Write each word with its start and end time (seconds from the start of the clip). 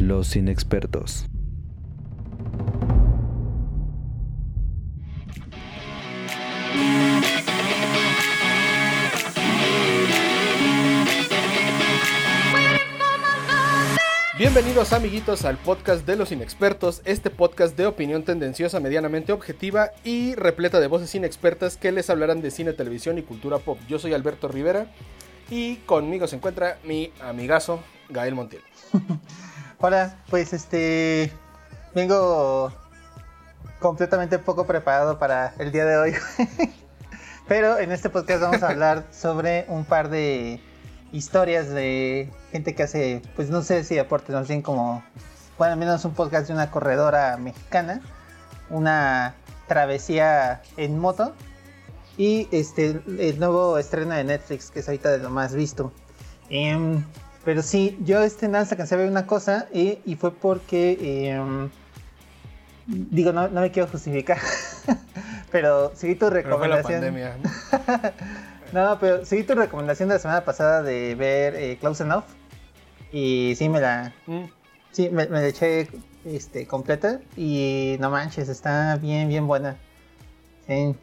Los 0.00 0.34
inexpertos. 0.34 1.26
Bienvenidos 14.38 14.94
amiguitos 14.94 15.44
al 15.44 15.58
podcast 15.58 16.06
de 16.06 16.16
los 16.16 16.32
inexpertos, 16.32 17.02
este 17.04 17.28
podcast 17.28 17.76
de 17.76 17.84
opinión 17.84 18.22
tendenciosa, 18.22 18.80
medianamente 18.80 19.32
objetiva 19.32 19.90
y 20.02 20.34
repleta 20.34 20.80
de 20.80 20.86
voces 20.86 21.14
inexpertas 21.14 21.76
que 21.76 21.92
les 21.92 22.08
hablarán 22.08 22.40
de 22.40 22.50
cine, 22.50 22.72
televisión 22.72 23.18
y 23.18 23.22
cultura 23.22 23.58
pop. 23.58 23.78
Yo 23.86 23.98
soy 23.98 24.14
Alberto 24.14 24.48
Rivera 24.48 24.90
y 25.50 25.76
conmigo 25.76 26.26
se 26.26 26.36
encuentra 26.36 26.78
mi 26.84 27.12
amigazo 27.20 27.80
Gael 28.08 28.34
Montiel. 28.34 28.62
Hola, 29.82 30.14
pues 30.28 30.52
este 30.52 31.32
vengo 31.94 32.70
completamente 33.78 34.38
poco 34.38 34.66
preparado 34.66 35.18
para 35.18 35.54
el 35.58 35.72
día 35.72 35.86
de 35.86 35.96
hoy. 35.96 36.14
Pero 37.48 37.78
en 37.78 37.90
este 37.90 38.10
podcast 38.10 38.42
vamos 38.42 38.62
a 38.62 38.68
hablar 38.68 39.06
sobre 39.10 39.64
un 39.68 39.86
par 39.86 40.10
de 40.10 40.60
historias 41.12 41.70
de 41.70 42.30
gente 42.52 42.74
que 42.74 42.82
hace, 42.82 43.22
pues 43.36 43.48
no 43.48 43.62
sé 43.62 43.82
si 43.84 43.98
aportes 43.98 44.34
más 44.34 44.48
bien 44.48 44.60
como, 44.60 45.02
bueno, 45.56 45.72
al 45.72 45.78
menos 45.78 46.04
un 46.04 46.12
podcast 46.12 46.48
de 46.48 46.52
una 46.52 46.70
corredora 46.70 47.38
mexicana, 47.38 48.02
una 48.68 49.34
travesía 49.66 50.60
en 50.76 50.98
moto 50.98 51.32
y 52.18 52.48
este 52.52 53.00
el 53.18 53.40
nuevo 53.40 53.78
estreno 53.78 54.14
de 54.14 54.24
Netflix 54.24 54.70
que 54.70 54.80
es 54.80 54.88
ahorita 54.88 55.08
de 55.08 55.18
lo 55.20 55.30
más 55.30 55.54
visto. 55.54 55.90
Em, 56.50 57.02
pero 57.44 57.62
sí, 57.62 57.98
yo 58.04 58.22
este 58.22 58.48
nada 58.48 58.66
alcancé 58.68 58.94
a 58.94 58.98
ver 58.98 59.10
una 59.10 59.26
cosa 59.26 59.66
y, 59.72 59.98
y 60.04 60.16
fue 60.16 60.32
porque 60.32 61.30
em, 61.30 61.70
digo 62.86 63.32
no, 63.32 63.48
no 63.48 63.60
me 63.60 63.70
quiero 63.70 63.88
justificar, 63.88 64.38
pero 65.52 65.92
seguí 65.94 66.14
tu 66.14 66.28
recomendación. 66.30 67.00
Pero 67.00 67.12
fue 67.12 67.20
la 67.20 67.32
pandemia. 67.32 67.36
¿no? 67.42 68.10
No, 68.72 68.98
pero 69.00 69.24
seguí 69.24 69.42
tu 69.42 69.54
recomendación 69.54 70.08
de 70.08 70.14
la 70.16 70.18
semana 70.20 70.44
pasada 70.44 70.82
de 70.82 71.14
ver 71.16 71.56
eh, 71.56 71.76
Close 71.80 72.04
Enough. 72.04 72.24
Y 73.12 73.54
sí, 73.56 73.68
me 73.68 73.80
la. 73.80 74.12
Mm. 74.26 74.44
Sí, 74.92 75.10
me, 75.10 75.26
me 75.26 75.40
la 75.40 75.48
eché 75.48 75.88
este, 76.24 76.66
completa. 76.66 77.20
Y 77.36 77.96
no 77.98 78.10
manches, 78.10 78.48
está 78.48 78.96
bien, 78.96 79.28
bien 79.28 79.46
buena. 79.46 79.76
Sí. 80.66 80.94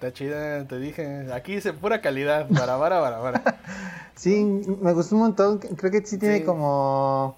Está 0.00 0.14
chida, 0.14 0.64
te 0.64 0.78
dije. 0.78 1.26
Aquí 1.34 1.56
dice 1.56 1.74
pura 1.74 2.00
calidad. 2.00 2.48
Para, 2.48 2.78
para, 2.78 3.00
para, 3.02 3.20
para. 3.20 3.42
Sí, 4.16 4.42
me 4.80 4.92
gustó 4.92 5.14
un 5.16 5.22
montón. 5.22 5.58
Creo 5.58 5.90
que 5.90 6.04
sí 6.06 6.16
tiene 6.18 6.38
Sí. 6.38 6.44
como. 6.44 7.36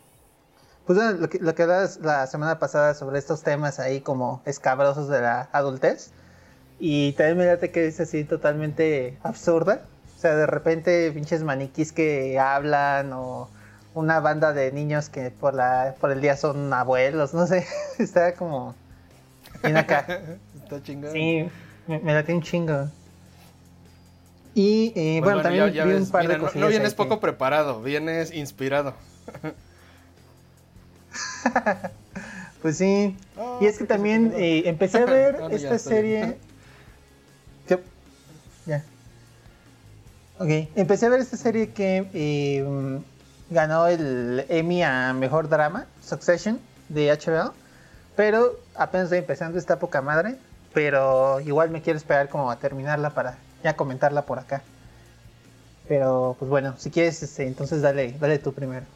Pues 0.86 0.96
bueno, 0.96 1.12
lo 1.12 1.28
que, 1.28 1.38
lo 1.40 1.54
que 1.56 1.62
hablabas 1.62 1.98
la 2.00 2.26
semana 2.28 2.58
pasada 2.60 2.94
sobre 2.94 3.18
estos 3.18 3.42
temas 3.42 3.78
ahí 3.80 4.00
como 4.00 4.42
escabrosos 4.46 5.08
de 5.08 5.20
la 5.20 5.48
adultez. 5.52 6.10
Y 6.78 7.12
también 7.14 7.38
me 7.38 7.46
late 7.46 7.70
que 7.72 7.86
es 7.88 7.98
así 8.00 8.22
totalmente 8.24 9.18
absurda. 9.24 9.82
O 10.16 10.20
sea, 10.20 10.36
de 10.36 10.46
repente 10.46 11.10
pinches 11.12 11.42
maniquís 11.42 11.92
que 11.92 12.38
hablan 12.38 13.12
o 13.12 13.48
una 13.94 14.20
banda 14.20 14.52
de 14.52 14.70
niños 14.72 15.08
que 15.08 15.30
por 15.32 15.54
la 15.54 15.94
por 16.00 16.10
el 16.12 16.20
día 16.20 16.36
son 16.36 16.72
abuelos, 16.72 17.34
no 17.34 17.46
sé. 17.48 17.66
Está 17.98 18.34
como 18.34 18.74
bien 19.64 19.76
acá. 19.76 20.06
Está 20.62 20.82
chingada. 20.82 21.12
Sí, 21.12 21.48
me, 21.86 21.98
me 22.00 22.14
late 22.14 22.34
un 22.34 22.42
chingo. 22.42 22.88
Y 24.54 24.92
eh, 24.94 25.18
Pues 25.20 25.24
bueno, 25.34 25.42
también 25.42 25.66
ya- 25.68 25.72
ya 25.72 25.84
vi 25.84 25.92
ves, 25.92 26.02
un 26.02 26.10
par 26.10 26.22
mira, 26.22 26.34
de 26.34 26.38
no- 26.38 26.44
cosillas 26.46 26.62
no, 26.64 26.68
vienes 26.68 26.90
que- 26.92 26.96
poco 26.96 27.20
preparado, 27.20 27.82
vienes 27.82 28.32
inspirado. 28.32 28.94
Pues 32.62 32.76
sí. 32.78 33.16
Y 33.60 33.66
es 33.66 33.76
que 33.78 33.84
también 33.86 34.32
eh, 34.36 34.62
empecé 34.66 34.98
a 34.98 35.04
ver 35.06 35.36
esta 35.50 35.78
serie. 35.80 36.38
Ya. 38.66 38.84
Ok. 40.38 40.48
Empecé 40.76 41.06
a 41.06 41.08
ver 41.08 41.20
esta 41.20 41.36
serie 41.36 41.70
que 41.70 42.06
eh, 42.14 42.64
ganó 43.50 43.88
el 43.88 44.44
Emmy 44.48 44.82
a 44.84 45.12
mejor 45.12 45.48
drama, 45.48 45.86
Succession, 46.06 46.60
de 46.88 47.08
HBO. 47.10 47.52
Pero 48.14 48.60
apenas 48.76 49.06
estoy 49.06 49.18
empezando, 49.18 49.58
está 49.58 49.80
poca 49.80 50.00
madre. 50.00 50.36
Pero 50.74 51.40
igual 51.40 51.70
me 51.70 51.82
quiero 51.82 51.96
esperar 51.96 52.28
como 52.28 52.50
a 52.50 52.56
terminarla 52.56 53.10
para 53.10 53.38
ya 53.62 53.76
comentarla 53.76 54.22
por 54.22 54.38
acá. 54.38 54.62
Pero 55.88 56.36
pues 56.38 56.48
bueno, 56.48 56.74
si 56.78 56.90
quieres, 56.90 57.22
este, 57.22 57.46
entonces 57.46 57.82
dale, 57.82 58.12
dale 58.18 58.38
tú 58.38 58.52
primero. 58.52 58.86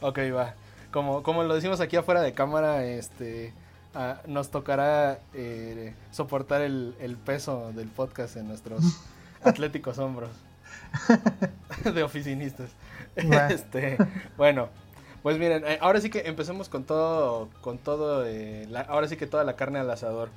Ok, 0.00 0.18
va. 0.34 0.54
Como, 0.90 1.22
como 1.22 1.42
lo 1.44 1.54
decimos 1.54 1.80
aquí 1.80 1.96
afuera 1.96 2.20
de 2.20 2.34
cámara, 2.34 2.84
este 2.84 3.54
ah, 3.94 4.20
nos 4.26 4.50
tocará 4.50 5.20
eh, 5.32 5.94
soportar 6.10 6.60
el, 6.60 6.94
el 7.00 7.16
peso 7.16 7.72
del 7.74 7.88
podcast 7.88 8.36
en 8.36 8.48
nuestros 8.48 8.82
atléticos 9.44 9.98
hombros 9.98 10.30
de 11.94 12.02
oficinistas. 12.02 12.70
Este, 13.50 13.98
bueno, 14.36 14.68
pues 15.22 15.38
miren, 15.38 15.64
eh, 15.66 15.78
ahora 15.80 16.00
sí 16.00 16.10
que 16.10 16.20
empecemos 16.26 16.68
con 16.68 16.84
todo, 16.84 17.48
con 17.60 17.78
todo, 17.78 18.26
eh, 18.26 18.68
ahora 18.88 19.08
sí 19.08 19.16
que 19.16 19.26
toda 19.26 19.44
la 19.44 19.56
carne 19.56 19.78
al 19.78 19.90
asador. 19.90 20.30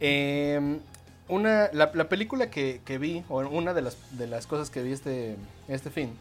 Em, 0.00 0.80
una, 1.28 1.70
la, 1.72 1.90
la 1.94 2.08
película 2.08 2.50
que, 2.50 2.80
que 2.84 2.98
vi, 2.98 3.24
o 3.28 3.38
una 3.40 3.72
de 3.74 3.82
las, 3.82 3.96
de 4.18 4.26
las 4.26 4.46
cosas 4.46 4.70
que 4.70 4.82
vi 4.82 4.92
este, 4.92 5.36
este 5.68 5.90
fin, 5.90 6.16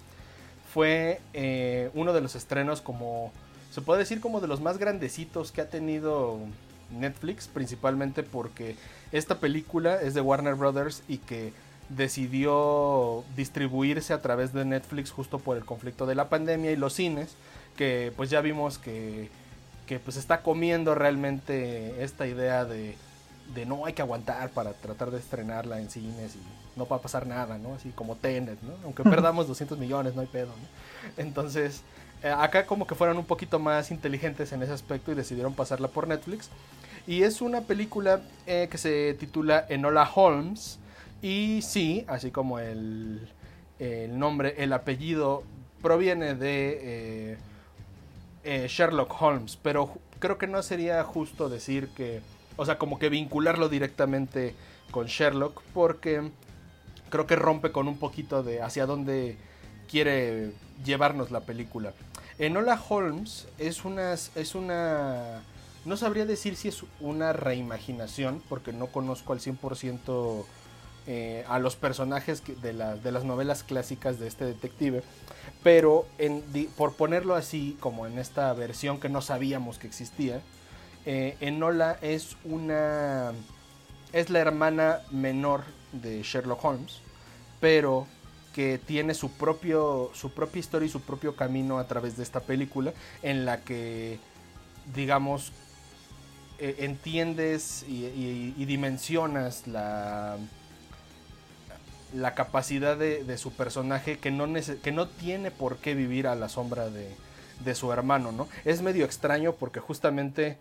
fue 0.73 1.19
eh, 1.33 1.89
uno 1.93 2.13
de 2.13 2.21
los 2.21 2.35
estrenos 2.35 2.81
como, 2.81 3.31
se 3.71 3.81
puede 3.81 3.99
decir 3.99 4.21
como 4.21 4.39
de 4.39 4.47
los 4.47 4.61
más 4.61 4.77
grandecitos 4.77 5.51
que 5.51 5.61
ha 5.61 5.69
tenido 5.69 6.37
Netflix, 6.91 7.47
principalmente 7.47 8.23
porque 8.23 8.75
esta 9.11 9.39
película 9.39 10.01
es 10.01 10.13
de 10.13 10.21
Warner 10.21 10.55
Brothers 10.55 11.03
y 11.07 11.17
que 11.17 11.53
decidió 11.89 13.23
distribuirse 13.35 14.13
a 14.13 14.21
través 14.21 14.53
de 14.53 14.63
Netflix 14.63 15.11
justo 15.11 15.39
por 15.39 15.57
el 15.57 15.65
conflicto 15.65 16.05
de 16.05 16.13
la 16.13 16.29
pandemia 16.29 16.71
y 16.71 16.75
los 16.75 16.93
cines, 16.93 17.35
que 17.79 18.11
pues 18.17 18.29
ya 18.29 18.41
vimos 18.41 18.77
que, 18.77 19.29
que 19.87 19.99
pues 19.99 20.17
está 20.17 20.41
comiendo 20.41 20.95
realmente 20.95 22.03
esta 22.03 22.27
idea 22.27 22.65
de, 22.65 22.97
de 23.55 23.65
no 23.65 23.85
hay 23.85 23.93
que 23.93 24.01
aguantar 24.01 24.49
para 24.49 24.73
tratar 24.73 25.11
de 25.11 25.17
estrenarla 25.17 25.79
en 25.79 25.89
cines 25.89 26.35
y 26.35 26.39
no 26.77 26.85
va 26.85 26.97
a 26.97 27.01
pasar 27.01 27.25
nada, 27.25 27.57
¿no? 27.57 27.75
Así 27.75 27.91
como 27.91 28.17
Tenet, 28.17 28.61
¿no? 28.63 28.73
Aunque 28.83 29.03
perdamos 29.03 29.47
200 29.47 29.79
millones, 29.79 30.13
no 30.13 30.19
hay 30.19 30.27
pedo, 30.27 30.47
¿no? 30.47 31.23
Entonces, 31.23 31.83
eh, 32.21 32.27
acá 32.27 32.65
como 32.65 32.85
que 32.85 32.95
fueron 32.95 33.17
un 33.17 33.23
poquito 33.23 33.59
más 33.59 33.91
inteligentes 33.91 34.51
en 34.51 34.61
ese 34.61 34.73
aspecto 34.73 35.13
y 35.13 35.15
decidieron 35.15 35.53
pasarla 35.53 35.87
por 35.87 36.05
Netflix. 36.05 36.49
Y 37.07 37.23
es 37.23 37.39
una 37.39 37.61
película 37.61 38.19
eh, 38.45 38.67
que 38.69 38.77
se 38.77 39.13
titula 39.13 39.65
Enola 39.69 40.03
Holmes. 40.13 40.79
Y 41.21 41.61
sí, 41.61 42.03
así 42.09 42.29
como 42.29 42.59
el, 42.59 43.25
el 43.79 44.19
nombre, 44.19 44.55
el 44.57 44.73
apellido 44.73 45.43
proviene 45.81 46.35
de 46.35 46.79
eh, 46.81 47.37
eh, 48.43 48.67
Sherlock 48.69 49.21
Holmes. 49.21 49.57
Pero 49.61 49.97
creo 50.19 50.37
que 50.37 50.47
no 50.47 50.61
sería 50.61 51.03
justo 51.03 51.49
decir 51.49 51.89
que, 51.89 52.21
o 52.57 52.65
sea, 52.65 52.77
como 52.77 52.99
que 52.99 53.09
vincularlo 53.09 53.69
directamente 53.69 54.55
con 54.91 55.07
Sherlock, 55.07 55.61
porque 55.73 56.31
creo 57.09 57.27
que 57.27 57.35
rompe 57.35 57.71
con 57.71 57.87
un 57.87 57.97
poquito 57.97 58.43
de 58.43 58.61
hacia 58.61 58.85
dónde 58.85 59.37
quiere 59.89 60.53
llevarnos 60.83 61.31
la 61.31 61.41
película. 61.41 61.93
Enola 62.37 62.81
Holmes 62.87 63.47
es 63.57 63.83
una, 63.83 64.13
es 64.13 64.55
una, 64.55 65.41
no 65.85 65.97
sabría 65.97 66.25
decir 66.25 66.55
si 66.55 66.69
es 66.69 66.83
una 67.01 67.33
reimaginación, 67.33 68.41
porque 68.47 68.71
no 68.71 68.87
conozco 68.87 69.33
al 69.33 69.39
100% 69.39 70.45
eh, 71.07 71.43
a 71.49 71.59
los 71.59 71.75
personajes 71.75 72.43
de, 72.61 72.73
de 72.73 73.11
las 73.11 73.23
novelas 73.25 73.63
clásicas 73.63 74.19
de 74.19 74.27
este 74.27 74.45
detective, 74.45 75.03
pero 75.63 76.05
por 76.77 76.93
ponerlo 76.93 77.35
así, 77.35 77.77
como 77.79 78.07
en 78.07 78.17
esta 78.17 78.53
versión 78.53 78.99
que 78.99 79.09
no 79.09 79.21
sabíamos 79.21 79.77
que 79.77 79.87
existía, 79.87 80.41
eh, 81.05 81.35
Enola 81.41 81.97
es 82.01 82.37
una, 82.45 83.31
es 84.13 84.29
la 84.29 84.39
hermana 84.39 84.99
menor 85.11 85.63
de 85.91 86.21
Sherlock 86.23 86.63
Holmes, 86.63 87.01
pero 87.59 88.07
que 88.53 88.77
tiene 88.77 89.13
su 89.13 89.31
propio 89.31 90.11
su 90.13 90.31
propia 90.31 90.59
historia 90.59 90.87
y 90.87 90.89
su 90.89 91.01
propio 91.01 91.35
camino 91.35 91.77
a 91.77 91.87
través 91.87 92.17
de 92.17 92.23
esta 92.23 92.39
película 92.39 92.93
en 93.21 93.45
la 93.45 93.61
que 93.61 94.17
digamos 94.93 95.51
eh, 96.57 96.77
entiendes 96.79 97.85
y 97.87 98.65
dimensionas 98.65 99.67
la 99.67 100.37
la 102.13 102.33
capacidad 102.35 102.97
de, 102.97 103.23
de 103.23 103.37
su 103.37 103.51
personaje 103.53 104.17
que 104.17 104.31
no, 104.31 104.47
que 104.81 104.91
no 104.91 105.07
tiene 105.07 105.51
por 105.51 105.77
qué 105.77 105.93
vivir 105.95 106.27
a 106.27 106.35
la 106.35 106.49
sombra 106.49 106.89
de, 106.89 107.07
de 107.63 107.75
su 107.75 107.91
hermano, 107.91 108.31
¿no? 108.31 108.47
Es 108.65 108.81
medio 108.81 109.05
extraño 109.05 109.53
porque 109.53 109.79
justamente 109.79 110.57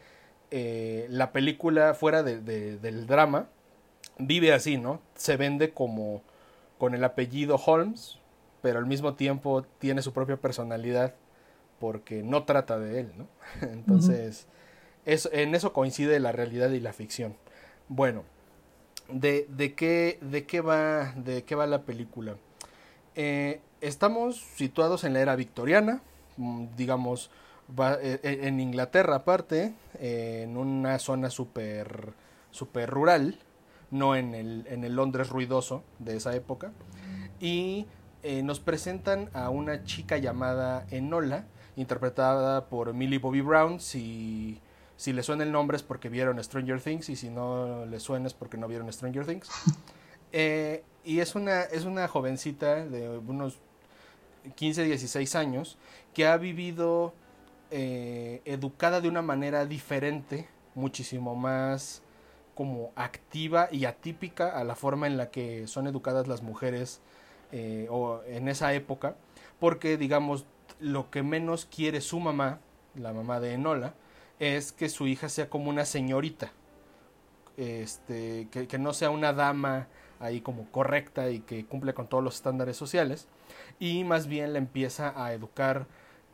eh, 0.51 1.07
la 1.11 1.33
película 1.33 1.95
fuera 1.95 2.23
de- 2.23 2.41
de- 2.41 2.77
del 2.79 3.07
drama 3.07 3.47
vive 4.19 4.53
así, 4.53 4.77
¿no? 4.79 5.01
Se 5.15 5.37
vende 5.37 5.71
como 5.73 6.23
con 6.79 6.95
el 6.95 7.05
apellido 7.05 7.57
Holmes, 7.57 8.19
pero 8.63 8.79
al 8.79 8.87
mismo 8.87 9.15
tiempo 9.15 9.65
tiene 9.79 10.03
su 10.03 10.13
propia 10.13 10.37
personalidad 10.37 11.15
porque 11.81 12.23
no 12.23 12.45
trata 12.45 12.79
de 12.79 13.01
él, 13.01 13.13
¿no? 13.17 13.27
Entonces, 13.69 14.47
en 15.07 15.55
eso 15.55 15.73
coincide 15.73 16.19
la 16.21 16.33
realidad 16.33 16.71
y 16.71 16.81
la 16.81 16.93
ficción. 16.93 17.37
Bueno, 17.89 18.25
¿de, 19.09 19.47
de, 19.49 19.75
qué, 19.75 20.19
de, 20.21 20.47
qué, 20.47 20.61
va, 20.61 21.13
de 21.13 21.45
qué 21.45 21.55
va 21.55 21.67
la 21.67 21.83
película? 21.83 22.37
Eh, 23.15 23.61
estamos 23.81 24.41
situados 24.57 25.05
en 25.05 25.15
la 25.15 25.21
era 25.21 25.37
victoriana, 25.37 26.03
mm, 26.37 26.67
digamos, 26.77 27.31
va, 27.79 27.99
eh, 28.01 28.21
en 28.23 28.61
Inglaterra 28.61 29.17
aparte, 29.17 29.75
en 30.01 30.57
una 30.57 30.99
zona 30.99 31.31
súper 31.31 32.15
super 32.51 32.91
rural, 32.91 33.39
no 33.91 34.17
en 34.17 34.35
el, 34.35 34.67
en 34.69 34.85
el 34.85 34.95
Londres 34.95 35.29
ruidoso 35.29 35.83
de 35.99 36.17
esa 36.17 36.35
época. 36.35 36.73
Y 37.41 37.87
eh, 38.23 38.43
nos 38.43 38.61
presentan 38.61 39.31
a 39.33 39.51
una 39.51 39.85
chica 39.85 40.19
llamada 40.19 40.87
Enola, 40.91 41.47
interpretada 41.77 42.67
por 42.67 42.93
Millie 42.95 43.19
Bobby 43.19 43.41
Brown. 43.41 43.81
Si, 43.81 44.61
si 44.99 45.13
le 45.13 45.23
suena 45.23 45.45
el 45.45 45.53
nombre 45.53 45.77
es 45.77 45.85
porque 45.85 46.09
vieron 46.09 46.43
Stranger 46.43 46.81
Things 46.81 47.09
y 47.09 47.15
si 47.15 47.31
no 47.31 47.87
le 47.87 48.01
suena 48.01 48.27
es 48.27 48.35
porque 48.35 48.59
no 48.59 48.67
vieron 48.69 48.93
Stranger 48.93 49.25
Things. 49.25 49.49
Eh, 50.31 50.85
y 51.05 51.21
es 51.21 51.35
una, 51.35 51.63
es 51.63 51.87
una 51.87 52.07
jovencita 52.07 52.85
de 52.85 53.17
unos 53.17 53.57
15, 54.57 54.85
16 54.85 55.37
años 55.37 55.79
que 56.13 56.27
ha 56.27 56.37
vivido 56.37 57.15
eh, 57.71 58.43
educada 58.45 59.01
de 59.01 59.09
una 59.09 59.23
manera 59.23 59.65
diferente, 59.65 60.47
muchísimo 60.75 61.35
más 61.35 62.03
como 62.55 62.93
activa 62.95 63.71
y 63.73 63.87
atípica 63.87 64.59
a 64.59 64.65
la 64.65 64.75
forma 64.75 65.07
en 65.07 65.17
la 65.17 65.31
que 65.31 65.67
son 65.67 65.87
educadas 65.87 66.29
las 66.29 66.43
mujeres 66.43 67.01
eh, 67.51 67.87
o 67.89 68.21
en 68.27 68.49
esa 68.49 68.75
época, 68.75 69.17
porque 69.61 69.97
digamos 69.97 70.45
lo 70.79 71.11
que 71.11 71.23
menos 71.23 71.65
quiere 71.65 72.03
su 72.03 72.21
mamá, 72.21 72.59
la 72.95 73.15
mamá 73.15 73.41
de 73.41 73.55
Enola, 73.55 73.95
es 74.39 74.73
que 74.73 74.89
su 74.89 75.07
hija 75.07 75.29
sea 75.29 75.49
como 75.49 75.71
una 75.71 75.85
señorita, 75.85 76.53
este, 77.57 78.49
que, 78.51 78.79
no 78.79 78.93
sea 78.93 79.11
una 79.11 79.33
dama 79.33 79.89
ahí 80.21 80.41
como 80.41 80.71
correcta 80.71 81.31
y 81.31 81.41
que 81.41 81.65
cumple 81.65 81.95
con 81.95 82.09
todos 82.09 82.23
los 82.23 82.37
estándares 82.37 82.77
sociales, 82.77 83.27
y 83.79 84.05
más 84.05 84.27
bien 84.27 84.53
la 84.53 84.59
empieza 84.59 85.13
a 85.23 85.33
educar 85.33 85.87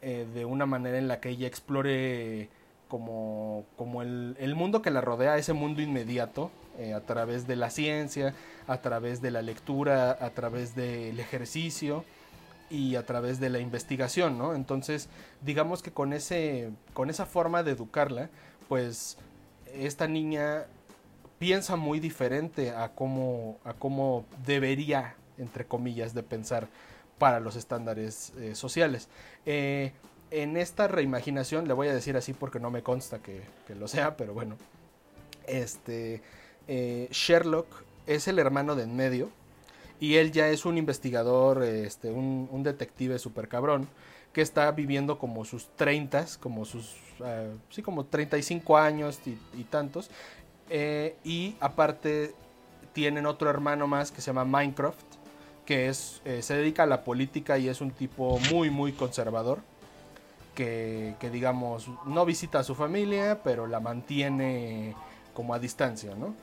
eh, 0.03 0.27
de 0.35 0.45
una 0.45 0.67
manera 0.67 0.99
en 0.99 1.09
la 1.09 1.21
que 1.21 1.31
ella 1.31 1.47
explore 1.47 2.49
como, 2.89 3.65
como 3.77 4.03
el, 4.03 4.37
el 4.39 4.55
mundo 4.55 4.83
que 4.83 4.91
la 4.91 5.01
rodea, 5.01 5.37
ese 5.39 5.55
mundo 5.55 5.81
inmediato, 5.81 6.51
eh, 6.79 6.93
a 6.93 7.01
través 7.01 7.47
de 7.47 7.57
la 7.57 7.71
ciencia, 7.71 8.35
a 8.67 8.79
través 8.79 9.23
de 9.23 9.31
la 9.31 9.43
lectura, 9.43 10.11
a 10.11 10.31
través 10.31 10.75
del 10.75 11.21
ejercicio 11.21 12.05
y 12.71 12.97
a 12.97 13.05
través 13.07 13.41
de 13.41 13.51
la 13.51 13.59
investigación, 13.59 14.39
¿no? 14.39 14.55
Entonces, 14.55 15.09
digamos 15.43 15.83
que 15.83 15.93
con, 15.93 16.13
ese, 16.13 16.71
con 16.93 17.11
esa 17.11 17.27
forma 17.27 17.63
de 17.63 17.73
educarla, 17.73 18.31
pues 18.69 19.19
esta 19.73 20.09
niña 20.09 20.67
piensa 21.39 21.77
muy 21.77 22.01
diferente 22.01 22.71
a 22.71 22.91
cómo, 22.91 23.59
a 23.65 23.75
cómo 23.75 24.25
debería, 24.47 25.15
entre 25.39 25.67
comillas, 25.67 26.15
de 26.15 26.23
pensar 26.23 26.69
para 27.19 27.41
los 27.41 27.57
estándares 27.57 28.33
eh, 28.39 28.55
sociales. 28.55 29.09
Eh, 29.47 29.93
en 30.31 30.57
esta 30.57 30.89
reimaginación, 30.89 31.69
le 31.69 31.75
voy 31.75 31.89
a 31.89 31.95
decir 31.95 32.17
así 32.17 32.33
porque 32.33 32.59
no 32.59 32.71
me 32.71 32.83
consta 32.83 33.21
que, 33.21 33.43
lo 33.79 33.89
sea, 33.89 34.17
pero 34.17 34.35
bueno, 34.35 34.57
este, 35.47 36.23
eh, 36.67 37.09
Sherlock 37.11 37.67
es 38.07 38.27
el 38.27 38.39
hermano 38.39 38.75
de 38.75 38.85
en 38.85 38.97
medio 38.97 39.31
y 40.05 40.19
él 40.19 40.33
ya 40.33 40.51
es 40.51 40.67
un 40.67 40.77
investigador, 40.77 41.63
este, 41.63 42.11
un, 42.11 42.63
detective 42.63 43.19
super 43.19 43.49
cabrón 43.49 43.89
que 44.35 44.43
está 44.43 44.71
viviendo 44.71 45.19
como 45.19 45.47
sus 45.47 45.69
30, 45.77 46.27
como 46.41 46.67
sus, 46.67 46.97
uh, 47.21 47.57
sí, 47.71 47.81
como 47.81 48.05
35 48.05 48.77
años 48.77 49.19
y, 49.25 49.65
tantos. 49.65 50.11
Eh, 50.69 51.17
y 51.25 51.57
aparte 51.59 52.35
tienen 52.93 53.25
otro 53.25 53.49
hermano 53.49 53.87
más 53.87 54.13
que 54.13 54.21
se 54.21 54.27
llama 54.27 54.45
Minecraft, 54.45 55.07
que 55.65 55.89
es, 55.89 56.21
eh, 56.27 56.43
se 56.43 56.55
dedica 56.55 56.83
a 56.83 56.87
la 56.87 57.03
política 57.03 57.57
y 57.57 57.69
es 57.69 57.81
un 57.81 57.91
tipo 57.91 58.39
muy, 58.53 58.69
muy 58.69 58.93
conservador. 58.93 59.61
Que, 60.55 61.15
que, 61.19 61.31
digamos, 61.31 61.89
no 62.05 62.27
visita 62.27 62.59
a 62.59 62.63
su 62.63 62.75
familia, 62.75 63.41
pero 63.43 63.67
la 63.67 63.81
mantiene 63.81 64.95
como 65.33 65.55
a 65.55 65.59
distancia, 65.59 66.15
¿no? 66.15 66.35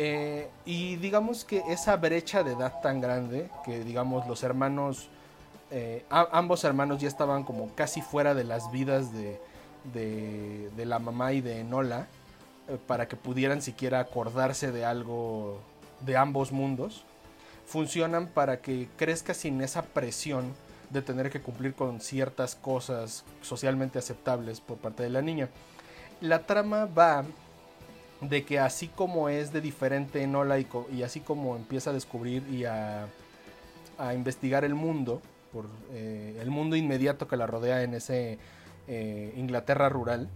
Eh, 0.00 0.48
y 0.64 0.94
digamos 0.94 1.44
que 1.44 1.60
esa 1.68 1.96
brecha 1.96 2.44
de 2.44 2.52
edad 2.52 2.80
tan 2.80 3.00
grande, 3.00 3.50
que 3.64 3.80
digamos 3.80 4.28
los 4.28 4.44
hermanos, 4.44 5.08
eh, 5.72 6.04
ambos 6.08 6.62
hermanos 6.62 7.00
ya 7.00 7.08
estaban 7.08 7.42
como 7.42 7.74
casi 7.74 8.00
fuera 8.00 8.32
de 8.32 8.44
las 8.44 8.70
vidas 8.70 9.12
de, 9.12 9.40
de, 9.92 10.86
la 10.86 11.00
mamá 11.00 11.32
y 11.32 11.40
de 11.40 11.58
Enola, 11.58 12.06
eh, 12.68 12.78
para 12.86 13.08
que 13.08 13.16
pudieran 13.16 13.60
siquiera 13.60 13.98
acordarse 13.98 14.70
de 14.70 14.84
algo 14.84 15.58
de 16.06 16.16
ambos 16.16 16.52
mundos, 16.52 17.02
funcionan 17.66 18.28
para 18.28 18.60
que 18.60 18.88
crezca 18.96 19.34
sin 19.34 19.60
esa 19.62 19.82
presión 19.82 20.54
de 20.90 21.02
tener 21.02 21.28
que 21.28 21.42
cumplir 21.42 21.74
con 21.74 22.00
ciertas 22.00 22.54
cosas 22.54 23.24
socialmente 23.42 23.98
aceptables 23.98 24.60
por 24.60 24.76
parte 24.76 25.02
de 25.02 25.10
la 25.10 25.22
niña. 25.22 25.48
La 26.20 26.46
trama 26.46 26.86
va 26.86 27.24
de 28.20 28.44
que 28.44 28.58
así 28.58 28.88
como 28.88 29.28
es 29.28 29.52
de 29.52 29.60
diferente 29.60 30.22
Enola 30.22 30.58
y, 30.58 30.66
y 30.92 31.02
así 31.02 31.20
como 31.20 31.56
empieza 31.56 31.90
a 31.90 31.92
descubrir 31.92 32.42
y 32.50 32.64
a, 32.64 33.08
investigar 34.14 34.64
el 34.64 34.74
mundo, 34.74 35.20
por 35.52 35.66
eh, 35.92 36.38
el 36.40 36.50
mundo 36.50 36.76
inmediato 36.76 37.26
que 37.26 37.36
la 37.36 37.48
rodea 37.48 37.82
en 37.82 37.94
ese 37.94 38.38
eh, 38.86 39.34
Inglaterra 39.36 39.88
rural, 39.88 40.28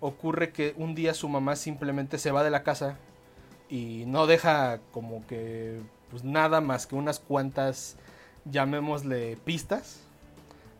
ocurre 0.00 0.52
que 0.52 0.74
un 0.76 0.94
día 0.94 1.14
su 1.14 1.28
mamá 1.28 1.56
simplemente 1.56 2.18
se 2.18 2.32
va 2.32 2.44
de 2.44 2.50
la 2.50 2.62
casa 2.62 2.98
y 3.70 4.04
no 4.06 4.26
deja 4.26 4.80
como 4.92 5.26
que 5.26 5.80
pues 6.10 6.22
nada 6.22 6.60
más 6.60 6.86
que 6.86 6.96
unas 6.96 7.18
cuantas, 7.18 7.96
llamémosle 8.44 9.36
pistas, 9.44 10.00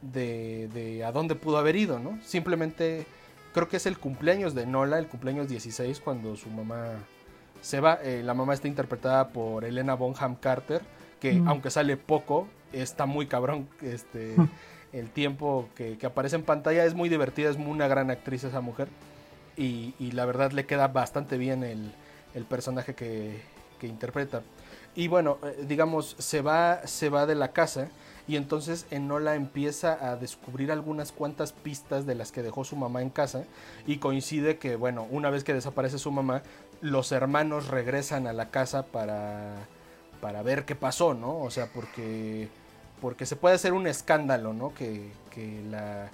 de, 0.03 0.69
de 0.69 1.05
a 1.05 1.13
dónde 1.13 1.35
pudo 1.35 1.59
haber 1.59 1.77
ido, 1.77 1.99
¿no? 1.99 2.21
Simplemente 2.23 3.07
creo 3.53 3.69
que 3.69 3.77
es 3.79 3.87
el 3.87 3.99
cumpleaños 3.99 4.55
de 4.55 4.67
Nola, 4.67 4.99
el 4.99 5.07
cumpleaños 5.07 5.49
16, 5.49 6.01
cuando 6.01 6.37
su 6.37 6.51
mamá 6.51 6.95
se 7.61 7.81
va. 7.81 7.99
Eh, 8.03 8.23
la 8.25 8.35
mamá 8.35 8.55
está 8.55 8.69
interpretada 8.69 9.29
por 9.29 9.65
Elena 9.65 9.95
Bonham 9.95 10.37
Carter, 10.37 10.83
que 11.21 11.35
mm. 11.35 11.49
aunque 11.49 11.71
sale 11.71 11.97
poco, 11.97 12.47
está 12.73 13.07
muy 13.07 13.27
cabrón. 13.27 13.69
Este, 13.83 14.35
el 14.93 15.11
tiempo 15.11 15.69
que, 15.75 15.99
aparece 16.05 16.37
en 16.37 16.43
pantalla 16.43 16.85
es 16.85 16.95
muy 16.95 17.09
divertida, 17.09 17.51
es 17.51 17.57
una 17.57 17.89
gran 17.89 18.11
actriz 18.11 18.45
esa 18.45 18.61
mujer. 18.61 18.89
Y, 19.57 20.13
la 20.13 20.25
verdad 20.25 20.53
le 20.53 20.67
queda 20.67 20.87
bastante 20.87 21.37
bien 21.37 21.65
el, 21.65 21.93
personaje 22.45 22.95
que, 22.95 23.41
que, 23.81 23.89
interpreta. 23.89 24.43
Y 24.95 25.09
bueno, 25.09 25.39
eh, 25.43 25.65
digamos, 25.67 26.15
se 26.19 26.43
va, 26.43 26.87
se 26.87 27.09
va 27.09 27.27
de 27.27 27.35
la 27.35 27.49
casa 27.49 27.89
y 28.29 28.37
entonces 28.37 28.87
Enola 28.91 29.35
empieza 29.35 30.11
a 30.11 30.17
descubrir 30.17 30.71
algunas 30.71 31.13
cuantas 31.13 31.53
pistas 31.53 32.05
de 32.05 32.15
las 32.15 32.31
que 32.31 32.43
dejó 32.43 32.63
su 32.63 32.77
mamá 32.77 33.01
en 33.01 33.09
casa 33.09 33.45
y 33.87 33.97
coincide 33.97 34.59
que, 34.59 34.77
bueno, 34.77 35.07
una 35.11 35.31
vez 35.31 35.45
que 35.45 35.55
desaparece 35.55 35.99
su 35.99 36.13
mamá, 36.13 36.43
los 36.83 37.11
hermanos 37.11 37.69
regresan 37.69 38.27
a 38.27 38.35
la 38.35 38.51
casa 38.51 38.85
para, 38.85 39.55
para 40.21 40.43
ver 40.43 40.67
qué 40.67 40.75
pasó, 40.75 41.15
¿no? 41.15 41.39
O 41.41 41.51
sea, 41.51 41.73
porque, 41.73 42.49
porque 43.01 43.25
se 43.25 43.35
puede 43.35 43.55
hacer 43.55 43.73
un 43.73 43.87
escándalo, 43.87 44.53
¿no? 44.53 44.75
Que, 44.75 45.11
que, 45.31 45.63
la, 45.71 46.11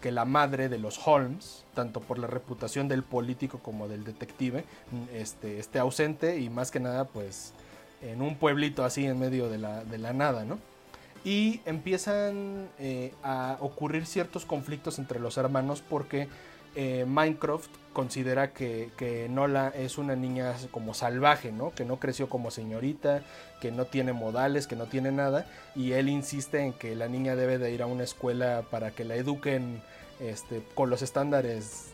que 0.00 0.12
la 0.12 0.24
madre 0.24 0.68
de 0.68 0.78
los 0.78 1.04
Holmes, 1.04 1.64
tanto 1.74 2.00
por 2.00 2.20
la 2.20 2.28
reputación 2.28 2.86
del 2.86 3.02
político 3.02 3.58
como 3.58 3.88
del 3.88 4.04
detective, 4.04 4.64
este, 5.12 5.58
esté 5.58 5.80
ausente 5.80 6.38
y 6.38 6.50
más 6.50 6.70
que 6.70 6.78
nada, 6.78 7.04
pues, 7.06 7.52
en 8.00 8.22
un 8.22 8.36
pueblito 8.36 8.84
así 8.84 9.06
en 9.06 9.18
medio 9.18 9.48
de 9.48 9.58
la, 9.58 9.82
de 9.84 9.98
la 9.98 10.12
nada, 10.12 10.44
¿no? 10.44 10.60
Y 11.24 11.60
empiezan 11.64 12.68
eh, 12.78 13.12
a 13.22 13.56
ocurrir 13.60 14.06
ciertos 14.06 14.44
conflictos 14.44 14.98
entre 14.98 15.20
los 15.20 15.36
hermanos 15.36 15.82
porque 15.88 16.28
eh, 16.74 17.04
Minecraft 17.06 17.70
considera 17.92 18.52
que, 18.52 19.26
Nola 19.30 19.72
es 19.74 19.98
una 19.98 20.14
niña 20.14 20.54
como 20.70 20.94
salvaje, 20.94 21.50
¿no? 21.50 21.72
Que 21.72 21.84
no 21.84 21.98
creció 21.98 22.28
como 22.28 22.50
señorita, 22.50 23.22
que 23.60 23.72
no 23.72 23.86
tiene 23.86 24.12
modales, 24.12 24.66
que 24.68 24.76
no 24.76 24.86
tiene 24.86 25.10
nada, 25.10 25.46
y 25.74 25.92
él 25.92 26.08
insiste 26.08 26.62
en 26.62 26.72
que 26.72 26.94
la 26.94 27.08
niña 27.08 27.34
debe 27.34 27.58
de 27.58 27.72
ir 27.72 27.82
a 27.82 27.86
una 27.86 28.04
escuela 28.04 28.62
para 28.70 28.92
que 28.92 29.04
la 29.04 29.16
eduquen 29.16 29.82
este, 30.20 30.62
con 30.74 30.90
los 30.90 31.02
estándares 31.02 31.88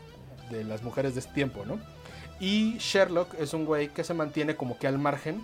de 0.51 0.63
las 0.63 0.83
mujeres 0.83 1.15
de 1.15 1.21
este 1.21 1.33
tiempo, 1.33 1.65
¿no? 1.65 1.79
Y 2.39 2.77
Sherlock 2.77 3.33
es 3.39 3.53
un 3.53 3.65
güey 3.65 3.87
que 3.87 4.03
se 4.03 4.13
mantiene 4.13 4.55
como 4.55 4.77
que 4.77 4.85
al 4.87 4.99
margen, 4.99 5.43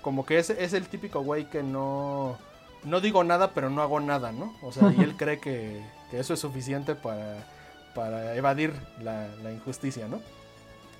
como 0.00 0.24
que 0.24 0.38
es, 0.38 0.48
es 0.48 0.72
el 0.72 0.88
típico 0.88 1.20
güey 1.20 1.50
que 1.50 1.62
no 1.62 2.38
no 2.84 3.00
digo 3.00 3.24
nada, 3.24 3.52
pero 3.52 3.70
no 3.70 3.82
hago 3.82 4.00
nada, 4.00 4.32
¿no? 4.32 4.54
O 4.62 4.72
sea, 4.72 4.92
y 4.92 5.00
él 5.00 5.14
cree 5.18 5.38
que, 5.38 5.82
eso 6.12 6.34
es 6.34 6.40
suficiente 6.40 6.94
para, 6.94 7.46
para 7.94 8.34
evadir 8.36 8.74
la, 9.00 9.28
injusticia, 9.50 10.08
¿no? 10.08 10.20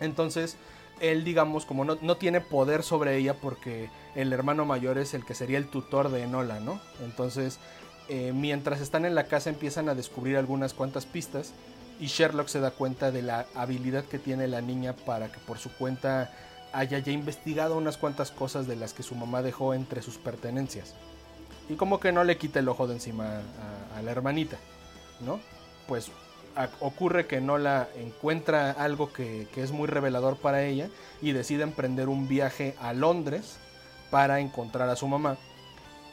Entonces, 0.01 0.57
él, 1.01 1.25
digamos, 1.25 1.67
como 1.67 1.85
no, 1.85 1.99
no, 2.01 2.17
tiene 2.17 2.41
poder 2.41 2.83
sobre 2.83 3.17
ella 3.17 3.35
porque 3.35 3.91
el 4.15 4.33
hermano 4.33 4.65
mayor 4.65 4.99
es 4.99 5.15
el 5.15 5.25
que 5.25 5.35
sería 5.35 5.59
el 5.59 5.69
tutor 5.69 6.11
de 6.11 6.23
Enola, 6.23 6.61
¿no? 6.61 6.81
Entonces, 7.03 7.59
eh, 8.09 8.33
mientras 8.35 8.81
están 8.81 9.05
en 9.05 9.15
la 9.15 9.25
casa 9.25 9.51
empiezan 9.51 9.89
a 9.89 9.95
descubrir 9.95 10.37
algunas 10.37 10.75
cuantas 10.75 11.07
pistas 11.07 11.53
y 12.01 12.07
Sherlock 12.07 12.49
se 12.49 12.61
da 12.61 12.71
cuenta 12.71 13.11
de 13.11 13.23
la 13.23 13.47
habilidad 13.55 14.05
que 14.05 14.19
tiene 14.19 14.49
la 14.49 14.61
niña 14.61 14.95
para 14.95 15.31
que 15.31 15.39
por 15.39 15.59
su 15.59 15.71
cuenta 15.73 16.33
haya 16.73 16.99
ya 16.99 17.13
investigado 17.13 17.77
unas 17.77 17.99
cuantas 17.99 18.31
cosas 18.31 18.67
de 18.67 18.77
las 18.77 18.93
que 18.93 19.03
su 19.03 19.15
mamá 19.15 19.43
dejó 19.43 19.75
entre 19.75 20.03
sus 20.03 20.19
pertenencias. 20.19 20.95
Y 21.73 21.77
como 21.77 22.01
que 22.01 22.13
no 22.13 22.23
le 22.23 22.37
quita 22.37 22.59
el 22.59 22.69
ojo 22.69 22.87
de 22.87 22.95
encima 22.95 23.41
a, 23.97 24.03
la 24.03 24.11
hermanita, 24.11 24.59
¿no? 25.21 25.41
Pues 25.89 26.11
ocurre 26.81 27.27
que 27.27 27.41
Nola 27.41 27.89
encuentra 27.97 28.73
algo 28.73 29.11
que, 29.11 29.49
que, 29.55 29.63
es 29.63 29.73
muy 29.73 29.87
revelador 29.87 30.37
para 30.37 30.65
ella 30.65 30.91
y 31.23 31.33
decide 31.33 31.63
emprender 31.63 32.11
un 32.11 32.29
viaje 32.29 32.75
a 32.79 32.93
Londres 32.93 33.57
para 34.11 34.41
encontrar 34.41 34.91
a 34.91 34.97
su 34.97 35.09
mamá 35.09 35.39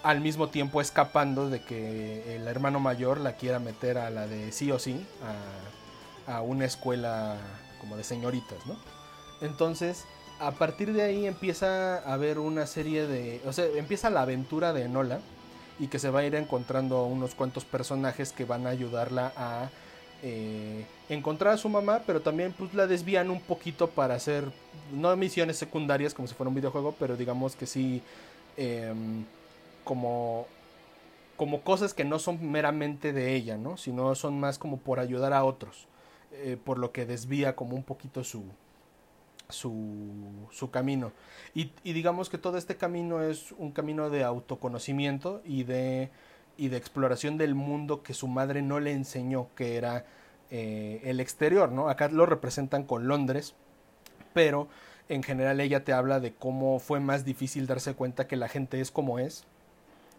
al 0.01 0.21
mismo 0.21 0.47
tiempo 0.47 0.79
escapando 0.79 1.49
de 1.49 1.61
que 1.61 2.37
el 2.37 2.47
hermano 2.47 2.79
mayor 2.79 3.19
la 3.19 3.33
quiera 3.33 3.59
meter 3.59 3.97
a 3.97 4.09
la 4.09 4.27
de 4.27 4.53
sí 4.53 4.71
o 4.71 4.79
sí 4.79 5.05
a, 6.25 6.41
una 6.41 6.65
escuela 6.65 7.35
como 7.81 7.97
de 7.97 8.03
señoritas, 8.03 8.65
¿no? 8.65 8.77
Entonces, 9.41 10.05
a 10.39 10.51
partir 10.51 10.93
de 10.93 11.01
ahí 11.01 11.25
empieza 11.25 11.97
a 11.97 12.13
haber 12.13 12.39
una 12.39 12.65
serie 12.67 13.07
de, 13.07 13.41
o 13.45 13.51
sea, 13.51 13.65
empieza 13.65 14.09
la 14.09 14.21
aventura 14.21 14.71
de 14.71 14.83
Enola 14.83 15.19
y 15.79 15.87
que 15.87 15.99
se 15.99 16.09
va 16.09 16.19
a 16.19 16.25
ir 16.25 16.35
encontrando 16.35 17.05
unos 17.05 17.35
cuantos 17.35 17.65
personajes 17.65 18.31
que 18.31 18.45
van 18.45 18.67
a 18.67 18.69
ayudarla 18.69 19.33
a 19.35 19.69
eh, 20.21 20.85
encontrar 21.07 21.53
a 21.53 21.57
su 21.57 21.69
mamá, 21.69 22.01
pero 22.05 22.21
también 22.21 22.53
pues 22.57 22.73
la 22.73 22.85
desvían 22.85 23.29
un 23.29 23.39
poquito 23.39 23.89
para 23.89 24.15
hacer, 24.15 24.43
no 24.93 25.15
misiones 25.15 25.57
secundarias 25.57 26.13
como 26.13 26.27
si 26.27 26.35
fuera 26.35 26.49
un 26.49 26.55
videojuego, 26.55 26.95
pero 26.99 27.15
digamos 27.15 27.55
que 27.55 27.65
sí... 27.65 28.01
Em, 28.57 29.23
como, 29.89 30.45
como 31.35 31.61
cosas 31.61 31.95
que 31.95 32.05
no 32.05 32.19
son 32.19 32.51
meramente 32.51 33.11
de 33.11 33.33
ella, 33.33 33.57
¿no? 33.57 33.75
Sino 33.75 34.13
son 34.13 34.39
más 34.39 34.59
como 34.59 34.77
por 34.77 34.99
ayudar 34.99 35.33
a 35.33 35.43
otros. 35.43 35.87
Eh, 36.31 36.57
por 36.63 36.77
lo 36.77 36.91
que 36.91 37.07
desvía 37.07 37.55
como 37.55 37.75
un 37.75 37.81
poquito 37.81 38.23
su, 38.23 38.43
su, 39.49 40.69
camino. 40.71 41.11
Y, 41.53 41.71
digamos 41.83 42.29
que 42.29 42.37
todo 42.37 42.57
este 42.57 42.77
camino 42.77 43.21
es 43.21 43.51
un 43.53 43.71
camino 43.71 44.09
de 44.09 44.23
autoconocimiento 44.23 45.41
y 45.43 45.63
de, 45.63 46.11
y 46.57 46.69
de 46.69 46.77
exploración 46.77 47.37
del 47.37 47.55
mundo 47.55 48.03
que 48.03 48.13
su 48.13 48.27
madre 48.27 48.61
no 48.61 48.79
le 48.79 48.93
enseñó, 48.93 49.47
que 49.55 49.75
era 49.75 50.05
eh, 50.51 51.01
el 51.03 51.19
exterior, 51.19 51.71
¿no? 51.71 51.89
Acá 51.89 52.09
lo 52.09 52.25
representan 52.25 52.83
con 52.83 53.07
Londres, 53.07 53.55
pero 54.33 54.67
en 55.09 55.23
general 55.23 55.59
ella 55.59 55.83
te 55.83 55.93
habla 55.93 56.19
de 56.19 56.33
cómo 56.33 56.79
fue 56.79 56.99
más 56.99 57.25
difícil 57.25 57.65
darse 57.67 57.95
cuenta 57.95 58.27
que 58.27 58.35
la 58.35 58.47
gente 58.47 58.79
es 58.79 58.91
como 58.91 59.19
es 59.19 59.45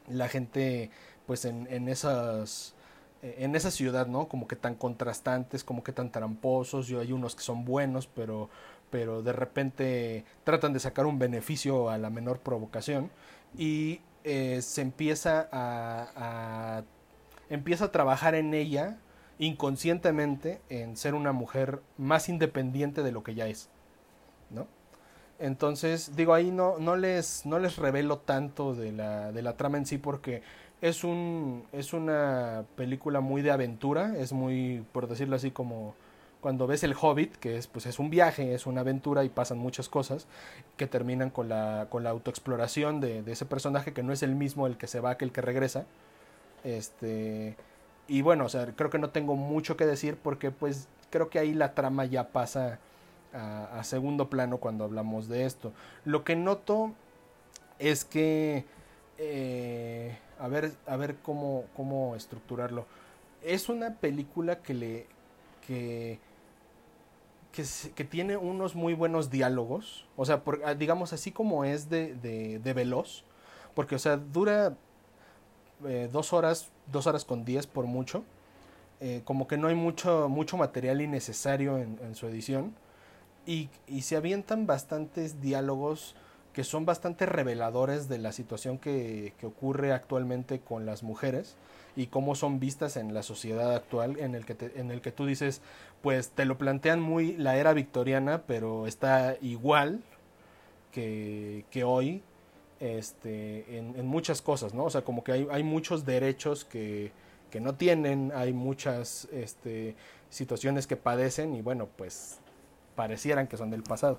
la 0.09 0.29
gente 0.29 0.91
pues 1.27 1.45
en, 1.45 1.67
en 1.71 1.89
esas 1.89 2.75
en 3.23 3.55
esa 3.55 3.71
ciudad, 3.71 4.07
¿no? 4.07 4.29
Como 4.29 4.49
que 4.49 4.57
tan 4.57 4.75
contrastantes, 4.75 5.63
como 5.63 5.85
que 5.85 5.93
tan 5.93 6.11
tramposos, 6.11 6.87
yo 6.87 7.01
hay 7.01 7.13
unos 7.13 7.37
que 7.37 7.43
son 7.43 7.67
buenos, 7.67 8.07
pero 8.07 8.49
pero 8.91 9.23
de 9.23 9.33
repente 9.33 10.25
tratan 10.45 10.73
de 10.73 10.81
sacar 10.81 11.07
un 11.07 11.19
beneficio 11.19 11.91
a 11.91 11.99
la 11.99 12.11
menor 12.11 12.41
provocación 12.41 13.11
y 13.57 14.01
eh, 14.25 14.61
se 14.63 14.83
empieza 14.83 15.49
a, 15.53 16.09
a, 16.17 16.83
empieza 17.49 17.87
a 17.87 17.93
trabajar 17.93 18.35
en 18.35 18.55
ella 18.55 18.99
inconscientemente 19.39 20.61
en 20.69 20.97
ser 20.97 21.15
una 21.15 21.33
mujer 21.33 21.81
más 21.97 22.29
independiente 22.29 23.03
de 23.03 23.13
lo 23.13 23.23
que 23.23 23.35
ya 23.35 23.47
es, 23.47 23.71
¿no? 24.51 24.67
Entonces, 25.39 26.15
digo, 26.17 26.35
ahí 26.35 26.51
no, 26.51 26.79
no, 26.79 26.97
les, 26.97 27.47
no 27.47 27.59
les 27.59 27.77
revelo 27.79 28.19
tanto 28.19 28.75
de 28.75 28.93
la, 28.93 29.33
de 29.33 29.41
la 29.41 29.57
trama 29.57 29.79
en 29.79 29.87
sí 29.87 29.97
porque 29.97 30.43
es, 30.83 31.03
un, 31.03 31.65
es 31.73 31.95
una 31.95 32.67
película 32.77 33.21
muy 33.21 33.41
de 33.41 33.51
aventura, 33.51 34.15
es 34.19 34.35
muy, 34.35 34.85
por 34.93 35.09
decirlo 35.09 35.37
así, 35.37 35.51
como 35.51 35.95
cuando 36.41 36.67
ves 36.67 36.83
el 36.85 36.95
Hobbit, 37.01 37.37
que 37.37 37.57
es, 37.57 37.67
pues, 37.67 37.87
es 37.87 37.99
un 37.99 38.11
viaje, 38.11 38.55
es 38.55 38.67
una 38.67 38.81
aventura 38.81 39.25
y 39.25 39.29
pasan 39.29 39.59
muchas 39.59 39.89
cosas 39.89 40.27
que 40.77 40.87
terminan 40.87 41.31
con 41.31 41.49
la, 41.49 41.87
con 41.91 42.05
la 42.05 42.11
autoexploración 42.11 43.01
de, 43.01 43.23
de 43.23 43.33
ese 43.33 43.47
personaje 43.47 43.93
que 43.93 44.03
no 44.03 44.13
es 44.13 44.23
el 44.23 44.35
mismo 44.35 44.67
el 44.67 44.77
que 44.77 44.87
se 44.87 45.01
va 45.01 45.17
que 45.17 45.25
el 45.25 45.33
que 45.33 45.41
regresa. 45.43 45.87
Este, 46.65 47.57
y 48.09 48.23
bueno, 48.23 48.47
o 48.47 48.49
sea, 48.49 48.67
creo 48.75 48.91
que 48.91 48.99
no 48.99 49.11
tengo 49.11 49.37
mucho 49.37 49.77
que 49.77 49.87
decir 49.87 50.17
porque 50.17 50.51
pues 50.51 50.89
creo 51.11 51.31
que 51.31 51.39
ahí 51.39 51.55
la 51.55 51.75
trama 51.75 52.05
ya 52.05 52.29
pasa 52.29 52.79
a, 53.33 53.83
segundo 53.85 54.29
plano 54.29 54.59
cuando 54.59 54.85
hablamos 54.85 55.29
de 55.29 55.45
esto. 55.45 55.73
Lo 56.05 56.25
que 56.25 56.37
noto 56.37 56.93
es 57.79 58.05
que, 58.05 58.65
eh, 59.19 60.19
a 60.39 60.49
ver, 60.49 60.73
a 60.87 60.97
ver 60.97 61.17
cómo, 61.23 61.65
cómo 61.77 62.17
estructurarlo. 62.17 62.87
Es 63.43 63.69
una 63.69 63.95
película 63.95 64.61
que 64.61 64.75
le, 64.75 65.07
que, 65.67 66.19
que, 67.53 68.05
tiene 68.05 68.37
unos 68.37 68.75
muy 68.75 68.95
buenos 68.95 69.31
diálogos. 69.31 70.07
O 70.17 70.25
sea, 70.25 70.43
ah, 70.65 70.75
digamos 70.75 71.13
así 71.13 71.33
como 71.33 71.65
es 71.65 71.89
de, 71.91 72.15
de, 72.15 72.73
veloz. 72.73 73.25
Porque, 73.75 73.95
o 73.95 73.99
sea, 73.99 74.17
dura 74.17 74.77
eh, 75.87 76.09
dos 76.13 76.33
horas, 76.33 76.71
dos 76.87 77.07
horas 77.07 77.25
con 77.25 77.45
diez 77.45 77.67
por 77.67 77.87
mucho. 77.87 78.25
Eh, 79.01 79.23
como 79.25 79.49
que 79.49 79.57
no 79.57 79.69
hay 79.69 79.75
mucho, 79.75 80.29
mucho 80.29 80.57
material 80.57 81.01
innecesario 81.01 81.79
en, 81.79 81.99
en 82.03 82.15
su 82.15 82.27
edición 82.27 82.75
y, 83.47 83.69
se 84.03 84.17
avientan 84.17 84.67
bastantes 84.67 85.41
diálogos 85.41 86.15
que 86.53 86.65
son 86.65 86.85
bastante 86.85 87.27
reveladores 87.27 88.09
de 88.09 88.19
la 88.19 88.33
situación 88.33 88.79
que, 88.79 89.33
ocurre 89.43 89.93
actualmente 89.93 90.61
con 90.61 90.87
las 90.87 91.03
mujeres 91.03 91.57
y 91.97 92.07
cómo 92.07 92.35
son 92.35 92.61
vistas 92.61 92.97
en 92.97 93.15
la 93.15 93.23
sociedad 93.23 93.75
actual 93.75 94.19
en 94.19 94.35
el 94.35 94.45
que 94.45 94.73
en 94.77 94.91
el 94.91 95.01
que 95.01 95.13
tú 95.13 95.27
dices 95.27 95.61
pues 96.03 96.31
te 96.31 96.45
lo 96.45 96.59
plantean 96.59 97.01
muy 97.01 97.37
la 97.37 97.57
era 97.57 97.73
victoriana 97.73 98.43
pero 98.47 98.87
está 98.87 99.37
igual 99.41 100.01
que, 100.93 101.65
hoy 101.85 102.23
este 102.81 103.79
en, 103.79 104.07
muchas 104.07 104.43
cosas 104.43 104.75
no 104.75 104.85
o 104.85 104.91
sea 104.91 105.03
como 105.03 105.25
que 105.25 105.33
hay, 105.33 105.49
hay 105.51 105.63
muchos 105.63 106.05
derechos 106.05 106.65
que, 106.65 107.13
que 107.51 107.61
no 107.61 107.75
tienen 107.75 108.33
hay 108.35 108.53
muchas 108.53 109.29
este, 109.33 109.95
situaciones 110.31 110.87
que 110.87 110.97
padecen 110.97 111.55
y 111.55 111.63
bueno 111.63 111.89
pues 111.97 112.41
parecieran 113.01 113.47
que 113.47 113.57
son 113.57 113.71
del 113.71 113.83
pasado. 113.83 114.19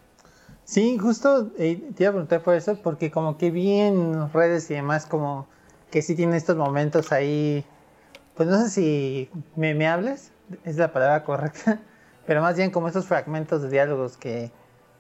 Sí, 0.64 0.98
justo 0.98 1.52
eh, 1.60 1.82
te 1.96 2.04
iba 2.04 2.10
a 2.10 2.14
preguntar 2.14 2.42
por 2.42 2.56
eso, 2.56 2.76
porque 2.82 3.12
como 3.12 3.38
que 3.38 3.52
vi 3.52 3.74
en 3.74 4.32
redes 4.34 4.72
y 4.72 4.74
demás 4.74 5.06
como 5.06 5.48
que 5.92 6.02
sí 6.02 6.16
tiene 6.16 6.38
estos 6.38 6.56
momentos 6.56 7.12
ahí, 7.12 7.66
pues 8.36 8.50
no 8.50 8.58
sé 8.58 8.70
si 8.70 9.30
me, 9.56 9.74
me 9.76 9.88
hables, 9.88 10.32
es 10.64 10.78
la 10.78 10.92
palabra 10.92 11.24
correcta, 11.26 11.80
pero 12.26 12.42
más 12.42 12.56
bien 12.56 12.72
como 12.72 12.88
estos 12.88 13.06
fragmentos 13.06 13.62
de 13.62 13.70
diálogos 13.70 14.18
que 14.18 14.52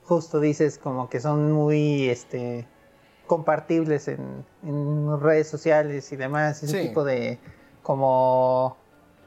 justo 0.03 0.39
dices 0.39 0.77
como 0.77 1.09
que 1.09 1.19
son 1.19 1.51
muy 1.51 2.09
este 2.09 2.67
compartibles 3.27 4.09
en, 4.09 4.43
redes 5.21 5.47
sociales 5.47 6.11
y 6.11 6.17
demás, 6.17 6.61
ese 6.63 6.81
tipo 6.81 7.03
de 7.03 7.39
como 7.81 8.75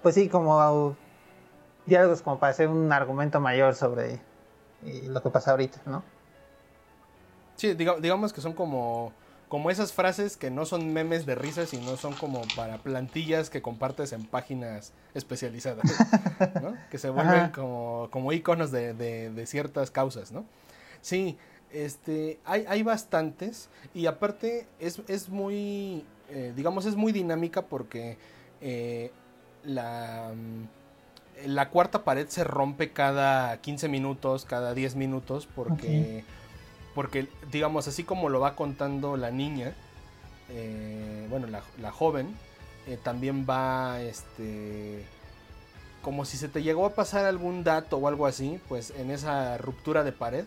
pues 0.03 0.15
sí, 0.15 0.29
como 0.29 0.95
diálogos 1.87 2.21
como 2.21 2.39
para 2.39 2.51
hacer 2.51 2.69
un 2.69 2.93
argumento 2.93 3.41
mayor 3.41 3.75
sobre 3.75 4.21
lo 4.83 5.23
que 5.23 5.31
pasa 5.31 5.53
ahorita, 5.53 5.81
¿no? 5.87 6.03
Sí, 7.57 7.75
digamos 7.75 8.33
que 8.33 8.41
son 8.41 8.53
como, 8.53 9.13
como 9.49 9.71
esas 9.71 9.93
frases 9.93 10.37
que 10.37 10.51
no 10.51 10.65
son 10.65 10.93
memes 10.93 11.27
de 11.27 11.35
risa, 11.35 11.67
sino 11.67 11.97
son 11.97 12.15
como 12.15 12.43
para 12.57 12.79
plantillas 12.79 13.51
que 13.51 13.63
compartes 13.63 14.13
en 14.13 14.25
páginas 14.25 14.93
especializadas, 15.15 15.85
¿no? 16.63 16.75
que 16.91 16.99
se 16.99 17.11
vuelven 17.11 17.51
como, 17.51 18.09
como 18.11 18.33
iconos 18.33 18.71
de, 18.71 19.45
ciertas 19.47 19.91
causas, 19.91 20.33
¿no? 20.33 20.45
Sí, 21.01 21.37
este, 21.71 22.41
hay, 22.45 22.65
hay 22.69 22.83
bastantes 22.83 23.69
y 23.93 24.07
aparte 24.07 24.67
es, 24.79 25.01
es 25.09 25.29
muy, 25.29 26.05
eh, 26.31 26.53
digamos, 26.57 26.87
es 26.87 26.97
muy 26.97 27.13
dinámica 27.13 27.63
porque 27.63 28.17
eh, 28.61 29.11
la 29.65 30.33
la 31.47 31.71
cuarta 31.71 32.05
pared 32.05 32.29
se 32.29 32.45
rompe 32.45 32.93
cada 32.93 33.61
15 33.61 33.89
minutos, 33.89 34.45
cada 34.45 34.75
10 34.75 34.97
minutos, 34.97 35.49
porque, 35.55 36.25
porque 36.95 37.29
digamos, 37.51 37.89
así 37.89 38.05
como 38.05 38.29
lo 38.29 38.41
va 38.41 38.57
contando 38.57 39.17
la 39.17 39.31
niña, 39.31 39.75
eh, 40.51 41.27
bueno, 41.31 41.47
la, 41.49 41.91
joven, 41.91 42.35
eh, 42.87 42.99
también 43.03 43.47
va, 43.49 44.01
este, 44.03 45.05
como 46.03 46.25
si 46.25 46.37
se 46.37 46.49
te 46.49 46.63
llegó 46.63 46.87
a 46.87 46.95
pasar 46.95 47.25
algún 47.25 47.65
dato 47.65 47.97
o 47.97 48.09
algo 48.09 48.27
así, 48.27 48.61
pues 48.69 48.93
en 48.97 49.11
esa 49.11 49.59
ruptura 49.59 50.05
de 50.05 50.13
pared, 50.13 50.45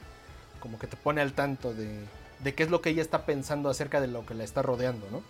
como 0.60 0.80
que 0.80 0.88
te 0.88 0.98
pone 0.98 1.22
al 1.22 1.34
tanto 1.34 1.74
de, 1.74 2.00
de 2.40 2.54
qué 2.54 2.64
es 2.64 2.70
lo 2.70 2.82
que 2.82 2.92
ella 2.92 3.02
está 3.02 3.26
pensando 3.26 3.70
acerca 3.70 4.00
de 4.02 4.08
lo 4.08 4.26
que 4.26 4.34
la 4.34 4.44
está 4.44 4.62
rodeando, 4.62 5.08
¿no? 5.12 5.22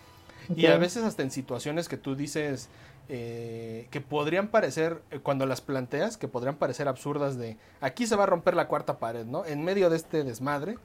Y 0.56 0.68
a 0.68 0.78
veces 0.78 1.04
hasta 1.04 1.24
en 1.24 1.32
situaciones 1.32 1.90
que 1.90 1.98
tú 1.98 2.16
dices, 2.16 2.70
eh, 3.10 3.88
que 3.92 4.02
podrían 4.02 4.48
parecer, 4.48 5.02
cuando 5.24 5.46
las 5.46 5.60
planteas, 5.60 6.16
que 6.16 6.28
podrían 6.28 6.56
parecer 6.56 6.88
absurdas 6.88 7.38
de, 7.38 7.58
aquí 7.82 8.08
se 8.08 8.16
va 8.16 8.24
a 8.24 8.28
romper 8.28 8.56
la 8.56 8.68
cuarta 8.68 8.98
pared, 8.98 9.26
¿no? 9.26 9.46
En 9.46 9.64
medio 9.64 9.90
de 9.90 9.98
este 9.98 10.24
desmadre 10.24 10.78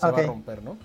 se 0.00 0.10
va 0.10 0.18
a 0.18 0.22
romper, 0.22 0.62
¿no? 0.62 0.76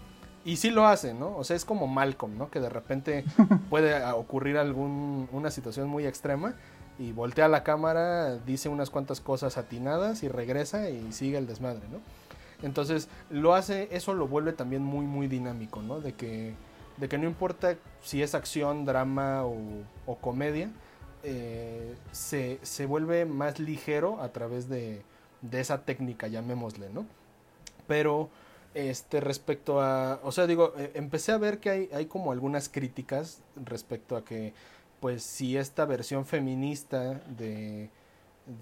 Y 0.45 0.57
sí 0.57 0.69
lo 0.69 0.85
hace, 0.85 1.15
¿no? 1.15 1.35
O 1.35 1.43
sea, 1.43 1.55
es 1.55 1.65
como 1.65 1.87
Malcolm, 1.87 2.37
¿no? 2.37 2.51
Que 2.51 2.59
de 2.59 2.69
repente 2.69 3.25
puede 3.69 4.03
ocurrir 4.11 4.57
algún, 4.57 5.27
una 5.31 5.49
situación 5.49 5.87
muy 5.87 6.05
extrema 6.05 6.53
y 6.99 7.11
voltea 7.11 7.47
la 7.47 7.63
cámara, 7.63 8.37
dice 8.37 8.69
unas 8.69 8.91
cuantas 8.91 9.19
cosas 9.19 9.57
atinadas 9.57 10.23
y 10.23 10.27
regresa 10.27 10.89
y 10.89 11.11
sigue 11.11 11.37
el 11.37 11.47
desmadre, 11.47 11.87
¿no? 11.91 11.99
Entonces, 12.61 13.09
lo 13.29 13.53
hace, 13.53 13.89
eso 13.91 14.13
lo 14.13 14.27
vuelve 14.27 14.53
también 14.53 14.83
muy, 14.83 15.05
muy 15.05 15.27
dinámico, 15.27 15.81
¿no? 15.81 15.99
De 15.99 16.13
que, 16.13 16.53
de 16.97 17.09
que 17.09 17.17
no 17.17 17.25
importa 17.25 17.75
si 18.01 18.21
es 18.21 18.35
acción, 18.35 18.85
drama 18.85 19.43
o, 19.45 20.15
comedia, 20.21 20.69
eh, 21.23 21.95
se, 22.11 22.59
se, 22.61 22.85
vuelve 22.85 23.25
más 23.25 23.59
ligero 23.59 24.21
a 24.21 24.29
través 24.29 24.69
de, 24.69 25.01
de 25.41 25.59
esa 25.59 25.81
técnica, 25.81 26.27
llamémosle, 26.27 26.89
¿no? 26.89 27.05
Pero 27.87 28.29
este 28.75 29.21
respecto 29.21 29.81
a, 29.81 30.19
o 30.21 30.31
sea, 30.31 30.45
digo, 30.45 30.73
eh, 30.77 30.91
empecé 30.95 31.31
a 31.31 31.37
ver 31.37 31.59
que 31.59 31.69
hay, 31.69 31.89
hay 31.93 32.05
como 32.05 32.31
algunas 32.31 32.69
críticas 32.69 33.41
respecto 33.55 34.17
a 34.17 34.25
que, 34.25 34.53
pues, 34.99 35.23
si 35.23 35.57
esta 35.57 35.85
versión 35.85 36.25
feminista 36.25 37.21
de, 37.37 37.89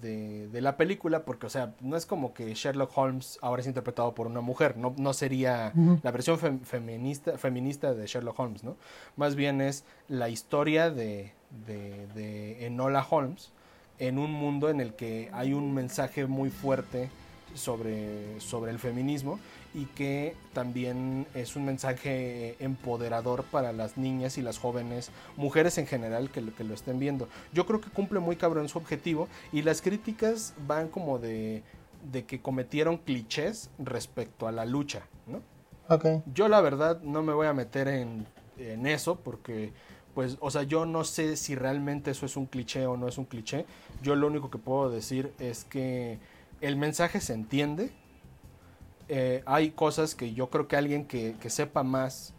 de, 0.00 0.48
de, 0.48 0.60
la 0.60 0.76
película, 0.76 1.24
porque, 1.24 1.46
o 1.46 1.50
sea, 1.50 1.74
no 1.80 1.96
es 1.96 2.06
como 2.06 2.32
que 2.32 2.54
Sherlock 2.54 2.96
Holmes 2.96 3.38
ahora 3.42 3.60
es 3.60 3.66
interpretado 3.66 4.14
por 4.14 4.28
una 4.28 4.40
mujer, 4.40 4.76
no, 4.76 4.94
no 4.96 5.12
sería 5.12 5.72
la 6.02 6.10
versión 6.12 6.38
feminista, 6.38 7.36
feminista 7.36 7.92
de 7.92 8.06
Sherlock 8.06 8.38
Holmes, 8.38 8.62
¿no? 8.62 8.76
Más 9.16 9.34
bien 9.34 9.60
es 9.60 9.84
la 10.06 10.28
historia 10.28 10.90
de, 10.90 11.32
de, 11.66 12.06
de 12.14 12.66
Enola 12.66 13.04
Holmes 13.08 13.50
en 13.98 14.18
un 14.18 14.32
mundo 14.32 14.70
en 14.70 14.80
el 14.80 14.94
que 14.94 15.28
hay 15.32 15.52
un 15.52 15.74
mensaje 15.74 16.26
muy 16.26 16.50
fuerte 16.50 17.10
sobre, 17.54 18.40
sobre 18.40 18.70
el 18.70 18.78
feminismo 18.78 19.38
y 19.74 19.86
que 19.86 20.36
también 20.52 21.26
es 21.34 21.56
un 21.56 21.64
mensaje 21.64 22.56
empoderador 22.64 23.44
para 23.44 23.72
las 23.72 23.96
niñas 23.96 24.38
y 24.38 24.42
las 24.42 24.58
jóvenes, 24.58 25.10
mujeres 25.36 25.76
en 25.78 25.86
general 25.86 26.30
que 26.30 26.40
lo, 26.40 26.54
que 26.54 26.64
lo 26.64 26.74
estén 26.74 26.98
viendo. 26.98 27.28
Yo 27.52 27.66
creo 27.66 27.80
que 27.80 27.90
cumple 27.90 28.20
muy 28.20 28.36
cabrón 28.36 28.68
su 28.68 28.78
objetivo 28.78 29.28
y 29.52 29.62
las 29.62 29.82
críticas 29.82 30.54
van 30.66 30.88
como 30.88 31.18
de, 31.18 31.62
de 32.12 32.24
que 32.24 32.40
cometieron 32.40 32.98
clichés 32.98 33.70
respecto 33.78 34.46
a 34.46 34.52
la 34.52 34.64
lucha, 34.64 35.02
¿no? 35.26 35.42
Yo 36.32 36.48
la 36.48 36.60
verdad 36.60 37.02
no 37.02 37.22
me 37.22 37.34
voy 37.34 37.46
a 37.46 37.52
meter 37.52 37.88
en, 37.88 38.26
en 38.58 38.86
eso 38.86 39.16
porque 39.16 39.72
pues, 40.14 40.36
o 40.40 40.50
sea, 40.50 40.62
yo 40.62 40.86
no 40.86 41.02
sé 41.04 41.36
si 41.36 41.56
realmente 41.56 42.12
eso 42.12 42.24
es 42.24 42.36
un 42.36 42.46
cliché 42.46 42.86
o 42.86 42.96
no 42.96 43.08
es 43.08 43.18
un 43.18 43.24
cliché. 43.24 43.66
Yo 44.00 44.14
lo 44.14 44.28
único 44.28 44.48
que 44.48 44.58
puedo 44.58 44.88
decir 44.88 45.32
es 45.40 45.64
que 45.64 46.18
el 46.60 46.76
mensaje 46.76 47.20
se 47.20 47.34
entiende. 47.34 47.90
Eh, 49.08 49.42
hay 49.46 49.70
cosas 49.70 50.14
que 50.14 50.32
yo 50.32 50.48
creo 50.50 50.66
que 50.66 50.76
alguien 50.76 51.06
que, 51.06 51.36
sepa 51.48 51.82
más, 51.82 52.34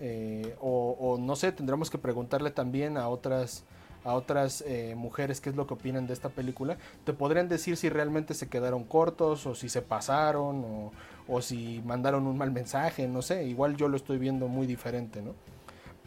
eh, 0.00 0.56
o, 0.60 1.18
no 1.20 1.36
sé, 1.36 1.52
tendremos 1.52 1.90
que 1.90 1.98
preguntarle 1.98 2.50
también 2.50 2.96
a 2.96 3.08
otras 3.08 3.64
a 4.04 4.14
otras 4.14 4.62
eh, 4.66 4.94
mujeres 4.96 5.40
qué 5.40 5.50
es 5.50 5.56
lo 5.56 5.66
que 5.66 5.74
opinan 5.74 6.06
de 6.06 6.12
esta 6.14 6.28
película, 6.28 6.78
te 7.04 7.12
podrían 7.12 7.48
decir 7.48 7.76
si 7.76 7.88
realmente 7.88 8.32
se 8.32 8.48
quedaron 8.48 8.84
cortos 8.84 9.44
o 9.44 9.56
si 9.56 9.68
se 9.68 9.82
pasaron 9.82 10.64
o, 10.64 10.92
o 11.26 11.42
si 11.42 11.82
mandaron 11.84 12.26
un 12.26 12.38
mal 12.38 12.52
mensaje, 12.52 13.08
no 13.08 13.22
sé, 13.22 13.44
igual 13.44 13.76
yo 13.76 13.88
lo 13.88 13.96
estoy 13.96 14.18
viendo 14.18 14.46
muy 14.46 14.66
diferente, 14.66 15.20
¿no? 15.20 15.34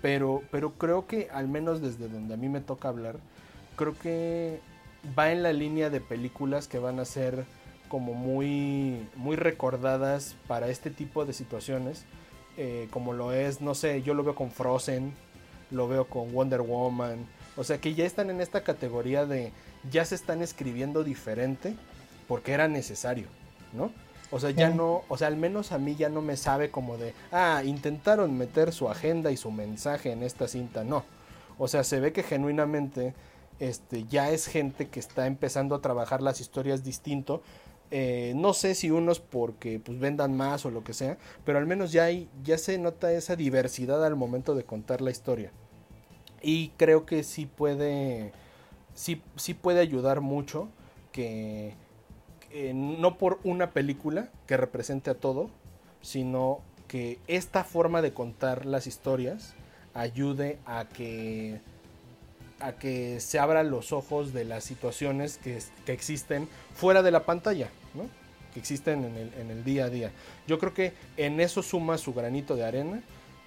Pero, 0.02 0.42
pero 0.50 0.72
creo 0.72 1.06
que 1.06 1.30
al 1.32 1.48
menos 1.48 1.82
desde 1.82 2.08
donde 2.08 2.34
a 2.34 2.38
mí 2.38 2.50
me 2.50 2.62
toca 2.62 2.88
hablar, 2.88 3.18
creo 3.76 3.94
que 3.98 4.62
va 5.18 5.32
en 5.32 5.44
la 5.44 5.54
línea 5.54 5.90
de 5.90 6.02
películas 6.02 6.68
que 6.68 6.80
van 6.80 7.00
a 7.00 7.06
ser 7.06 7.46
como 7.92 8.14
muy, 8.14 9.06
muy 9.18 9.36
recordadas 9.36 10.38
para 10.48 10.70
este 10.70 10.92
tipo 10.92 11.26
de 11.26 11.34
situaciones. 11.34 12.06
Eh, 12.56 12.88
como 12.90 13.12
lo 13.12 13.34
es, 13.34 13.60
no 13.60 13.76
sé, 13.76 14.02
yo 14.02 14.14
lo 14.14 14.24
veo 14.24 14.34
con 14.34 14.50
Frozen, 14.50 15.14
lo 15.72 15.90
veo 15.90 16.06
con 16.06 16.32
Wonder 16.32 16.62
Woman. 16.62 17.26
O 17.58 17.66
sea 17.66 17.80
que 17.80 17.94
ya 17.94 18.06
están 18.06 18.30
en 18.30 18.40
esta 18.40 18.64
categoría 18.64 19.26
de 19.26 19.52
ya 19.92 20.06
se 20.06 20.16
están 20.16 20.42
escribiendo 20.42 21.04
diferente 21.04 21.76
porque 22.30 22.54
era 22.54 22.70
necesario, 22.70 23.28
¿no? 23.74 23.92
O 24.32 24.40
sea, 24.40 24.52
ya 24.52 24.70
no, 24.70 25.02
o 25.10 25.18
sea, 25.18 25.28
al 25.28 25.36
menos 25.36 25.74
a 25.74 25.78
mí 25.78 25.98
ya 25.98 26.08
no 26.08 26.22
me 26.22 26.38
sabe 26.38 26.72
como 26.72 26.98
de, 26.98 27.14
ah, 27.34 27.62
intentaron 27.66 28.38
meter 28.38 28.72
su 28.72 28.88
agenda 28.88 29.32
y 29.32 29.36
su 29.36 29.52
mensaje 29.52 30.14
en 30.14 30.24
esta 30.24 30.48
cinta, 30.48 30.86
no. 30.86 31.04
O 31.58 31.68
sea, 31.68 31.84
se 31.84 32.00
ve 32.00 32.14
que 32.14 32.24
genuinamente 32.24 33.14
este, 33.60 34.06
ya 34.06 34.32
es 34.32 34.48
gente 34.48 34.88
que 34.88 35.00
está 35.00 35.28
empezando 35.28 35.76
a 35.76 35.82
trabajar 35.82 36.22
las 36.22 36.42
historias 36.42 36.84
distinto. 36.84 37.44
Eh, 37.94 38.32
no 38.38 38.54
sé 38.54 38.74
si 38.74 38.90
unos 38.90 39.20
porque 39.20 39.80
pues 39.80 40.00
vendan 40.00 40.36
más 40.36 40.66
o 40.66 40.72
lo 40.72 40.84
que 40.84 40.94
sea, 40.94 41.18
pero 41.44 41.58
al 41.58 41.68
menos 41.68 41.92
ya 41.92 42.06
hay, 42.06 42.30
ya 42.42 42.58
se 42.58 42.78
nota 42.78 43.12
esa 43.12 43.36
diversidad 43.36 44.06
al 44.06 44.16
momento 44.16 44.56
de 44.56 44.64
contar 44.64 45.02
la 45.02 45.12
historia. 45.12 45.52
Y 46.42 46.70
creo 46.78 47.06
que 47.06 47.24
sí 47.24 47.46
puede, 47.46 48.32
sí, 48.94 49.22
sí 49.36 49.54
puede 49.54 49.82
ayudar 49.82 50.22
mucho 50.22 50.70
que 51.12 51.76
eh, 52.52 52.74
no 52.74 53.18
por 53.18 53.40
una 53.44 53.72
película 53.72 54.30
que 54.48 54.56
represente 54.56 55.10
a 55.10 55.16
todo, 55.16 55.50
sino 56.02 56.60
que 56.88 57.20
esta 57.28 57.64
forma 57.66 58.02
de 58.02 58.14
contar 58.14 58.66
las 58.66 58.88
historias 58.88 59.54
ayude 59.94 60.60
a 60.66 60.88
que 60.88 61.62
a 62.62 62.74
que 62.74 63.20
se 63.20 63.40
abran 63.40 63.70
los 63.70 63.92
ojos 63.92 64.34
de 64.34 64.46
las 64.46 64.64
situaciones 64.64 65.38
que, 65.38 65.60
que 65.86 65.94
existen 65.94 66.48
fuera 66.74 67.02
de 67.04 67.12
la 67.12 67.26
pantalla, 67.26 67.70
¿no? 67.94 68.04
que 68.54 68.60
existen 68.60 69.06
en 69.06 69.16
el, 69.16 69.34
en 69.36 69.52
el 69.52 69.64
día 69.64 69.86
a 69.86 69.90
día. 69.90 70.12
Yo 70.48 70.60
creo 70.60 70.74
que 70.74 70.94
en 71.18 71.40
eso 71.40 71.64
suma 71.64 71.98
su 71.98 72.14
granito 72.14 72.56
de 72.56 72.66
arena 72.66 73.02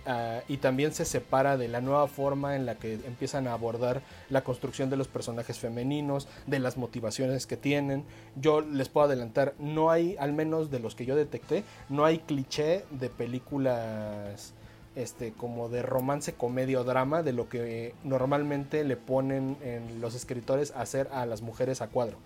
Ah, 0.07 0.42
y 0.48 0.59
también 0.59 0.92
se 0.92 1.07
separa 1.07 1.57
de 1.57 1.66
la 1.66 1.81
nueva 1.81 2.07
forma 2.09 2.57
en 2.57 2.66
la 2.66 2.74
que 2.74 2.92
empiezan 2.92 3.48
a 3.48 3.55
abordar 3.55 4.03
la 4.29 4.44
construcción 4.44 4.90
de 4.90 4.98
los 4.98 5.09
personajes 5.09 5.59
femeninos, 5.59 6.29
de 6.46 6.59
las 6.59 6.77
motivaciones 6.77 7.46
que 7.46 7.57
tienen. 7.57 8.05
Yo 8.37 8.61
les 8.61 8.90
puedo 8.90 9.07
adelantar, 9.07 9.55
no 9.59 9.90
hay, 9.90 10.16
al 10.18 10.35
menos 10.35 10.70
de 10.70 10.79
los 10.79 10.94
que 10.94 11.07
yo 11.07 11.16
detecté, 11.16 11.64
no 11.88 12.05
hay 12.05 12.18
cliché 12.18 12.85
de 12.90 13.09
películas 13.09 14.53
este 14.96 15.33
como 15.33 15.68
de 15.68 15.83
romance, 15.83 16.35
comedia 16.35 16.80
o 16.80 16.85
drama 16.85 17.22
de 17.22 17.33
lo 17.33 17.48
que 17.48 17.94
normalmente 18.04 18.85
le 18.85 18.96
ponen 18.96 19.57
en 19.62 20.00
los 20.00 20.14
escritores 20.14 20.72
a 20.72 20.83
hacer 20.83 21.09
a 21.12 21.26
las 21.26 21.42
mujeres 21.42 21.80
a 21.83 21.88
cuadro. 21.88 22.16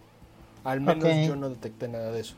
Al 0.65 0.81
menos 0.81 1.09
yo 1.27 1.37
no 1.37 1.49
detecté 1.49 1.89
nada 1.89 2.13
de 2.13 2.21
eso. 2.21 2.35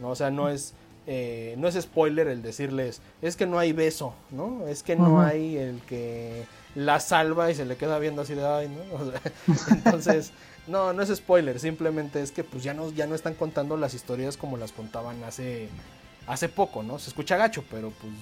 ¿no? 0.00 0.10
O 0.10 0.14
sea, 0.14 0.30
no 0.30 0.48
es 0.48 0.74
eh, 1.06 1.54
no 1.58 1.66
es 1.66 1.74
spoiler 1.80 2.28
el 2.28 2.42
decirles, 2.42 3.00
es 3.22 3.34
que 3.34 3.46
no 3.46 3.58
hay 3.58 3.72
beso, 3.72 4.14
¿no? 4.30 4.68
Es 4.68 4.82
que 4.82 4.96
no 4.96 5.20
hay 5.20 5.56
el 5.56 5.80
que 5.80 6.44
la 6.74 7.00
salva 7.00 7.50
y 7.50 7.54
se 7.54 7.64
le 7.64 7.76
queda 7.76 7.98
viendo 7.98 8.22
así 8.22 8.34
de, 8.34 8.46
ay, 8.46 8.68
¿no? 8.68 9.12
entonces, 9.74 10.32
no, 10.66 10.92
no 10.92 11.02
es 11.02 11.08
spoiler, 11.08 11.58
simplemente 11.58 12.22
es 12.22 12.32
que 12.32 12.44
pues 12.44 12.62
ya 12.62 12.74
no, 12.74 12.92
ya 12.92 13.06
no 13.06 13.14
están 13.14 13.34
contando 13.34 13.76
las 13.76 13.94
historias 13.94 14.36
como 14.36 14.56
las 14.58 14.72
contaban 14.72 15.24
hace, 15.24 15.68
hace 16.26 16.48
poco, 16.48 16.82
¿no? 16.82 16.98
Se 16.98 17.08
escucha 17.08 17.36
gacho, 17.36 17.64
pero 17.70 17.90
pues, 17.90 18.12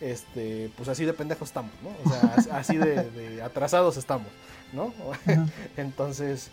este, 0.00 0.70
pues 0.76 0.88
así 0.88 1.04
de 1.04 1.12
pendejos 1.12 1.48
estamos, 1.48 1.72
¿no? 1.82 1.90
O 2.04 2.40
sea, 2.42 2.58
así 2.58 2.76
de, 2.76 3.10
de 3.10 3.42
atrasados 3.42 3.96
estamos, 3.96 4.28
¿no? 4.72 4.92
entonces, 5.76 6.50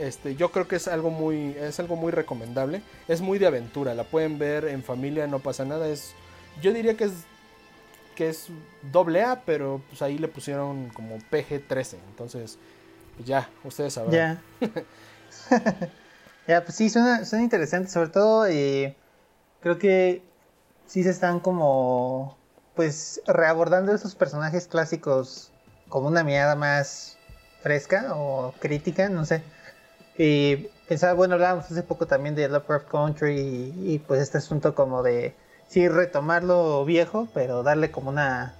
este, 0.00 0.34
yo 0.34 0.50
creo 0.50 0.66
que 0.66 0.76
es 0.76 0.88
algo 0.88 1.10
muy, 1.10 1.54
es 1.58 1.78
algo 1.78 1.94
muy 1.94 2.10
recomendable. 2.10 2.80
Es 3.06 3.20
muy 3.20 3.38
de 3.38 3.46
aventura, 3.46 3.94
la 3.94 4.04
pueden 4.04 4.38
ver 4.38 4.64
en 4.64 4.82
familia, 4.82 5.26
no 5.26 5.40
pasa 5.40 5.66
nada. 5.66 5.88
Es, 5.88 6.14
yo 6.62 6.72
diría 6.72 6.96
que 6.96 7.04
es, 7.04 7.12
que 8.14 8.30
es 8.30 8.46
doble 8.90 9.22
A, 9.22 9.42
pero 9.44 9.82
pues 9.90 10.00
ahí 10.00 10.16
le 10.16 10.26
pusieron 10.26 10.88
como 10.88 11.18
PG-13. 11.30 11.96
Entonces, 12.08 12.58
pues 13.16 13.28
ya, 13.28 13.50
ustedes 13.62 13.92
saben. 13.92 14.10
Ya. 14.10 14.42
ya, 16.48 16.64
pues 16.64 16.76
sí, 16.76 16.88
suena, 16.88 17.26
suena 17.26 17.44
interesante. 17.44 17.90
Sobre 17.90 18.08
todo, 18.08 18.46
eh, 18.46 18.96
creo 19.60 19.78
que 19.78 20.22
sí 20.86 21.02
se 21.02 21.10
están 21.10 21.40
como, 21.40 22.38
pues, 22.80 23.20
reabordando 23.26 23.94
esos 23.94 24.14
personajes 24.14 24.66
clásicos 24.66 25.52
como 25.90 26.08
una 26.08 26.24
mirada 26.24 26.56
más 26.56 27.18
fresca 27.60 28.14
o 28.14 28.54
crítica, 28.58 29.10
no 29.10 29.26
sé. 29.26 29.42
Y 30.16 30.68
pensaba, 30.88 31.12
bueno, 31.12 31.34
hablábamos 31.34 31.66
hace 31.66 31.82
poco 31.82 32.06
también 32.06 32.34
de 32.34 32.48
Lovecraft 32.48 32.88
Country 32.88 33.74
y, 33.76 33.98
pues 33.98 34.22
este 34.22 34.38
asunto 34.38 34.74
como 34.74 35.02
de 35.02 35.36
sí 35.68 35.88
retomar 35.88 36.42
lo 36.42 36.82
viejo, 36.86 37.28
pero 37.34 37.62
darle 37.62 37.90
como 37.90 38.08
una 38.08 38.54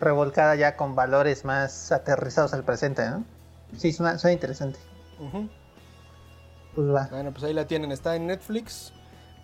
revolcada 0.00 0.54
ya 0.54 0.74
con 0.74 0.94
valores 0.94 1.44
más 1.44 1.92
aterrizados 1.92 2.54
al 2.54 2.64
presente, 2.64 3.06
¿no? 3.06 3.22
Sí, 3.76 3.92
suena, 3.92 4.18
suena 4.18 4.32
interesante. 4.32 4.78
Pues 6.74 6.88
va. 6.88 7.06
Bueno, 7.10 7.32
pues 7.32 7.44
ahí 7.44 7.52
la 7.52 7.66
tienen, 7.66 7.92
está 7.92 8.16
en 8.16 8.28
Netflix. 8.28 8.94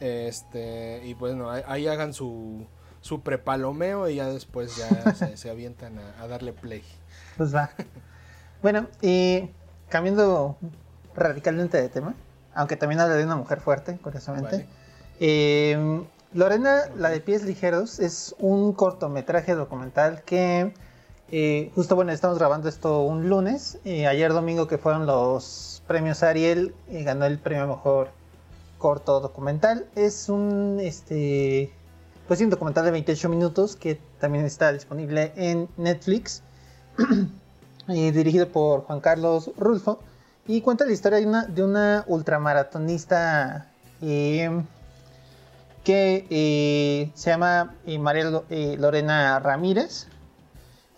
Este, 0.00 1.02
y 1.04 1.12
bueno, 1.12 1.50
ahí, 1.50 1.86
hagan 1.88 2.14
su, 2.14 2.66
su 3.08 3.22
prepalomeo 3.22 4.08
y 4.08 4.16
ya 4.16 4.28
después 4.28 4.76
ya 4.76 5.14
se, 5.36 5.50
avientan 5.50 5.98
a, 5.98 6.22
a, 6.22 6.28
darle 6.28 6.52
play. 6.52 6.82
Pues 7.36 7.54
va. 7.54 7.70
Bueno, 8.62 8.86
y 9.00 9.48
cambiando 9.88 10.56
radicalmente 11.14 11.80
de 11.80 11.88
tema, 11.88 12.14
aunque 12.54 12.76
también 12.76 13.00
habla 13.00 13.14
de 13.14 13.24
una 13.24 13.36
mujer 13.36 13.60
fuerte, 13.60 13.98
curiosamente. 14.02 14.66
Em, 15.20 16.04
Lorena, 16.34 16.82
la 16.96 17.08
de 17.08 17.20
pies 17.20 17.44
ligeros, 17.44 17.98
es 17.98 18.34
un 18.38 18.72
cortometraje 18.72 19.54
documental 19.54 20.22
que 20.22 20.74
eh, 21.30 21.70
justo 21.74 21.94
bueno, 21.96 22.12
estamos 22.12 22.38
grabando 22.38 22.68
esto 22.68 23.02
un 23.02 23.28
lunes. 23.28 23.78
y 23.84 24.04
ayer 24.04 24.32
domingo 24.32 24.66
que 24.68 24.76
fueron 24.76 25.06
los 25.06 25.82
premios 25.86 26.22
Ariel, 26.22 26.74
y 26.90 27.02
ganó 27.04 27.24
el 27.24 27.38
premio 27.38 27.66
mejor 27.66 28.10
corto 28.76 29.20
documental. 29.20 29.86
Es 29.94 30.28
un 30.28 30.78
este 30.80 31.72
pues 32.28 32.42
un 32.42 32.50
documental 32.50 32.84
de 32.84 32.90
28 32.90 33.30
minutos 33.30 33.74
que 33.74 33.98
también 34.20 34.44
está 34.44 34.70
disponible 34.70 35.32
en 35.34 35.66
Netflix. 35.78 36.42
y 37.88 38.10
dirigido 38.12 38.48
por 38.48 38.82
Juan 38.82 39.00
Carlos 39.00 39.50
Rulfo. 39.56 40.00
Y 40.46 40.60
cuenta 40.60 40.84
la 40.84 40.92
historia 40.92 41.18
de 41.20 41.26
una, 41.26 41.46
de 41.46 41.64
una 41.64 42.04
ultramaratonista 42.06 43.70
eh, 44.02 44.62
que 45.84 46.26
eh, 46.28 47.10
se 47.14 47.30
llama 47.30 47.74
eh, 47.86 47.98
María 47.98 48.42
Lorena 48.76 49.38
Ramírez. 49.38 50.06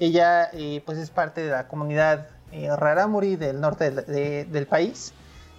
Ella 0.00 0.50
pues 0.84 0.98
es 0.98 1.10
parte 1.10 1.42
de 1.42 1.50
la 1.50 1.68
comunidad 1.68 2.26
Raramuri 2.52 3.36
del 3.36 3.60
norte 3.60 3.92
del 3.92 4.66
país. 4.66 5.12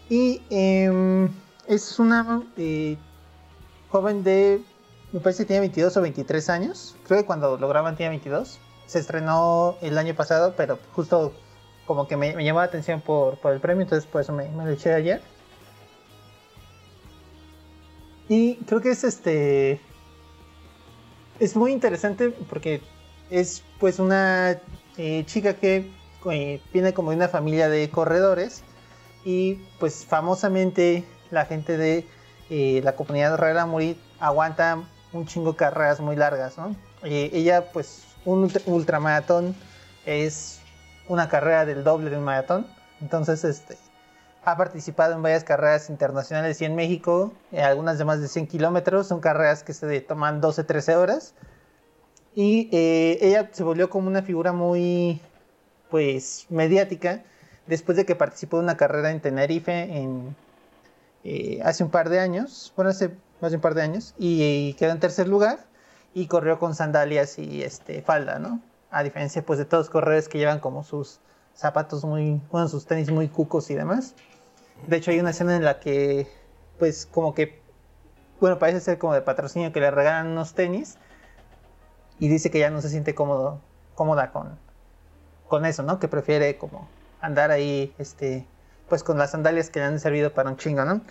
Y 0.09 0.41
em, 0.49 1.29
es 1.67 1.99
una 1.99 2.43
joven 3.89 4.23
de, 4.23 4.63
me 5.11 5.19
parece 5.19 5.43
que 5.43 5.47
tiene 5.47 5.61
22 5.61 5.97
o 5.97 6.01
23 6.01 6.49
años. 6.49 6.95
Creo 7.05 7.19
que 7.19 7.25
cuando 7.25 7.57
lo 7.57 7.67
graban 7.67 7.95
tiene 7.95 8.11
22. 8.11 8.59
Se 8.85 8.99
estrenó 8.99 9.77
el 9.81 9.97
año 9.97 10.15
pasado, 10.15 10.53
pero 10.55 10.79
justo 10.93 11.33
como 11.85 12.07
que 12.07 12.17
me, 12.17 12.33
llamó 12.43 12.59
la 12.59 12.65
atención 12.65 13.01
por, 13.01 13.39
el 13.43 13.59
premio, 13.59 13.83
entonces 13.83 14.09
por 14.09 14.21
eso 14.21 14.33
me, 14.33 14.49
lo 14.49 14.69
eché 14.69 14.93
ayer. 14.93 15.21
Y 18.29 18.55
creo 18.65 18.81
que 18.81 18.91
es 18.91 19.03
este. 19.03 19.81
Es 21.39 21.55
muy 21.55 21.71
interesante 21.71 22.29
porque 22.29 22.81
es 23.29 23.63
pues 23.79 23.99
una 23.99 24.61
eh, 24.97 25.23
chica 25.25 25.55
que 25.55 25.91
eh, 26.29 26.61
viene 26.71 26.93
como 26.93 27.09
de 27.09 27.17
una 27.17 27.27
familia 27.27 27.67
de 27.67 27.89
corredores 27.89 28.63
y 29.25 29.55
pues 29.79 30.05
famosamente 30.05 31.03
la 31.31 31.45
gente 31.45 31.77
de 31.77 32.05
eh, 32.49 32.81
la 32.83 32.95
comunidad 32.95 33.33
Herrera 33.33 33.65
Muri 33.65 33.97
aguanta 34.19 34.83
un 35.13 35.25
chingo 35.25 35.55
carreras 35.55 35.99
muy 35.99 36.15
largas, 36.15 36.57
¿no? 36.57 36.75
ella 37.03 37.71
pues 37.73 38.03
un 38.25 38.51
ultramaratón 38.65 39.55
es 40.05 40.59
una 41.07 41.27
carrera 41.29 41.65
del 41.65 41.83
doble 41.83 42.09
de 42.09 42.17
un 42.17 42.23
maratón. 42.23 42.67
Entonces, 43.01 43.43
este, 43.43 43.77
ha 44.43 44.57
participado 44.57 45.13
en 45.13 45.21
varias 45.21 45.43
carreras 45.43 45.89
internacionales 45.89 46.61
y 46.61 46.65
en 46.65 46.75
México, 46.75 47.33
eh, 47.51 47.61
algunas 47.61 47.97
de 47.97 48.05
más 48.05 48.21
de 48.21 48.27
100 48.27 48.47
kilómetros, 48.47 49.07
son 49.07 49.19
carreras 49.19 49.63
que 49.63 49.73
se 49.73 50.01
toman 50.01 50.41
12-13 50.41 50.95
horas. 50.95 51.33
Y 52.33 52.69
eh, 52.71 53.17
ella 53.21 53.49
se 53.51 53.63
volvió 53.63 53.89
como 53.89 54.07
una 54.07 54.21
figura 54.21 54.53
muy, 54.53 55.19
pues, 55.89 56.45
mediática 56.49 57.23
después 57.67 57.97
de 57.97 58.05
que 58.05 58.15
participó 58.15 58.57
en 58.57 58.63
una 58.63 58.77
carrera 58.77 59.11
en 59.11 59.19
Tenerife 59.19 59.83
en, 59.83 60.35
eh, 61.23 61.59
hace 61.63 61.83
un 61.83 61.91
par 61.91 62.09
de 62.09 62.19
años, 62.19 62.73
bueno, 62.75 62.91
hace 62.91 63.11
más 63.41 63.51
de 63.51 63.57
un 63.57 63.61
par 63.61 63.73
de 63.73 63.81
años, 63.81 64.13
y, 64.17 64.73
quedó 64.75 64.91
en 64.91 64.99
tercer 64.99 65.27
lugar 65.27 65.59
y 66.13 66.27
corrió 66.27 66.59
con 66.59 66.75
sandalias 66.75 67.39
y 67.39 67.63
este, 67.63 68.01
falda, 68.01 68.39
¿no? 68.39 68.61
a 68.91 69.03
diferencia 69.03 69.43
pues 69.43 69.57
de 69.57 69.65
todos 69.65 69.85
los 69.85 69.89
corredores 69.89 70.27
que 70.27 70.37
llevan 70.37 70.59
como 70.59 70.83
sus 70.83 71.19
zapatos 71.55 72.03
muy, 72.03 72.41
bueno, 72.51 72.67
sus 72.67 72.85
tenis 72.85 73.09
muy 73.09 73.29
cucos 73.29 73.71
y 73.71 73.75
demás. 73.75 74.13
De 74.87 74.97
hecho 74.97 75.11
hay 75.11 75.19
una 75.19 75.31
escena 75.31 75.55
en 75.55 75.63
la 75.63 75.79
que 75.79 76.27
pues 76.77 77.05
como 77.05 77.33
que, 77.33 77.61
bueno, 78.39 78.59
parece 78.59 78.81
ser 78.81 78.97
como 78.97 79.13
de 79.13 79.21
patrocinio 79.21 79.71
que 79.71 79.79
le 79.79 79.91
regalan 79.91 80.27
unos 80.27 80.53
tenis 80.53 80.97
y 82.19 82.27
dice 82.27 82.51
que 82.51 82.59
ya 82.59 82.69
no 82.69 82.81
se 82.81 82.89
siente 82.89 83.15
cómodo, 83.15 83.61
cómoda 83.95 84.31
con, 84.31 84.59
con 85.47 85.65
eso, 85.65 85.83
¿no? 85.83 85.99
Que 85.99 86.07
prefiere 86.07 86.57
como 86.57 86.87
andar 87.21 87.51
ahí, 87.51 87.93
este, 87.97 88.45
pues 88.89 89.03
con 89.03 89.17
las 89.17 89.31
sandalias 89.31 89.69
que 89.69 89.79
le 89.79 89.85
han 89.85 89.99
servido 89.99 90.33
para 90.33 90.49
un 90.49 90.57
chingo, 90.57 90.83
¿no? 90.83 91.01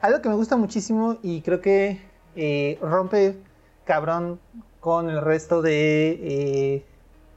Algo 0.00 0.22
que 0.22 0.28
me 0.28 0.34
gusta 0.34 0.56
muchísimo 0.56 1.18
y 1.22 1.42
creo 1.42 1.60
que 1.60 2.00
eh, 2.34 2.78
rompe 2.80 3.36
cabrón 3.84 4.40
con 4.80 5.10
el 5.10 5.20
resto 5.20 5.60
de 5.60 6.10
eh, 6.22 6.84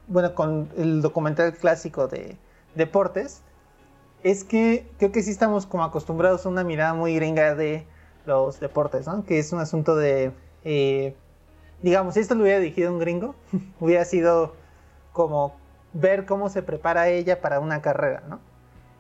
bueno, 0.08 0.36
con 0.36 0.70
el 0.78 1.02
documental 1.02 1.54
clásico 1.54 2.08
de 2.08 2.38
deportes, 2.76 3.42
es 4.24 4.44
que 4.44 4.88
creo 4.98 5.12
que 5.12 5.24
sí 5.24 5.32
estamos 5.32 5.66
como 5.66 5.84
acostumbrados 5.84 6.46
a 6.46 6.50
una 6.50 6.64
mirada 6.64 6.94
muy 6.94 7.16
gringa 7.16 7.56
de 7.56 7.86
los 8.26 8.60
deportes, 8.60 9.08
¿no? 9.08 9.26
Que 9.26 9.40
es 9.40 9.52
un 9.52 9.60
asunto 9.60 9.96
de, 9.96 10.32
eh, 10.64 11.16
digamos, 11.82 12.14
si 12.14 12.22
esto 12.22 12.36
lo 12.36 12.44
hubiera 12.44 12.60
dirigido 12.60 12.92
un 12.92 13.00
gringo, 13.00 13.36
hubiera 13.80 14.06
sido 14.06 14.54
como 15.12 15.56
ver 15.94 16.26
cómo 16.26 16.50
se 16.50 16.64
prepara 16.64 17.10
ella 17.10 17.42
para 17.42 17.60
una 17.60 17.82
carrera, 17.82 18.24
¿no? 18.28 18.40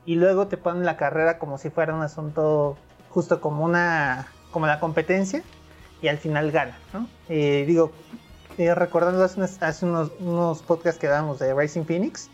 Y 0.05 0.15
luego 0.15 0.47
te 0.47 0.57
ponen 0.57 0.85
la 0.85 0.97
carrera 0.97 1.39
como 1.39 1.57
si 1.57 1.69
fuera 1.69 1.95
un 1.95 2.01
asunto 2.01 2.75
justo 3.13 3.39
como 3.39 3.63
una, 3.63 4.27
como 4.51 4.65
la 4.65 4.79
competencia 4.79 5.43
y 6.01 6.07
al 6.07 6.17
final 6.17 6.51
gana, 6.51 6.77
¿no? 6.93 7.07
Eh, 7.29 7.63
digo, 7.67 7.91
eh, 8.57 8.73
recordando 8.73 9.23
hace, 9.23 9.85
unos, 9.85 10.61
podcasts 10.63 10.99
que 10.99 11.07
dábamos 11.07 11.39
de 11.39 11.53
Racing 11.53 11.83
Phoenix, 11.83 12.29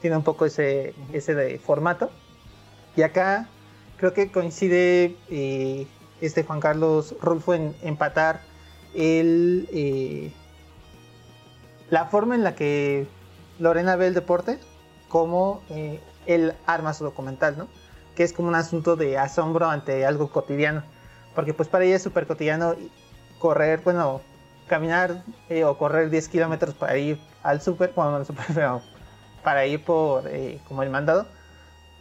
tiene 0.00 0.16
un 0.16 0.24
poco 0.24 0.46
ese, 0.46 0.94
ese 1.12 1.34
de 1.34 1.58
formato. 1.58 2.10
Y 2.96 3.02
acá 3.02 3.48
creo 3.98 4.12
que 4.12 4.32
coincide 4.32 5.16
eh, 5.30 5.86
este 6.20 6.42
Juan 6.42 6.60
Carlos 6.60 7.14
Rulfo 7.20 7.54
en 7.54 7.76
empatar 7.82 8.40
el, 8.94 10.32
la 11.88 12.06
forma 12.06 12.34
en 12.34 12.42
la 12.42 12.54
que 12.54 13.06
Lorena 13.58 13.96
ve 13.96 14.08
el 14.08 14.14
deporte 14.14 14.58
como 15.08 15.62
él 16.26 16.54
arma 16.66 16.94
su 16.94 17.04
documental, 17.04 17.56
¿no? 17.58 17.68
Que 18.16 18.24
es 18.24 18.32
como 18.32 18.48
un 18.48 18.56
asunto 18.56 18.96
de 18.96 19.18
asombro 19.18 19.66
ante 19.66 20.04
algo 20.04 20.30
cotidiano. 20.30 20.82
Porque 21.34 21.54
pues 21.54 21.68
para 21.68 21.84
ella 21.84 21.96
es 21.96 22.02
súper 22.02 22.26
cotidiano 22.26 22.74
correr, 23.38 23.80
bueno, 23.84 24.22
caminar 24.66 25.22
eh, 25.48 25.64
o 25.64 25.76
correr 25.78 26.10
10 26.10 26.28
kilómetros 26.28 26.74
para 26.74 26.96
ir 26.96 27.18
al 27.42 27.60
súper, 27.60 27.92
bueno, 27.94 28.16
al 28.16 28.26
súper, 28.26 28.46
para 29.42 29.66
ir 29.66 29.84
por 29.84 30.26
eh, 30.28 30.60
como 30.66 30.82
el 30.82 30.90
mandado. 30.90 31.26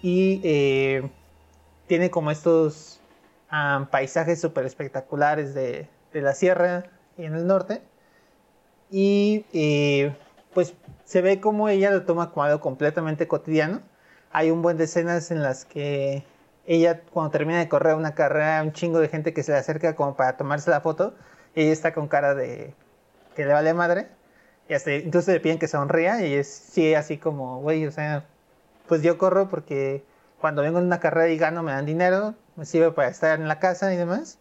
Y 0.01 0.41
eh, 0.43 1.10
tiene 1.88 2.10
como 2.10 2.32
estos 2.32 2.99
paisajes 3.89 4.41
súper 4.41 4.65
espectaculares 4.65 5.54
de, 5.54 5.88
de, 6.12 6.21
la 6.21 6.34
sierra 6.34 6.86
en 7.17 7.36
el 7.36 7.47
norte. 7.47 7.82
Y 8.91 9.45
pues 10.54 10.73
se 11.06 11.21
ve 11.21 11.39
como 11.39 11.69
ella 11.69 11.91
lo 11.91 12.04
toma 12.04 12.32
como 12.32 12.43
algo 12.43 12.60
completamente 12.60 13.28
cotidiano. 13.28 13.82
Hay 14.31 14.51
un 14.51 14.61
buen 14.61 14.77
de 14.77 14.85
escenas 14.85 15.31
en 15.31 15.41
las 15.41 15.65
que 15.65 16.25
ella 16.65 17.01
cuando 17.11 17.31
termina 17.31 17.59
de 17.59 17.69
correr 17.69 17.95
una 17.95 18.15
carrera, 18.15 18.61
un 18.63 18.73
chingo 18.73 18.99
de 18.99 19.07
gente 19.07 19.33
que 19.33 19.43
se 19.43 19.51
le 19.51 19.57
acerca 19.57 19.95
como 19.95 20.15
para 20.15 20.38
tomarse 20.38 20.69
la 20.69 20.81
foto 20.81 21.13
y 21.55 21.61
ella 21.61 21.71
está 21.71 21.93
con 21.93 22.07
cara 22.07 22.35
de 22.35 22.73
que 23.35 23.45
le 23.45 23.53
vale 23.53 23.73
madre. 23.73 24.07
Y 24.67 24.73
hasta, 24.73 24.91
entonces 24.91 25.33
le 25.33 25.39
piden 25.39 25.59
que 25.59 25.67
sonría 25.67 26.25
y 26.25 26.33
es 26.33 26.47
sí, 26.47 26.95
así 26.95 27.17
como, 27.17 27.61
güey, 27.61 27.85
o 27.85 27.91
sea, 27.91 28.25
pues 28.88 29.03
yo 29.03 29.17
corro 29.17 29.49
porque 29.49 30.03
cuando 30.41 30.61
vengo 30.63 30.79
en 30.79 30.85
una 30.85 30.99
carrera 30.99 31.29
y 31.29 31.38
gano 31.38 31.63
me 31.63 31.71
dan 31.71 31.85
dinero, 31.85 32.35
me 32.55 32.65
sirve 32.65 32.91
para 32.91 33.09
estar 33.09 33.39
en 33.39 33.47
la 33.47 33.59
casa 33.59 33.93
y 33.93 33.97
demás. 33.97 34.39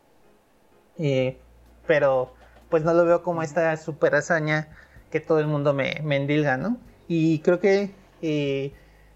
pero 1.87 2.33
pues 2.70 2.83
no 2.83 2.94
lo 2.94 3.05
veo 3.05 3.23
como 3.23 3.42
esta 3.42 3.77
super 3.77 4.14
hazaña 4.14 4.68
que 5.11 5.20
todo 5.20 5.38
el 5.40 5.47
mundo 5.47 5.75
me, 5.75 6.01
me 6.03 6.16
endilga, 6.16 6.57
¿no? 6.57 6.79
Y 7.07 7.40
creo 7.40 7.61
que 7.61 7.90
eh, 8.23 8.73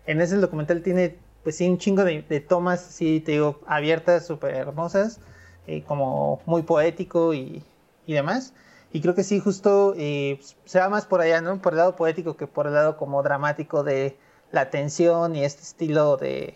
en 0.09 0.21
ese 0.21 0.37
documental 0.37 0.83
tiene, 0.83 1.19
pues 1.45 1.57
sí, 1.57 1.69
un 1.69 1.79
chingo 1.79 2.05
de, 2.05 2.23
tomas, 2.41 2.81
sí, 2.81 3.21
te 3.21 3.33
digo, 3.33 3.61
abiertas, 3.67 4.27
súper 4.27 4.55
hermosas, 4.55 5.21
eh, 5.67 5.85
como 5.85 6.41
muy 6.47 6.63
poético 6.63 7.35
y, 7.35 7.63
y 8.07 8.15
demás. 8.15 8.55
Y 8.93 9.01
creo 9.03 9.15
que 9.15 9.23
sí, 9.23 9.39
justo 9.39 9.95
eh, 9.97 10.41
se 10.65 10.81
va 10.81 10.89
más 10.89 11.07
por 11.07 11.21
allá, 11.21 11.41
¿no? 11.43 11.61
Por 11.61 11.75
el 11.75 11.79
lado 11.79 11.95
poético 11.95 12.37
que 12.37 12.47
por 12.47 12.67
el 12.67 12.75
lado 12.75 12.97
como 12.97 13.23
dramático 13.23 13.85
de 13.85 14.17
la 14.51 14.71
tensión 14.71 15.37
y 15.37 15.45
este 15.45 15.63
estilo 15.63 16.17
de, 16.17 16.55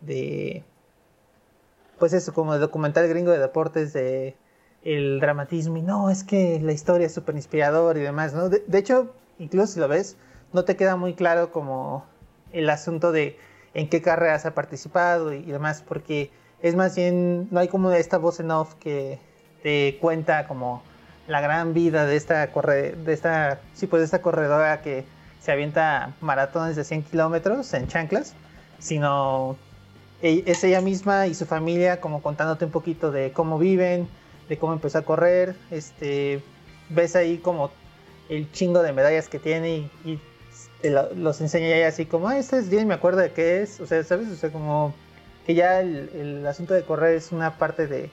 de 0.00 0.64
pues 2.00 2.12
eso, 2.12 2.34
como 2.34 2.54
el 2.54 2.60
documental 2.60 3.06
gringo 3.08 3.30
de 3.30 3.38
deportes 3.38 3.92
de 3.92 4.36
el 4.82 5.20
dramatismo 5.20 5.76
y 5.76 5.82
no, 5.82 6.10
es 6.10 6.24
que 6.24 6.58
la 6.60 6.72
historia 6.72 7.06
es 7.06 7.14
súper 7.14 7.36
inspirador 7.36 7.98
y 7.98 8.00
demás, 8.00 8.32
¿no? 8.34 8.48
De, 8.48 8.78
hecho, 8.78 9.14
incluso 9.38 9.74
si 9.74 9.80
lo 9.80 9.86
ves, 9.86 10.16
no 10.52 10.64
te 10.64 10.76
queda 10.76 10.96
muy 10.96 11.14
claro 11.14 11.52
como 11.52 12.04
el 12.52 12.70
asunto 12.70 13.12
de 13.12 13.38
en 13.74 13.88
qué 13.88 14.02
carreras 14.02 14.46
ha 14.46 14.54
participado 14.54 15.32
y 15.32 15.42
demás, 15.42 15.84
porque 15.86 16.30
es 16.62 16.74
más 16.74 16.96
bien, 16.96 17.48
no 17.50 17.60
hay 17.60 17.68
como 17.68 17.90
esta 17.92 18.18
voz 18.18 18.40
en 18.40 18.50
off 18.50 18.74
que 18.74 19.18
te 19.62 19.98
cuenta 20.00 20.46
como 20.46 20.82
la 21.26 21.40
gran 21.40 21.74
vida 21.74 22.06
de 22.06 22.16
esta, 22.16 22.50
corre, 22.52 22.92
de 22.92 23.12
esta, 23.12 23.60
sí, 23.74 23.86
pues 23.86 24.00
de 24.00 24.04
esta 24.04 24.22
corredora 24.22 24.82
que 24.82 25.04
se 25.40 25.52
avienta 25.52 26.12
maratones 26.20 26.76
de 26.76 26.84
100 26.84 27.04
kilómetros 27.04 27.72
en 27.72 27.86
chanclas, 27.86 28.34
sino 28.78 29.56
e, 30.22 30.42
es 30.46 30.64
ella 30.64 30.80
misma 30.80 31.26
y 31.26 31.34
su 31.34 31.46
familia 31.46 32.00
como 32.00 32.22
contándote 32.22 32.64
un 32.64 32.70
poquito 32.70 33.10
de 33.10 33.32
cómo 33.32 33.58
viven, 33.58 34.08
de 34.48 34.58
cómo 34.58 34.72
empezó 34.72 34.98
a 34.98 35.02
correr, 35.02 35.54
este, 35.70 36.42
ves 36.88 37.16
ahí 37.16 37.38
como 37.38 37.70
el 38.28 38.50
chingo 38.52 38.82
de 38.82 38.92
medallas 38.92 39.28
que 39.28 39.38
tiene 39.38 39.90
y, 40.04 40.20
los 40.82 41.40
enseña 41.40 41.78
ya 41.78 41.88
así 41.88 42.06
como, 42.06 42.28
ah, 42.28 42.38
este 42.38 42.58
es 42.58 42.70
bien, 42.70 42.88
me 42.88 42.94
acuerdo 42.94 43.20
de 43.20 43.32
qué 43.32 43.62
es, 43.62 43.80
o 43.80 43.86
sea, 43.86 44.02
¿sabes? 44.02 44.28
O 44.28 44.36
sea, 44.36 44.50
como 44.50 44.94
que 45.46 45.54
ya 45.54 45.80
el, 45.80 46.46
asunto 46.46 46.74
de 46.74 46.84
correr 46.84 47.16
es 47.16 47.32
una 47.32 47.58
parte 47.58 47.86
de, 47.86 48.10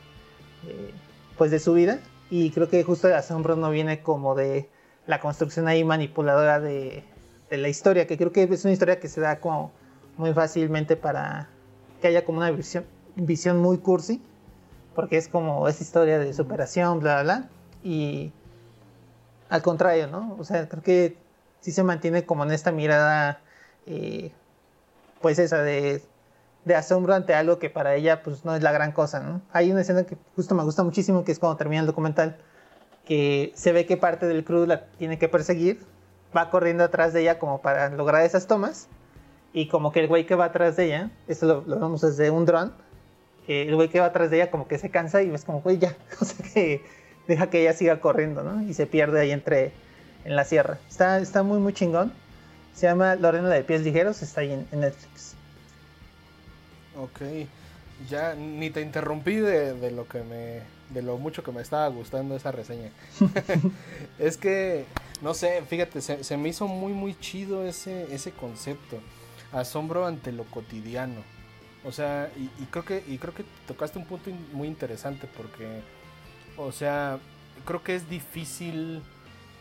pues 1.38 1.52
de 1.52 1.60
su 1.60 1.74
vida 1.74 2.00
y 2.30 2.52
creo 2.52 2.70
que 2.70 2.84
justo 2.84 3.08
el 3.08 3.14
asombro 3.14 3.56
no 3.56 3.70
viene 3.70 4.02
como 4.02 4.36
de 4.36 4.70
la 5.06 5.20
construcción 5.20 5.68
ahí 5.68 5.84
manipuladora 5.84 6.60
de, 6.60 7.04
de 7.50 7.58
la 7.58 7.70
historia, 7.70 8.08
que 8.08 8.18
creo 8.18 8.32
que 8.32 8.44
es 8.44 8.66
una 8.66 8.74
historia 8.74 9.00
que 9.00 9.08
se 9.08 9.22
da 9.22 9.40
como 9.40 9.72
muy 10.18 10.34
fácilmente 10.34 10.98
para 10.98 11.48
que 12.02 12.08
haya 12.08 12.26
como 12.26 12.40
una 12.40 12.52
visión, 12.52 12.86
visión 13.16 13.60
muy 13.60 13.78
cursi, 13.78 14.22
porque 14.96 15.18
es 15.18 15.28
como 15.28 15.68
esa 15.68 15.84
historia 15.84 16.20
de 16.20 16.34
superación, 16.34 17.00
bla, 17.00 17.22
bla, 17.22 17.38
bla, 17.38 17.50
y 17.84 18.34
al 19.50 19.62
contrario, 19.62 20.08
¿no? 20.08 20.36
O 20.38 20.44
sea, 20.44 20.68
creo 20.68 20.84
que 20.84 21.18
sí 21.62 21.72
se 21.72 21.84
mantiene 21.84 22.26
como 22.26 22.44
en 22.44 22.52
esta 22.52 22.72
mirada, 22.72 23.40
eh, 23.86 24.32
pues 25.22 25.40
esa 25.40 25.62
de, 25.62 26.02
de, 26.66 26.76
asombro 26.76 27.14
ante 27.14 27.34
algo 27.34 27.60
que 27.60 27.70
para 27.70 27.96
ella 27.96 28.24
pues 28.24 28.46
no 28.46 28.56
es 28.56 28.64
la 28.64 28.72
gran 28.72 28.92
cosa, 28.92 29.20
¿no? 29.20 29.42
Hay 29.52 29.72
una 29.72 29.82
escena 29.82 30.04
que 30.04 30.18
justo 30.36 30.56
me 30.56 30.64
gusta 30.64 30.84
muchísimo, 30.84 31.24
que 31.24 31.32
es 31.32 31.40
cuando 31.40 31.58
termina 31.58 31.82
el 31.82 31.88
documental, 31.88 32.38
que 33.06 33.52
se 33.56 33.72
ve 33.72 33.86
que 33.86 33.98
parte 33.98 34.28
del 34.28 34.44
crew 34.44 34.66
la 34.66 34.86
tiene 34.98 35.18
que 35.18 35.30
perseguir, 35.30 35.80
va 36.36 36.50
corriendo 36.50 36.84
atrás 36.84 37.14
de 37.14 37.22
ella 37.22 37.40
como 37.40 37.62
para 37.62 37.90
lograr 37.90 38.24
esas 38.24 38.48
tomas, 38.48 38.88
y 39.54 39.68
como 39.70 39.92
que 39.92 40.02
el 40.02 40.08
güey 40.08 40.26
que 40.26 40.36
va 40.36 40.46
atrás 40.46 40.76
de 40.76 40.86
ella, 40.86 41.12
esto 41.28 41.46
lo, 41.46 41.62
lo 41.62 41.80
vemos 41.80 42.02
desde 42.02 42.30
un 42.30 42.46
dron, 42.46 42.74
el 43.48 43.76
güey 43.76 43.90
que 43.90 44.00
va 44.00 44.08
atrás 44.08 44.30
de 44.30 44.38
ella 44.38 44.52
como 44.52 44.68
que 44.68 44.78
se 44.78 44.90
cansa 44.90 45.22
y 45.22 45.30
ves 45.30 45.46
como, 45.46 45.62
güey, 45.62 45.78
ya, 45.78 45.96
o 46.22 46.26
sea 46.26 46.46
que 46.54 46.82
deja 47.28 47.50
que 47.50 47.62
ella 47.62 47.74
siga 47.74 48.00
corriendo, 48.00 48.44
¿no? 48.44 48.62
Y 48.64 48.74
se 48.74 48.86
pierde 48.86 49.20
ahí 49.20 49.32
entre, 49.32 49.72
en 50.28 50.36
la 50.36 50.44
sierra. 50.44 50.78
Está, 50.88 51.20
está 51.20 51.42
muy, 51.42 51.60
muy 51.60 51.74
chingón. 51.74 52.14
Se 52.76 52.86
llama 52.86 53.16
Lorena 53.16 53.50
de 53.50 53.64
Pies 53.64 53.82
Ligeros, 53.82 54.22
está 54.22 54.42
ahí 54.42 54.52
en, 54.52 54.80
Netflix. 54.80 55.34
Ok, 56.96 57.48
ya 58.08 58.36
ni 58.36 58.70
te 58.70 58.82
interrumpí 58.82 59.38
de, 59.38 59.92
lo 59.92 60.08
que 60.08 60.22
me, 60.22 60.62
de 60.94 61.02
lo 61.02 61.18
mucho 61.18 61.44
que 61.44 61.52
me 61.52 61.62
estaba 61.62 61.88
gustando 61.88 62.36
esa 62.36 62.52
reseña. 62.52 62.92
es 64.20 64.38
que, 64.38 64.86
no 65.24 65.34
sé, 65.34 65.64
fíjate, 65.68 66.02
se, 66.02 66.38
me 66.38 66.50
hizo 66.50 66.68
muy, 66.68 66.94
muy 66.94 67.20
chido 67.20 67.66
ese, 67.66 68.14
ese 68.14 68.32
concepto. 68.32 69.00
Asombro 69.52 70.06
ante 70.06 70.32
lo 70.32 70.44
cotidiano. 70.44 71.24
O 71.84 71.92
sea, 71.92 72.30
y, 72.36 72.52
y, 72.62 72.66
creo 72.70 72.86
que, 72.86 73.04
y 73.08 73.18
creo 73.18 73.34
que 73.34 73.46
tocaste 73.66 73.98
un 73.98 74.06
punto 74.06 74.30
muy 74.52 74.68
interesante 74.68 75.28
porque 75.38 75.82
o 76.58 76.72
sea, 76.72 77.20
creo 77.66 77.84
que 77.84 77.96
es 77.96 78.10
difícil 78.10 79.04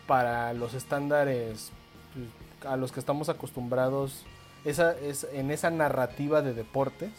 para 0.06 0.52
los 0.52 0.74
estándares 0.74 1.70
pues, 2.14 2.70
a 2.70 2.76
los 2.76 2.92
que 2.92 3.00
estamos 3.00 3.28
acostumbrados 3.28 4.24
esa, 4.64 4.98
es, 4.98 5.26
en 5.32 5.50
esa 5.50 5.70
narrativa 5.70 6.42
de 6.42 6.54
deportes 6.54 7.10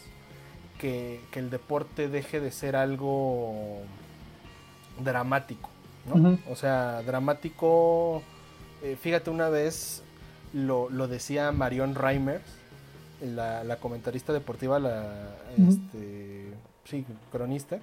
que, 0.78 1.20
el 1.34 1.50
deporte 1.50 2.08
deje 2.08 2.40
de 2.40 2.50
ser 2.50 2.76
algo 2.76 3.80
dramático, 5.02 5.70
¿no? 6.12 6.38
O 6.50 6.56
sea, 6.56 7.02
dramático, 7.02 8.22
eh, 8.82 8.96
fíjate 9.00 9.30
una 9.30 9.48
vez 9.48 10.02
lo, 10.52 10.88
decía 11.08 11.52
Marion 11.52 11.94
Reimers, 11.94 12.42
la, 13.20 13.76
comentarista 13.80 14.32
deportiva, 14.32 14.78
la 14.78 15.36
este, 15.56 16.52
sí, 16.84 17.04
cronista, 17.30 17.78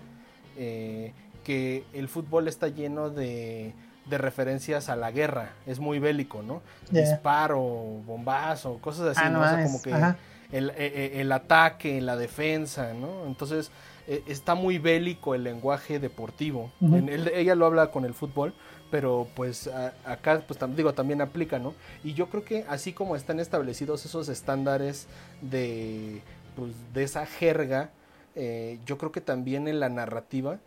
eh, 0.57 1.13
que 1.43 1.85
el 1.93 2.07
fútbol 2.07 2.47
está 2.47 2.67
lleno 2.67 3.09
de, 3.09 3.73
referencias 4.09 4.89
a 4.89 4.95
la 4.95 5.11
guerra, 5.11 5.53
es 5.65 5.79
muy 5.79 5.99
bélico, 5.99 6.41
¿no? 6.43 6.61
Disparo, 6.89 7.59
bombazo, 8.05 8.77
cosas 8.79 9.17
así, 9.17 9.21
ah, 9.25 9.29
¿no? 9.29 9.63
como 9.63 9.81
que 9.81 9.91
el, 10.51 10.69
e, 10.71 10.73
e, 10.77 11.21
el, 11.21 11.31
ataque, 11.31 12.01
la 12.01 12.15
defensa, 12.15 12.93
¿no? 12.93 13.25
Entonces 13.25 13.71
e, 14.07 14.23
está 14.27 14.55
muy 14.55 14.77
bélico 14.77 15.35
el 15.35 15.43
lenguaje 15.43 15.99
deportivo. 15.99 16.71
ella 17.33 17.55
lo 17.55 17.65
habla 17.65 17.87
con 17.87 18.05
el 18.05 18.13
fútbol, 18.13 18.53
pero 18.91 19.27
pues 19.35 19.69
acá 20.05 20.41
pues 20.47 20.59
digo 20.75 20.93
también 20.93 21.21
aplica, 21.21 21.59
¿no? 21.59 21.73
Y 22.03 22.13
yo 22.13 22.29
creo 22.29 22.45
que 22.45 22.65
así 22.69 22.93
como 22.93 23.15
están 23.15 23.39
establecidos 23.39 24.05
esos 24.05 24.29
estándares 24.29 25.07
de 25.41 26.21
pues, 26.55 26.71
de 26.93 27.03
esa 27.03 27.25
jerga, 27.25 27.89
eh, 28.35 28.79
yo 28.85 28.97
creo 28.97 29.11
que 29.11 29.21
también 29.21 29.67
en 29.67 29.79
la 29.79 29.89
narrativa 29.89 30.59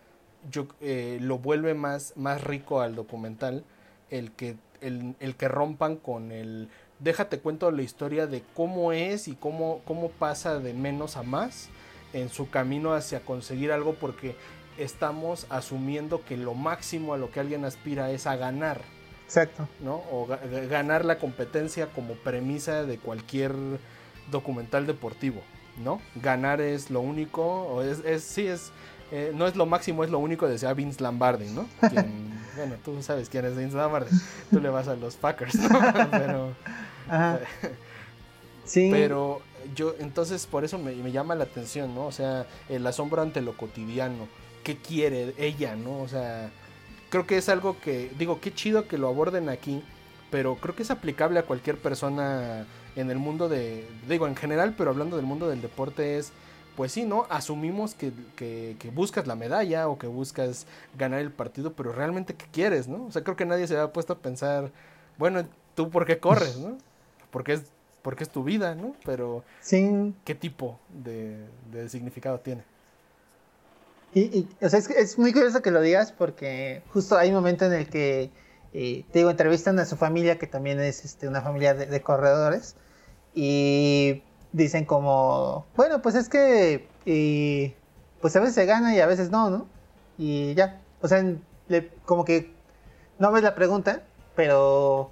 yo, 0.51 0.69
eh, 0.81 1.19
lo 1.21 1.39
vuelve 1.39 1.75
más, 1.75 2.13
más 2.17 2.43
rico 2.43 2.81
al 2.81 2.95
documental 2.95 3.65
el 4.11 4.33
que, 4.33 4.57
el, 4.81 5.15
el, 5.21 5.37
que 5.37 5.49
rompan 5.49 5.97
con 5.97 6.33
el 6.33 6.69
déjate 6.99 7.41
cuento 7.41 7.71
la 7.71 7.83
historia 7.83 8.27
de 8.27 8.43
cómo 8.55 8.93
es 8.93 9.29
y 9.29 9.35
cómo, 9.35 9.81
cómo 9.85 10.11
pasa 10.11 10.59
de 10.59 10.75
menos 10.75 11.17
a 11.17 11.23
más 11.23 11.69
en 12.13 12.29
su 12.29 12.51
camino 12.51 12.95
hacia 12.95 13.21
conseguir 13.21 13.73
algo 13.73 13.95
porque 13.95 14.35
estamos 14.79 15.47
asumiendo 15.51 16.25
que 16.25 16.37
lo 16.37 16.55
máximo 16.55 17.15
a 17.15 17.19
lo 17.19 17.31
que 17.31 17.41
alguien 17.41 17.65
aspira 17.65 18.11
es 18.11 18.27
a 18.27 18.37
ganar. 18.37 18.81
Exacto. 19.25 19.69
¿No? 19.81 19.97
O 20.11 20.27
ganar 20.71 21.05
la 21.05 21.19
competencia 21.19 21.89
como 21.89 22.15
premisa 22.15 22.85
de 22.85 22.99
cualquier 22.99 23.53
documental 24.31 24.87
deportivo, 24.87 25.43
¿no? 25.77 26.01
Ganar 26.15 26.63
es 26.63 26.91
lo 26.91 27.01
único, 27.01 27.45
o 27.45 27.83
es, 27.83 28.03
es 28.07 28.23
sí 28.23 28.47
es 28.47 28.73
eh, 29.11 29.33
no 29.35 29.47
es 29.47 29.57
lo 29.57 29.67
máximo, 29.67 30.05
es 30.05 30.11
lo 30.11 30.19
único, 30.19 30.47
decía 30.47 30.73
Vince 30.75 31.03
Lombardi, 31.03 31.49
¿no? 31.51 31.67
bueno, 32.57 32.75
tú 32.85 33.03
sabes 33.03 33.29
quién 33.29 33.45
es 33.47 33.57
Vince 33.57 33.77
Lombardi. 33.77 34.11
Tú 34.51 34.61
le 34.61 34.69
vas 34.69 34.89
a 34.89 34.97
los 34.97 35.17
Packers, 35.17 35.55
¿no? 35.55 35.81
Pero. 36.11 36.55
sí. 38.65 38.89
Pero 38.91 39.41
yo, 39.75 39.95
entonces, 39.99 40.47
por 40.47 40.65
eso 40.65 40.79
me, 40.79 40.95
llama 41.11 41.35
la 41.35 41.45
atención, 41.45 41.95
¿no? 41.95 42.07
O 42.07 42.13
sea, 42.13 42.47
el 42.69 42.87
asombro 42.87 43.23
ante 43.23 43.41
lo 43.41 43.57
cotidiano. 43.57 44.29
¿Qué 44.63 44.77
quiere 44.77 45.35
ella, 45.39 45.75
no? 45.75 46.01
O 46.01 46.09
sea, 46.09 46.51
creo 47.09 47.27
que 47.27 47.39
es 47.39 47.49
algo 47.49 47.79
que. 47.81 48.11
Digo, 48.19 48.41
qué 48.41 48.53
chido 48.53 48.89
que 48.89 48.99
lo 48.99 49.09
aborden 49.09 49.49
aquí, 49.49 49.83
pero 50.31 50.57
creo 50.57 50.75
que 50.75 50.83
es 50.83 50.91
aplicable 50.91 51.39
a 51.39 51.45
cualquier 51.45 51.79
persona 51.79 52.67
en 52.95 53.11
el 53.11 53.17
mundo 53.17 53.49
de. 53.49 53.89
Digo, 54.07 54.27
en 54.27 54.37
general, 54.37 54.75
pero 54.77 54.91
hablando 54.91 55.17
del 55.17 55.25
mundo 55.25 55.49
del 55.49 55.63
deporte, 55.63 56.19
es 56.19 56.33
pues 56.79 56.93
sí, 56.93 57.05
¿no? 57.05 57.27
Asumimos 57.29 57.97
que, 57.97 58.13
buscas 58.95 59.27
la 59.27 59.35
medalla 59.35 59.89
o 59.89 59.99
que 59.99 60.07
buscas 60.07 60.65
ganar 60.97 61.19
el 61.19 61.33
partido, 61.33 61.73
pero 61.73 61.91
realmente 61.91 62.35
qué 62.35 62.47
quieres, 62.53 62.87
¿no? 62.87 63.07
O 63.07 63.11
sea, 63.11 63.25
creo 63.25 63.35
que 63.35 63.45
nadie 63.45 63.67
se 63.67 63.77
ha 63.77 63.93
puesto 63.93 64.13
a 64.13 64.19
pensar, 64.19 64.71
bueno, 65.19 65.45
¿tú 65.75 65.91
por 65.91 66.07
qué 66.07 66.21
corres, 66.21 66.57
no? 66.57 66.79
Porque 67.33 67.55
es, 67.55 67.63
porque 68.03 68.23
es 68.23 68.31
tu 68.31 68.45
vida, 68.45 68.77
¿no? 68.77 68.95
Pero, 69.05 69.43
sí. 69.61 70.15
¿qué 70.25 70.37
tipo 70.37 70.79
de, 70.89 71.49
significado 71.89 72.39
tiene? 72.39 72.63
Y, 74.15 74.47
o 74.63 74.69
sea, 74.69 74.79
es, 74.79 75.19
muy 75.19 75.33
curioso 75.33 75.61
que 75.63 75.73
lo 75.73 75.81
digas 75.81 76.13
porque 76.13 76.83
justo 76.93 77.19
hay 77.19 77.31
un 77.31 77.35
momento 77.35 77.65
en 77.65 77.73
el 77.73 77.89
que, 77.89 78.31
eh, 78.73 79.05
te 79.11 79.19
digo, 79.19 79.31
entrevistan 79.31 79.81
a 79.81 79.85
su 79.85 79.97
familia, 79.97 80.39
que 80.39 80.47
también 80.47 80.79
es 80.79 81.05
este, 81.05 81.27
una 81.27 81.43
familia 81.43 81.75
de 81.75 82.01
corredores, 82.03 82.77
y 83.35 84.23
dicen 84.53 84.85
como, 84.85 85.67
bueno, 85.77 86.03
pues 86.03 86.15
es 86.15 86.29
que, 86.29 86.89
y, 87.05 87.75
pues 88.21 88.35
a 88.37 88.41
veces 88.41 88.55
se 88.55 88.67
gana 88.67 88.95
y 88.95 89.01
a 89.01 89.07
veces 89.07 89.31
no, 89.31 89.51
¿no? 89.51 89.67
Y 90.17 90.55
ya, 90.55 90.81
o 91.01 91.09
sea, 91.09 91.25
como 92.05 92.25
que 92.25 92.53
no 93.19 93.31
ves 93.33 93.43
la 93.43 93.55
pregunta, 93.55 94.03
pero 94.35 95.11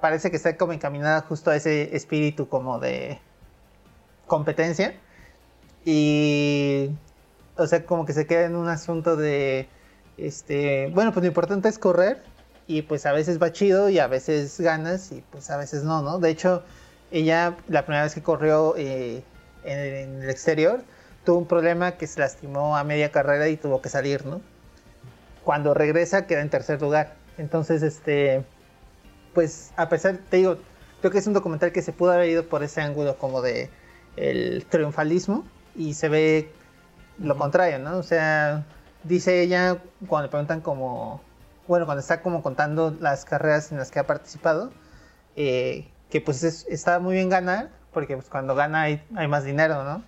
parece 0.00 0.30
que 0.30 0.36
está 0.36 0.56
como 0.56 0.72
encaminada 0.72 1.20
justo 1.22 1.50
a 1.50 1.56
ese 1.56 1.94
espíritu 1.96 2.48
como 2.48 2.78
de 2.78 3.20
competencia. 4.26 4.94
Y, 5.84 6.90
o 7.56 7.66
sea, 7.66 7.84
como 7.86 8.04
que 8.06 8.12
se 8.12 8.26
queda 8.26 8.44
en 8.44 8.56
un 8.56 8.68
asunto 8.68 9.16
de, 9.16 9.68
este, 10.16 10.90
bueno, 10.94 11.12
pues 11.12 11.22
lo 11.22 11.28
importante 11.28 11.68
es 11.68 11.78
correr 11.78 12.22
y 12.66 12.82
pues 12.82 13.06
a 13.06 13.12
veces 13.12 13.42
va 13.42 13.52
chido 13.52 13.88
y 13.88 13.98
a 13.98 14.06
veces 14.06 14.60
ganas 14.60 15.12
y 15.12 15.22
pues 15.30 15.50
a 15.50 15.56
veces 15.56 15.84
no, 15.84 16.02
¿no? 16.02 16.18
De 16.18 16.30
hecho, 16.30 16.62
ella, 17.12 17.56
la 17.68 17.84
primera 17.84 18.04
vez 18.04 18.14
que 18.14 18.22
corrió 18.22 18.74
eh, 18.76 19.22
en, 19.64 20.22
el 20.22 20.30
exterior, 20.30 20.82
tuvo 21.24 21.38
un 21.38 21.46
problema 21.46 21.92
que 21.92 22.06
se 22.06 22.20
lastimó 22.20 22.76
a 22.76 22.84
media 22.84 23.12
carrera 23.12 23.48
y 23.48 23.56
tuvo 23.56 23.80
que 23.80 23.88
salir, 23.88 24.26
¿no? 24.26 24.40
Cuando 25.44 25.74
regresa 25.74 26.26
queda 26.26 26.40
en 26.40 26.50
tercer 26.50 26.80
lugar. 26.80 27.14
Entonces, 27.38 27.82
este, 27.82 28.44
pues 29.34 29.72
a 29.76 29.88
pesar, 29.88 30.18
te 30.30 30.38
digo, 30.38 30.58
creo 31.00 31.12
que 31.12 31.18
es 31.18 31.26
un 31.26 31.32
documental 31.32 31.72
que 31.72 31.82
se 31.82 31.92
pudo 31.92 32.12
haber 32.12 32.28
ido 32.28 32.48
por 32.48 32.62
ese 32.62 32.80
ángulo 32.80 33.18
como 33.18 33.42
de 33.42 33.70
el 34.16 34.64
triunfalismo 34.66 35.44
y 35.74 35.94
se 35.94 36.08
ve 36.08 36.50
lo 37.18 37.36
contrario, 37.36 37.78
¿no? 37.78 37.98
O 37.98 38.02
sea, 38.02 38.64
dice 39.04 39.42
ella 39.42 39.78
cuando 40.08 40.26
le 40.26 40.30
preguntan 40.30 40.60
como, 40.60 41.20
bueno, 41.66 41.86
cuando 41.86 42.00
está 42.00 42.22
como 42.22 42.42
contando 42.42 42.96
las 43.00 43.24
carreras 43.24 43.72
en 43.72 43.78
las 43.78 43.90
que 43.90 43.98
ha 43.98 44.06
participado, 44.06 44.72
eh, 45.36 45.88
que 46.12 46.20
pues 46.20 46.44
está 46.44 46.98
muy 46.98 47.14
bien 47.14 47.30
ganar, 47.30 47.70
porque 47.90 48.16
pues 48.16 48.28
cuando 48.28 48.54
gana 48.54 48.82
hay, 48.82 49.02
más 49.28 49.44
dinero, 49.44 49.82
¿no? 49.82 50.04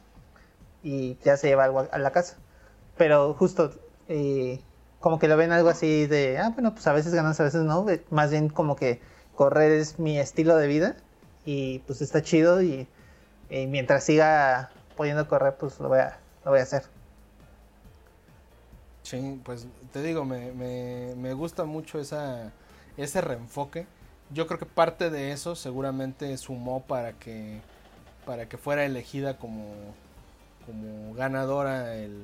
Y 0.83 1.17
ya 1.25 1.38
se 1.38 1.49
lleva 1.49 1.64
algo 1.64 1.88
a, 1.90 1.99
la 1.99 2.11
casa. 2.11 2.37
Pero 2.99 3.33
justo 3.33 3.73
eh, 4.09 4.61
como 5.01 5.19
que 5.19 5.29
lo 5.29 5.38
ven 5.38 5.51
algo 5.51 5.71
así 5.71 6.07
de, 6.07 6.37
ah, 6.37 6.51
bueno, 6.51 6.75
pues 6.75 6.87
a 6.88 6.93
veces 6.93 7.14
ganas, 7.14 7.40
a 7.40 7.45
veces 7.45 7.62
no, 7.62 7.87
más 8.11 8.31
bien 8.31 8.51
como 8.51 8.77
que 8.77 9.01
correr 9.35 9.73
es 9.73 9.99
mi 9.99 10.19
estilo 10.19 10.59
de 10.59 10.67
vida 10.67 10.97
y 11.47 11.79
pues 11.81 12.03
está 12.03 12.21
chido 12.21 12.62
y, 12.62 12.87
mientras 13.49 14.05
siga 14.05 14.73
pudiendo 14.99 15.27
correr, 15.27 15.57
pues 15.57 15.81
lo 15.81 15.88
voy 15.88 16.01
a, 16.01 16.19
lo 16.45 16.51
voy 16.51 16.61
a 16.61 16.64
hacer. 16.64 16.83
Sí, 19.05 19.40
pues 19.43 19.67
te 19.90 20.03
digo, 20.03 20.27
me, 20.27 20.53
me, 20.53 21.14
me 21.17 21.33
gusta 21.33 21.64
mucho 21.64 21.99
esa, 21.99 22.53
ese 22.99 23.23
reenfoque. 23.23 23.87
Yo 24.35 24.47
creo 24.47 24.59
que 24.59 24.66
parte 24.66 25.11
de 25.11 25.33
eso 25.33 25.55
seguramente 25.55 26.37
sumó 26.37 26.83
para 26.83 27.12
que, 27.12 27.61
para 28.27 28.49
que 28.49 28.59
fuera 28.59 28.85
elegida 28.85 29.38
como, 29.38 29.73
como 30.66 31.14
ganadora 31.14 31.97
el... 31.97 32.18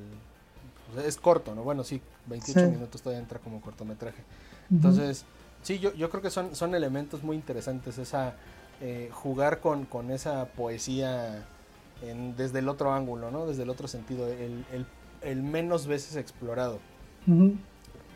Pues, 0.92 1.07
es 1.07 1.16
corto, 1.16 1.55
¿no? 1.55 1.62
Bueno, 1.62 1.85
sí, 1.85 2.03
28 2.27 2.70
minutos 2.70 3.01
todavía 3.01 3.23
entra 3.23 3.38
como 3.38 3.61
cortometraje. 3.61 4.23
Entonces, 4.70 5.25
sí, 5.62 5.79
yo, 5.79 5.94
yo 5.94 6.11
creo 6.11 6.23
que 6.23 6.31
son, 6.31 6.55
son 6.55 6.75
elementos 6.75 7.23
muy 7.23 7.37
interesantes, 7.37 7.99
esa 7.99 8.35
eh, 8.81 9.11
jugar 9.12 9.61
con, 9.61 9.85
con, 9.85 10.11
esa 10.11 10.46
poesía 10.46 11.44
en, 12.03 12.35
desde 12.35 12.61
el 12.61 12.68
otro 12.68 12.94
ángulo, 12.94 13.31
¿no? 13.31 13.46
Desde 13.46 13.64
el 13.64 13.70
otro 13.70 13.88
sentido, 13.88 14.27
el, 14.27 14.64
el, 14.73 14.87
el 15.23 15.42
menos 15.42 15.87
veces 15.87 16.16
explorado. 16.16 16.79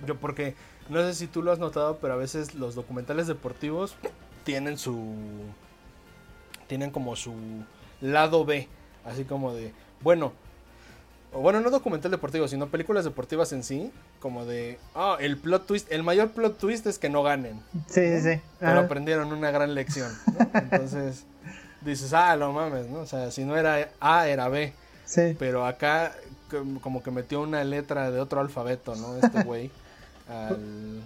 Yo 0.07 0.19
porque, 0.19 0.55
no 0.89 1.01
sé 1.01 1.15
si 1.15 1.27
tú 1.27 1.43
lo 1.43 1.53
has 1.53 1.59
notado, 1.59 1.99
pero 2.01 2.15
a 2.15 2.17
veces 2.17 2.55
los 2.55 2.75
documentales 2.75 3.27
deportivos 3.27 3.95
tienen 4.45 4.79
su... 4.79 5.15
tienen 6.67 6.91
como 6.91 7.17
su 7.17 7.35
lado 8.01 8.45
B, 8.45 8.69
así 9.05 9.25
como 9.25 9.55
de, 9.55 9.73
bueno, 10.03 10.33
o 11.33 11.41
bueno, 11.41 11.61
no 11.61 11.71
documental 11.71 12.11
deportivo, 12.11 12.47
sino 12.47 12.69
películas 12.69 13.05
deportivas 13.05 13.53
en 13.53 13.65
sí, 13.65 13.91
como 14.21 14.45
de, 14.45 14.79
ah, 14.95 15.17
el 15.19 15.37
plot 15.37 15.67
twist, 15.67 15.91
el 15.91 16.03
mayor 16.03 16.31
plot 16.31 16.59
twist 16.59 16.87
es 16.87 16.99
que 16.99 17.09
no 17.09 17.23
ganen. 17.23 17.61
Sí, 17.89 18.21
sí, 18.21 18.21
sí. 18.21 18.41
Pero 18.61 18.81
aprendieron 18.81 19.33
una 19.33 19.51
gran 19.51 19.75
lección, 19.75 20.13
Entonces, 20.55 21.25
dices, 21.81 22.13
ah, 22.13 22.37
no 22.37 22.53
mames, 22.53 22.89
¿no? 22.89 23.01
O 23.01 23.07
sea, 23.07 23.31
si 23.31 23.45
no 23.45 23.57
era 23.57 23.91
A, 24.01 24.29
era 24.29 24.49
B. 24.49 24.73
Sí. 25.05 25.35
Pero 25.39 25.67
acá 25.67 26.15
como 26.83 27.03
que 27.03 27.11
metió 27.11 27.41
una 27.41 27.65
letra 27.65 28.11
de 28.11 28.21
otro 28.21 28.41
alfabeto, 28.41 28.95
¿no? 28.95 29.17
Este 29.17 29.43
güey. 29.43 29.71
al, 30.29 31.03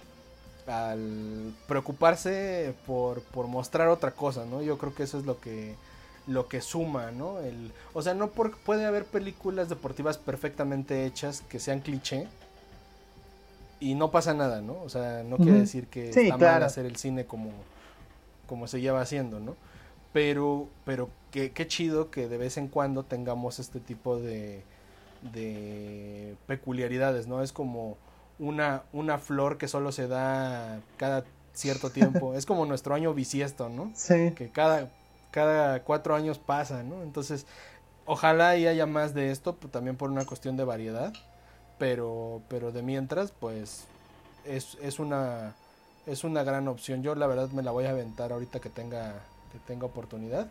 al 0.66 1.52
preocuparse 1.66 2.74
por, 2.86 3.22
por 3.22 3.46
mostrar 3.46 3.88
otra 3.88 4.12
cosa, 4.12 4.44
¿no? 4.44 4.62
Yo 4.62 4.78
creo 4.78 4.94
que 4.94 5.04
eso 5.04 5.18
es 5.18 5.24
lo 5.24 5.40
que 5.40 5.74
lo 6.26 6.46
que 6.46 6.60
suma, 6.60 7.10
¿no? 7.10 7.40
El, 7.40 7.72
o 7.94 8.02
sea, 8.02 8.12
no 8.12 8.28
puede 8.28 8.84
haber 8.84 9.06
películas 9.06 9.70
deportivas 9.70 10.18
perfectamente 10.18 11.06
hechas 11.06 11.40
que 11.40 11.58
sean 11.58 11.80
cliché 11.80 12.28
y 13.80 13.94
no 13.94 14.10
pasa 14.10 14.34
nada, 14.34 14.60
¿no? 14.60 14.74
O 14.82 14.90
sea, 14.90 15.22
no 15.22 15.38
quiere 15.38 15.60
decir 15.60 15.86
que 15.86 16.10
está 16.10 16.36
mal 16.36 16.62
hacer 16.62 16.84
el 16.84 16.96
cine 16.96 17.24
como, 17.24 17.50
como 18.46 18.66
se 18.66 18.82
lleva 18.82 19.00
haciendo, 19.00 19.40
¿no? 19.40 19.56
Pero, 20.12 20.68
pero 20.84 21.08
qué, 21.30 21.52
qué 21.52 21.66
chido 21.66 22.10
que 22.10 22.28
de 22.28 22.36
vez 22.36 22.58
en 22.58 22.68
cuando 22.68 23.04
tengamos 23.04 23.58
este 23.58 23.80
tipo 23.80 24.18
de, 24.18 24.62
de 25.32 26.34
peculiaridades, 26.46 27.26
¿no? 27.26 27.42
Es 27.42 27.52
como 27.52 27.96
una, 28.38 28.82
una 28.92 29.18
flor 29.18 29.58
que 29.58 29.68
solo 29.68 29.92
se 29.92 30.08
da 30.08 30.80
cada 30.96 31.24
cierto 31.54 31.90
tiempo. 31.90 32.34
es 32.36 32.46
como 32.46 32.66
nuestro 32.66 32.94
año 32.94 33.14
bisiesto, 33.14 33.68
¿no? 33.68 33.90
Sí. 33.94 34.32
Que 34.32 34.48
cada, 34.50 34.90
cada 35.30 35.82
cuatro 35.82 36.14
años 36.14 36.38
pasa, 36.38 36.82
¿no? 36.82 37.02
Entonces, 37.02 37.46
ojalá 38.06 38.56
y 38.56 38.66
haya 38.66 38.86
más 38.86 39.14
de 39.14 39.30
esto, 39.30 39.56
pues, 39.56 39.72
también 39.72 39.96
por 39.96 40.10
una 40.10 40.24
cuestión 40.24 40.56
de 40.56 40.64
variedad, 40.64 41.12
pero, 41.78 42.42
pero 42.48 42.72
de 42.72 42.82
mientras, 42.82 43.32
pues, 43.32 43.86
es, 44.44 44.76
es, 44.80 44.98
una, 44.98 45.54
es 46.06 46.24
una 46.24 46.42
gran 46.42 46.68
opción. 46.68 47.02
Yo 47.02 47.14
la 47.14 47.26
verdad 47.26 47.50
me 47.50 47.62
la 47.62 47.70
voy 47.70 47.84
a 47.84 47.90
aventar 47.90 48.32
ahorita 48.32 48.60
que 48.60 48.70
tenga, 48.70 49.14
que 49.52 49.58
tenga 49.66 49.86
oportunidad, 49.86 50.48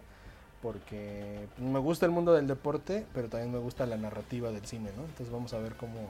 porque 0.61 1.47
me 1.57 1.79
gusta 1.79 2.05
el 2.05 2.11
mundo 2.11 2.33
del 2.33 2.47
deporte, 2.47 3.05
pero 3.13 3.29
también 3.29 3.51
me 3.51 3.59
gusta 3.59 3.85
la 3.85 3.97
narrativa 3.97 4.51
del 4.51 4.65
cine, 4.65 4.91
¿no? 4.95 5.03
Entonces 5.03 5.31
vamos 5.31 5.53
a 5.53 5.59
ver 5.59 5.75
cómo, 5.75 6.09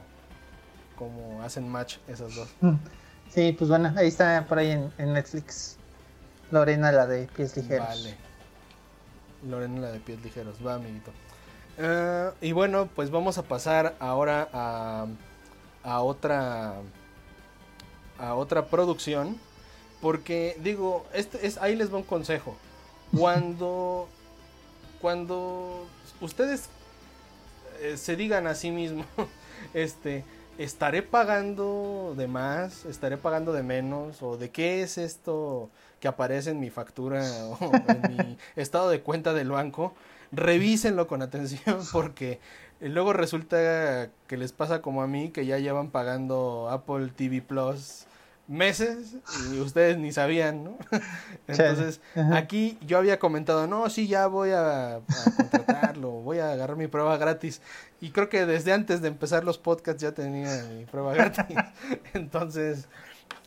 cómo 0.98 1.42
hacen 1.42 1.68
match 1.68 1.96
esas 2.08 2.34
dos. 2.34 2.48
Mm. 2.60 2.74
Sí, 3.30 3.54
pues 3.56 3.70
bueno, 3.70 3.92
ahí 3.96 4.08
está 4.08 4.46
por 4.48 4.58
ahí 4.58 4.70
en, 4.70 4.92
en 4.98 5.12
Netflix. 5.12 5.76
Lorena, 6.50 6.90
la 6.92 7.06
de 7.06 7.26
pies 7.26 7.56
ligeros. 7.56 7.86
Vale. 7.86 8.16
Lorena 9.48 9.80
la 9.80 9.92
de 9.92 10.00
pies 10.00 10.22
ligeros. 10.22 10.56
Va, 10.66 10.74
amiguito. 10.74 11.12
Eh, 11.76 12.30
y 12.40 12.52
bueno, 12.52 12.88
pues 12.94 13.10
vamos 13.10 13.38
a 13.38 13.42
pasar 13.42 13.94
ahora 14.00 14.48
a, 14.52 15.06
a 15.84 16.00
otra 16.00 16.74
a 18.18 18.34
otra 18.34 18.66
producción. 18.66 19.38
Porque 20.00 20.56
digo, 20.60 21.06
este 21.12 21.46
es, 21.46 21.58
ahí 21.58 21.76
les 21.76 21.92
va 21.92 21.98
un 21.98 22.04
consejo. 22.04 22.56
Cuando, 23.16 24.08
cuando 25.00 25.86
ustedes 26.20 26.68
eh, 27.80 27.96
se 27.96 28.16
digan 28.16 28.46
a 28.46 28.54
sí 28.54 28.70
mismos, 28.70 29.06
este, 29.74 30.24
estaré 30.58 31.02
pagando 31.02 32.14
de 32.16 32.26
más, 32.26 32.84
estaré 32.84 33.16
pagando 33.16 33.52
de 33.52 33.62
menos, 33.62 34.22
o 34.22 34.36
de 34.36 34.50
qué 34.50 34.82
es 34.82 34.98
esto 34.98 35.70
que 36.00 36.08
aparece 36.08 36.50
en 36.50 36.60
mi 36.60 36.68
factura 36.68 37.24
o 37.60 37.72
en 37.88 38.16
mi 38.16 38.38
estado 38.56 38.90
de 38.90 39.00
cuenta 39.00 39.32
del 39.32 39.50
banco, 39.50 39.94
revísenlo 40.32 41.06
con 41.06 41.22
atención 41.22 41.80
porque 41.92 42.40
luego 42.80 43.12
resulta 43.12 44.10
que 44.26 44.36
les 44.36 44.52
pasa 44.52 44.82
como 44.82 45.02
a 45.02 45.06
mí 45.06 45.30
que 45.30 45.46
ya 45.46 45.58
llevan 45.58 45.90
pagando 45.90 46.68
Apple 46.70 47.12
TV 47.16 47.40
Plus 47.40 48.07
meses 48.48 49.14
y 49.52 49.60
ustedes 49.60 49.98
ni 49.98 50.10
sabían, 50.10 50.64
¿no? 50.64 50.78
Entonces, 51.46 52.00
aquí 52.32 52.78
yo 52.86 52.98
había 52.98 53.18
comentado, 53.18 53.66
no, 53.66 53.88
sí, 53.90 54.08
ya 54.08 54.26
voy 54.26 54.50
a, 54.50 54.96
a, 54.96 55.00
contratarlo, 55.36 56.10
voy 56.10 56.38
a 56.38 56.52
agarrar 56.52 56.76
mi 56.76 56.88
prueba 56.88 57.16
gratis. 57.18 57.60
Y 58.00 58.10
creo 58.10 58.28
que 58.28 58.46
desde 58.46 58.72
antes 58.72 59.02
de 59.02 59.08
empezar 59.08 59.44
los 59.44 59.58
podcasts 59.58 60.02
ya 60.02 60.12
tenía 60.12 60.64
mi 60.64 60.86
prueba 60.86 61.12
gratis. 61.14 61.56
Entonces, 62.14 62.88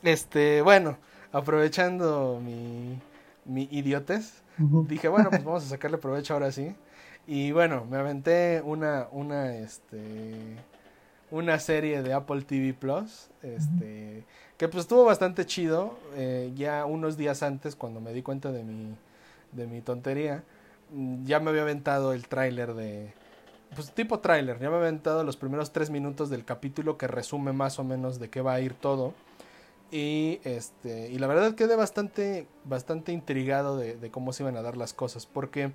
este, 0.03 0.61
bueno, 0.61 0.97
aprovechando 1.31 2.39
mi, 2.43 3.01
mi 3.45 3.67
idiotez, 3.71 4.43
dije, 4.57 5.07
bueno, 5.07 5.29
pues 5.29 5.43
vamos 5.43 5.65
a 5.65 5.69
sacarle 5.69 5.97
provecho 5.97 6.33
ahora 6.33 6.51
sí. 6.51 6.75
Y 7.25 7.51
bueno, 7.51 7.85
me 7.85 7.97
aventé 7.97 8.61
una, 8.63 9.07
una, 9.11 9.55
este, 9.55 10.57
una 11.31 11.59
serie 11.59 12.03
de 12.03 12.13
Apple 12.13 12.41
TV 12.43 12.73
Plus, 12.73 13.29
este, 13.41 14.23
que 14.57 14.67
pues 14.67 14.81
estuvo 14.81 15.05
bastante 15.05 15.45
chido, 15.45 15.97
eh, 16.15 16.51
ya 16.55 16.85
unos 16.85 17.17
días 17.17 17.41
antes, 17.41 17.75
cuando 17.75 18.01
me 18.01 18.13
di 18.13 18.21
cuenta 18.21 18.51
de 18.51 18.63
mi, 18.63 18.95
de 19.53 19.65
mi 19.65 19.81
tontería, 19.81 20.43
mm, 20.91 21.25
ya 21.25 21.39
me 21.39 21.49
había 21.49 21.63
aventado 21.63 22.13
el 22.13 22.27
tráiler 22.27 22.73
de, 22.73 23.13
pues 23.75 23.91
tipo 23.91 24.19
tráiler, 24.19 24.59
ya 24.59 24.69
me 24.69 24.75
había 24.75 24.89
aventado 24.89 25.23
los 25.23 25.37
primeros 25.37 25.71
tres 25.71 25.89
minutos 25.89 26.29
del 26.29 26.43
capítulo 26.43 26.97
que 26.97 27.07
resume 27.07 27.53
más 27.53 27.79
o 27.79 27.83
menos 27.83 28.19
de 28.19 28.29
qué 28.29 28.41
va 28.41 28.53
a 28.53 28.59
ir 28.59 28.73
todo. 28.73 29.13
Y 29.91 30.39
este. 30.45 31.11
Y 31.11 31.19
la 31.19 31.27
verdad 31.27 31.53
quedé 31.53 31.75
bastante. 31.75 32.47
bastante 32.63 33.11
intrigado 33.11 33.77
de, 33.77 33.97
de, 33.97 34.09
cómo 34.09 34.31
se 34.31 34.43
iban 34.43 34.55
a 34.55 34.61
dar 34.61 34.77
las 34.77 34.93
cosas. 34.93 35.25
Porque. 35.25 35.71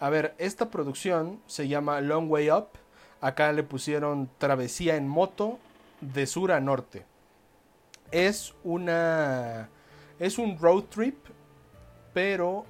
A 0.00 0.10
ver, 0.10 0.34
esta 0.38 0.70
producción 0.70 1.40
se 1.46 1.66
llama 1.66 2.00
Long 2.00 2.30
Way 2.30 2.50
Up. 2.50 2.68
Acá 3.20 3.52
le 3.52 3.62
pusieron 3.62 4.30
Travesía 4.38 4.96
en 4.96 5.08
moto 5.08 5.58
de 6.00 6.26
sur 6.26 6.52
a 6.52 6.60
norte. 6.60 7.04
Es 8.10 8.54
una. 8.64 9.68
Es 10.18 10.38
un 10.38 10.58
road 10.58 10.84
trip. 10.84 11.16
Pero 12.14 12.64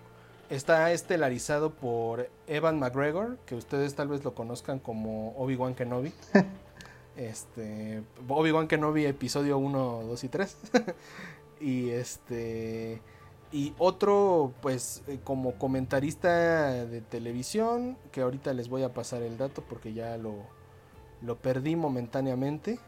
está 0.50 0.92
estelarizado 0.92 1.70
por 1.70 2.28
Evan 2.46 2.78
McGregor. 2.78 3.38
Que 3.46 3.54
ustedes 3.54 3.94
tal 3.94 4.08
vez 4.08 4.24
lo 4.24 4.34
conozcan 4.34 4.78
como 4.78 5.34
Obi-Wan 5.36 5.74
Kenobi. 5.74 6.12
Este, 7.18 8.00
Obi-Wan 8.28 8.68
Kenobi 8.68 9.04
episodio 9.04 9.58
1, 9.58 10.02
2 10.04 10.24
y 10.24 10.28
3. 10.28 10.56
y 11.60 11.90
este 11.90 13.02
y 13.52 13.74
otro 13.78 14.52
pues 14.60 15.02
eh, 15.06 15.18
como 15.24 15.52
comentarista 15.52 16.84
de 16.84 17.00
televisión 17.00 17.96
que 18.12 18.20
ahorita 18.20 18.52
les 18.52 18.68
voy 18.68 18.82
a 18.82 18.92
pasar 18.92 19.22
el 19.22 19.38
dato 19.38 19.62
porque 19.62 19.92
ya 19.92 20.16
lo, 20.18 20.34
lo 21.22 21.36
perdí 21.36 21.76
momentáneamente. 21.76 22.78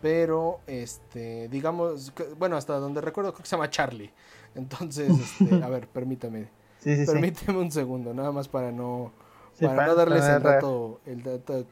Pero 0.00 0.60
este 0.66 1.48
digamos 1.48 2.14
bueno, 2.38 2.56
hasta 2.56 2.78
donde 2.78 3.00
recuerdo 3.00 3.34
que 3.34 3.42
se 3.42 3.50
llama 3.50 3.68
Charlie. 3.68 4.10
Entonces, 4.54 5.10
este, 5.10 5.62
a 5.62 5.68
ver, 5.68 5.86
permítame. 5.88 6.48
permíteme 6.84 7.58
un 7.58 7.70
segundo, 7.70 8.14
nada 8.14 8.32
más 8.32 8.48
para 8.48 8.72
no 8.72 9.12
para, 9.60 9.86
no 9.86 9.94
darles 9.94 10.24
el 10.24 10.42
dato 10.42 11.00
el 11.04 11.22
dato 11.22 11.66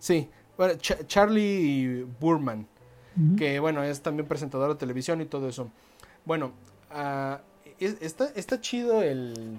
Sí, 0.00 0.28
bueno, 0.56 0.74
Charlie 0.78 2.04
Burman, 2.18 2.66
que 3.36 3.60
bueno, 3.60 3.84
es 3.84 4.00
también 4.00 4.26
presentador 4.26 4.70
de 4.70 4.76
televisión 4.76 5.20
y 5.20 5.26
todo 5.26 5.48
eso. 5.48 5.70
Bueno, 6.24 6.52
uh, 6.90 7.38
está, 7.78 8.60
chido 8.60 9.02
el... 9.02 9.58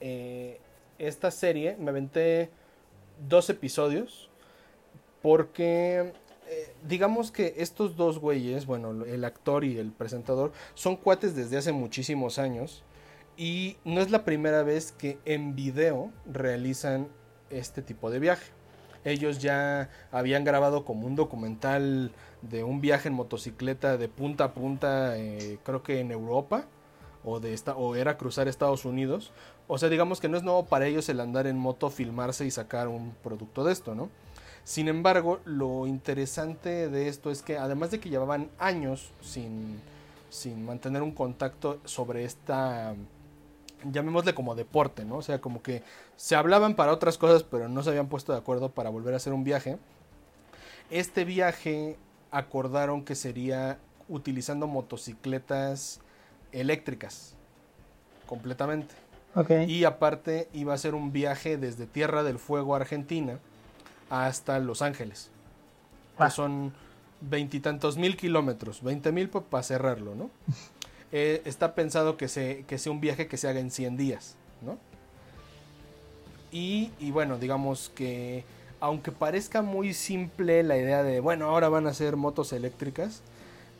Eh, 0.00 0.60
esta 0.98 1.30
serie, 1.30 1.76
me 1.78 1.90
aventé 1.90 2.50
dos 3.28 3.50
episodios 3.50 4.30
porque 5.22 6.12
eh, 6.48 6.74
digamos 6.86 7.30
que 7.30 7.54
estos 7.58 7.96
dos 7.96 8.18
güeyes, 8.18 8.66
bueno, 8.66 9.04
el 9.04 9.24
actor 9.24 9.64
y 9.64 9.78
el 9.78 9.92
presentador, 9.92 10.52
son 10.74 10.96
cuates 10.96 11.34
desde 11.34 11.56
hace 11.56 11.72
muchísimos 11.72 12.38
años. 12.38 12.82
Y 13.36 13.76
no 13.84 14.00
es 14.00 14.10
la 14.10 14.24
primera 14.24 14.64
vez 14.64 14.90
que 14.90 15.18
en 15.24 15.54
video 15.54 16.10
realizan 16.26 17.08
este 17.50 17.82
tipo 17.82 18.10
de 18.10 18.18
viaje. 18.18 18.57
Ellos 19.08 19.38
ya 19.38 19.88
habían 20.12 20.44
grabado 20.44 20.84
como 20.84 21.06
un 21.06 21.16
documental 21.16 22.12
de 22.42 22.64
un 22.64 22.80
viaje 22.80 23.08
en 23.08 23.14
motocicleta 23.14 23.96
de 23.96 24.08
punta 24.08 24.44
a 24.44 24.52
punta, 24.52 25.18
eh, 25.18 25.58
creo 25.64 25.82
que 25.82 26.00
en 26.00 26.10
Europa, 26.12 26.66
o, 27.24 27.40
de 27.40 27.52
esta, 27.54 27.76
o 27.76 27.94
era 27.96 28.16
cruzar 28.16 28.48
Estados 28.48 28.84
Unidos. 28.84 29.32
O 29.66 29.78
sea, 29.78 29.88
digamos 29.88 30.20
que 30.20 30.28
no 30.28 30.36
es 30.36 30.42
nuevo 30.42 30.66
para 30.66 30.86
ellos 30.86 31.08
el 31.08 31.20
andar 31.20 31.46
en 31.46 31.58
moto, 31.58 31.90
filmarse 31.90 32.46
y 32.46 32.50
sacar 32.50 32.88
un 32.88 33.14
producto 33.22 33.64
de 33.64 33.72
esto, 33.72 33.94
¿no? 33.94 34.08
Sin 34.64 34.88
embargo, 34.88 35.40
lo 35.44 35.86
interesante 35.86 36.88
de 36.88 37.08
esto 37.08 37.30
es 37.30 37.42
que 37.42 37.56
además 37.56 37.90
de 37.90 38.00
que 38.00 38.10
llevaban 38.10 38.50
años 38.58 39.12
sin, 39.22 39.80
sin 40.30 40.64
mantener 40.64 41.02
un 41.02 41.12
contacto 41.12 41.80
sobre 41.84 42.24
esta 42.24 42.94
llamémosle 43.84 44.34
como 44.34 44.54
deporte, 44.54 45.04
¿no? 45.04 45.16
O 45.16 45.22
sea, 45.22 45.40
como 45.40 45.62
que 45.62 45.82
se 46.16 46.36
hablaban 46.36 46.74
para 46.74 46.92
otras 46.92 47.18
cosas, 47.18 47.42
pero 47.42 47.68
no 47.68 47.82
se 47.82 47.90
habían 47.90 48.08
puesto 48.08 48.32
de 48.32 48.38
acuerdo 48.38 48.70
para 48.70 48.90
volver 48.90 49.14
a 49.14 49.18
hacer 49.18 49.32
un 49.32 49.44
viaje. 49.44 49.78
Este 50.90 51.24
viaje 51.24 51.96
acordaron 52.30 53.04
que 53.04 53.14
sería 53.14 53.78
utilizando 54.08 54.66
motocicletas 54.66 56.00
eléctricas, 56.52 57.34
completamente. 58.26 58.94
Y 59.68 59.84
aparte 59.84 60.48
iba 60.52 60.74
a 60.74 60.78
ser 60.78 60.94
un 60.94 61.12
viaje 61.12 61.58
desde 61.58 61.86
Tierra 61.86 62.24
del 62.24 62.38
Fuego, 62.38 62.74
Argentina, 62.74 63.38
hasta 64.10 64.58
Los 64.58 64.82
Ángeles. 64.82 65.30
Que 66.16 66.24
ah. 66.24 66.30
son 66.30 66.72
veintitantos 67.20 67.98
mil 67.98 68.16
kilómetros, 68.16 68.82
veinte 68.82 69.12
mil 69.12 69.28
para 69.28 69.62
cerrarlo, 69.62 70.14
¿no? 70.14 70.30
Eh, 71.12 71.42
está 71.44 71.74
pensado 71.74 72.16
que, 72.16 72.28
se, 72.28 72.64
que 72.66 72.78
sea 72.78 72.92
un 72.92 73.00
viaje 73.00 73.28
que 73.28 73.36
se 73.36 73.48
haga 73.48 73.60
en 73.60 73.70
100 73.70 73.96
días, 73.96 74.36
¿no? 74.60 74.78
Y, 76.50 76.90
y, 76.98 77.10
bueno, 77.10 77.38
digamos 77.38 77.90
que 77.94 78.44
aunque 78.80 79.12
parezca 79.12 79.62
muy 79.62 79.92
simple 79.92 80.62
la 80.62 80.76
idea 80.76 81.02
de, 81.02 81.20
bueno, 81.20 81.46
ahora 81.46 81.68
van 81.68 81.86
a 81.86 81.94
ser 81.94 82.16
motos 82.16 82.52
eléctricas, 82.52 83.22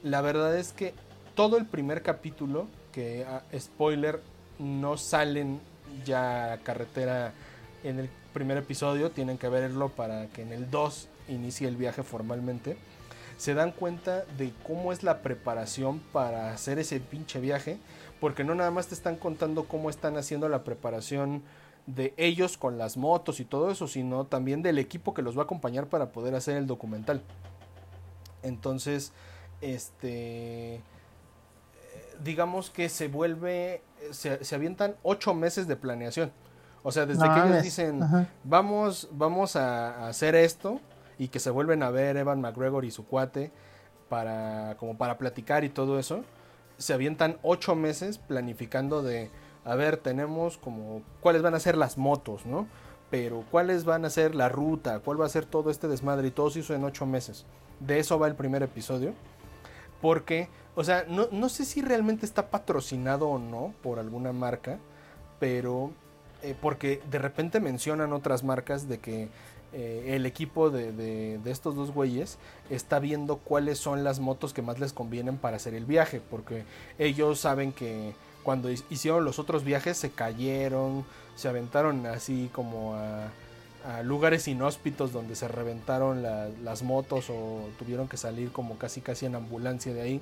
la 0.02 0.20
verdad 0.20 0.56
es 0.56 0.72
que 0.72 0.92
todo 1.34 1.56
el 1.56 1.66
primer 1.66 2.02
capítulo, 2.02 2.66
que 2.92 3.24
ah, 3.24 3.42
spoiler, 3.56 4.20
no 4.58 4.96
salen 4.96 5.60
ya 6.04 6.52
a 6.52 6.58
carretera 6.58 7.32
en 7.84 8.00
el 8.00 8.10
primer 8.32 8.58
episodio, 8.58 9.10
tienen 9.10 9.38
que 9.38 9.48
verlo 9.48 9.88
para 9.88 10.26
que 10.26 10.42
en 10.42 10.52
el 10.52 10.70
2 10.70 11.08
inicie 11.28 11.68
el 11.68 11.76
viaje 11.76 12.02
formalmente 12.02 12.76
se 13.38 13.54
dan 13.54 13.72
cuenta 13.72 14.24
de 14.36 14.52
cómo 14.66 14.92
es 14.92 15.02
la 15.02 15.22
preparación 15.22 16.00
para 16.12 16.52
hacer 16.52 16.78
ese 16.78 17.00
pinche 17.00 17.40
viaje, 17.40 17.78
porque 18.20 18.44
no 18.44 18.54
nada 18.54 18.70
más 18.70 18.88
te 18.88 18.94
están 18.94 19.16
contando 19.16 19.64
cómo 19.64 19.88
están 19.88 20.18
haciendo 20.18 20.48
la 20.50 20.64
preparación 20.64 21.42
de 21.86 22.12
ellos 22.18 22.58
con 22.58 22.76
las 22.76 22.98
motos 22.98 23.40
y 23.40 23.46
todo 23.46 23.70
eso, 23.70 23.88
sino 23.88 24.26
también 24.26 24.60
del 24.60 24.78
equipo 24.78 25.14
que 25.14 25.22
los 25.22 25.38
va 25.38 25.42
a 25.42 25.44
acompañar 25.44 25.86
para 25.86 26.10
poder 26.12 26.34
hacer 26.34 26.58
el 26.58 26.66
documental. 26.66 27.22
Entonces, 28.42 29.12
este 29.62 30.82
digamos 32.22 32.70
que 32.70 32.88
se 32.88 33.08
vuelve, 33.08 33.82
se, 34.10 34.54
avientan 34.54 34.96
ocho 35.02 35.34
meses 35.34 35.66
de 35.66 35.76
planeación. 35.76 36.32
O 36.82 36.92
sea, 36.92 37.06
desde 37.06 37.28
que 37.28 37.40
ellos 37.40 37.62
dicen, 37.62 38.00
vamos, 38.44 39.08
vamos 39.12 39.56
a, 39.56 40.08
hacer 40.08 40.34
esto, 40.34 40.80
y 41.18 41.28
que 41.28 41.40
se 41.40 41.50
vuelven 41.50 41.82
a 41.82 41.90
ver 41.90 42.16
Evan 42.16 42.40
McGregor 42.40 42.84
y 42.84 42.90
su 42.90 43.06
cuate 43.06 43.50
para 44.08 44.76
como 44.78 44.96
para 44.96 45.18
platicar 45.18 45.64
y 45.64 45.68
todo 45.68 45.98
eso 45.98 46.24
se 46.78 46.94
avientan 46.94 47.38
ocho 47.42 47.74
meses 47.74 48.18
planificando 48.18 49.02
de 49.02 49.30
a 49.64 49.74
ver 49.74 49.96
tenemos 49.98 50.56
como 50.56 51.02
cuáles 51.20 51.42
van 51.42 51.54
a 51.54 51.60
ser 51.60 51.76
las 51.76 51.98
motos 51.98 52.46
no 52.46 52.66
pero 53.10 53.44
cuáles 53.50 53.84
van 53.84 54.04
a 54.04 54.10
ser 54.10 54.34
la 54.34 54.48
ruta 54.48 55.00
cuál 55.00 55.20
va 55.20 55.26
a 55.26 55.30
ser 55.30 55.44
todo 55.44 55.70
este 55.70 55.88
desmadre 55.88 56.28
y 56.28 56.30
todo 56.30 56.50
se 56.50 56.60
hizo 56.60 56.74
en 56.74 56.84
ocho 56.84 57.06
meses. 57.06 57.46
De 57.80 57.98
eso 57.98 58.18
va 58.18 58.26
el 58.26 58.34
primer 58.34 58.62
episodio 58.62 59.12
porque 60.00 60.48
o 60.74 60.84
sea 60.84 61.04
no, 61.08 61.28
no 61.32 61.48
sé 61.48 61.64
si 61.64 61.82
realmente 61.82 62.26
está 62.26 62.50
patrocinado 62.50 63.28
o 63.28 63.38
no 63.38 63.74
por 63.82 63.98
alguna 63.98 64.32
marca 64.32 64.78
pero 65.38 65.92
eh, 66.42 66.54
porque 66.60 67.02
de 67.10 67.18
repente 67.18 67.60
mencionan 67.60 68.12
otras 68.12 68.44
marcas 68.44 68.88
de 68.88 68.98
que 68.98 69.28
eh, 69.72 70.14
el 70.16 70.24
equipo 70.24 70.70
de, 70.70 71.38
estos 71.44 71.76
dos 71.76 71.92
güeyes 71.92 72.38
está 72.70 72.98
viendo 72.98 73.36
cuáles 73.36 73.78
son 73.78 74.02
las 74.02 74.18
motos 74.18 74.54
que 74.54 74.62
más 74.62 74.78
les 74.78 74.94
convienen 74.94 75.36
para 75.36 75.56
hacer 75.56 75.74
el 75.74 75.84
viaje, 75.84 76.22
porque 76.30 76.64
ellos 76.98 77.40
saben 77.40 77.72
que 77.72 78.14
cuando 78.42 78.70
hicieron 78.70 79.24
los 79.26 79.38
otros 79.38 79.64
viajes 79.64 79.98
se 79.98 80.10
cayeron, 80.10 81.04
se 81.36 81.48
aventaron 81.48 82.06
así 82.06 82.48
como 82.52 82.94
a, 82.94 83.30
lugares 84.02 84.48
inhóspitos 84.48 85.12
donde 85.12 85.34
se 85.34 85.48
reventaron 85.48 86.22
las 86.22 86.82
motos 86.82 87.30
o 87.30 87.68
tuvieron 87.78 88.06
que 88.08 88.18
salir 88.18 88.50
como 88.52 88.76
casi 88.76 89.00
casi 89.00 89.24
en 89.24 89.34
ambulancia 89.34 89.94
de 89.94 90.00
ahí, 90.02 90.20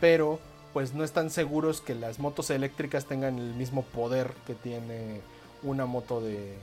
pero 0.00 0.38
pues 0.74 0.92
no 0.92 1.04
están 1.04 1.30
seguros 1.30 1.80
que 1.80 1.94
las 1.94 2.18
motos 2.18 2.50
eléctricas 2.50 3.06
tengan 3.06 3.38
el 3.38 3.54
mismo 3.54 3.82
poder 3.82 4.32
que 4.46 4.54
tiene 4.54 5.22
una 5.66 5.86
moto 5.86 6.20
de, 6.20 6.56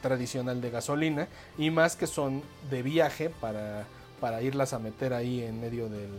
tradicional 0.00 0.60
de 0.60 0.70
gasolina 0.70 1.28
y 1.58 1.70
más 1.70 1.94
que 1.94 2.06
son 2.06 2.42
de 2.70 2.82
viaje 2.82 3.28
para, 3.28 3.84
para 4.20 4.40
irlas 4.42 4.72
a 4.72 4.78
meter 4.78 5.12
ahí 5.12 5.42
en 5.42 5.60
medio 5.60 5.88
del, 5.88 6.10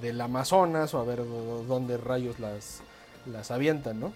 del 0.00 0.20
Amazonas 0.20 0.92
o 0.94 0.98
a 0.98 1.04
ver 1.04 1.22
dónde 1.68 1.96
rayos 1.96 2.40
las, 2.40 2.82
las 3.26 3.50
avientan, 3.50 4.00
¿no? 4.00 4.12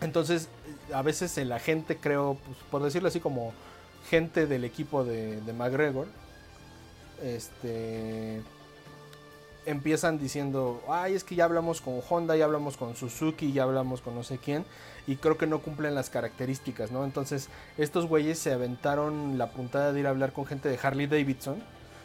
Entonces, 0.00 0.48
a 0.92 1.02
veces 1.02 1.36
el 1.38 1.50
agente, 1.50 1.96
creo, 1.96 2.36
pues, 2.44 2.58
por 2.70 2.82
decirlo 2.82 3.08
así, 3.08 3.18
como 3.18 3.52
gente 4.08 4.46
del 4.46 4.64
equipo 4.64 5.04
de, 5.04 5.40
de 5.40 5.52
McGregor, 5.52 6.06
este 7.22 8.42
empiezan 9.66 10.18
diciendo, 10.18 10.82
ay, 10.88 11.14
es 11.14 11.24
que 11.24 11.34
ya 11.34 11.44
hablamos 11.44 11.80
con 11.80 12.00
Honda, 12.08 12.36
ya 12.36 12.44
hablamos 12.44 12.76
con 12.76 12.96
Suzuki, 12.96 13.52
ya 13.52 13.64
hablamos 13.64 14.00
con 14.00 14.14
no 14.14 14.22
sé 14.22 14.38
quién, 14.38 14.64
y 15.06 15.16
creo 15.16 15.36
que 15.36 15.46
no 15.46 15.60
cumplen 15.60 15.94
las 15.94 16.10
características, 16.10 16.90
¿no? 16.90 17.04
Entonces, 17.04 17.48
estos 17.76 18.06
güeyes 18.06 18.38
se 18.38 18.52
aventaron 18.52 19.38
la 19.38 19.50
puntada 19.50 19.92
de 19.92 20.00
ir 20.00 20.06
a 20.06 20.10
hablar 20.10 20.32
con 20.32 20.46
gente 20.46 20.68
de 20.68 20.78
Harley 20.82 21.06
Davidson 21.06 21.62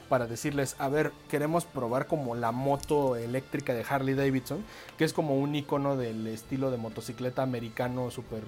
para 0.10 0.28
decirles, 0.28 0.76
a 0.80 0.90
ver, 0.90 1.12
queremos 1.30 1.66
probar 1.66 2.08
como 2.08 2.36
la 2.36 2.52
moto 2.52 3.16
eléctrica 3.16 3.74
de 3.74 3.86
Harley 3.88 4.14
Davidson, 4.14 4.64
que 4.98 5.06
es 5.06 5.14
como 5.14 5.38
un 5.38 5.56
icono 5.56 5.96
del 5.96 6.28
estilo 6.28 6.70
de 6.70 6.78
motocicleta 6.78 7.42
americano 7.42 8.12
súper 8.12 8.44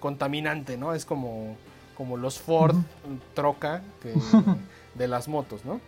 contaminante, 0.00 0.76
¿no? 0.76 0.94
Es 0.94 1.04
como, 1.04 1.56
como 1.96 2.16
los 2.16 2.38
Ford 2.38 2.76
troca 3.34 3.82
de 4.94 5.08
las 5.08 5.28
motos, 5.28 5.64
¿no? 5.64 5.80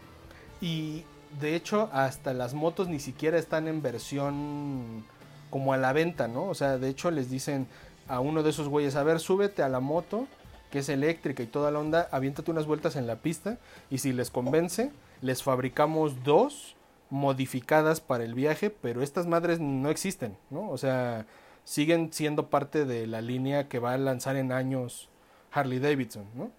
Y 0.60 1.04
de 1.40 1.54
hecho, 1.54 1.90
hasta 1.92 2.32
las 2.32 2.54
motos 2.54 2.88
ni 2.88 3.00
siquiera 3.00 3.38
están 3.38 3.68
en 3.68 3.82
versión 3.82 5.04
como 5.50 5.72
a 5.72 5.76
la 5.76 5.92
venta, 5.92 6.28
¿no? 6.28 6.44
O 6.44 6.54
sea, 6.54 6.78
de 6.78 6.88
hecho 6.88 7.10
les 7.10 7.30
dicen 7.30 7.66
a 8.08 8.20
uno 8.20 8.42
de 8.42 8.50
esos 8.50 8.68
güeyes, 8.68 8.96
a 8.96 9.02
ver, 9.02 9.20
súbete 9.20 9.62
a 9.62 9.68
la 9.68 9.80
moto, 9.80 10.26
que 10.70 10.80
es 10.80 10.88
eléctrica 10.88 11.42
y 11.42 11.46
toda 11.46 11.70
la 11.70 11.78
onda, 11.78 12.08
aviéntate 12.10 12.50
unas 12.50 12.66
vueltas 12.66 12.96
en 12.96 13.06
la 13.06 13.16
pista 13.16 13.58
y 13.90 13.98
si 13.98 14.12
les 14.12 14.30
convence, 14.30 14.90
les 15.22 15.42
fabricamos 15.42 16.24
dos 16.24 16.74
modificadas 17.10 18.00
para 18.00 18.24
el 18.24 18.34
viaje, 18.34 18.70
pero 18.70 19.02
estas 19.02 19.26
madres 19.26 19.60
no 19.60 19.90
existen, 19.90 20.36
¿no? 20.50 20.70
O 20.70 20.78
sea, 20.78 21.26
siguen 21.64 22.12
siendo 22.12 22.48
parte 22.48 22.84
de 22.84 23.06
la 23.06 23.20
línea 23.20 23.68
que 23.68 23.78
va 23.78 23.92
a 23.92 23.98
lanzar 23.98 24.36
en 24.36 24.52
años 24.52 25.08
Harley 25.52 25.78
Davidson, 25.78 26.24
¿no? 26.34 26.50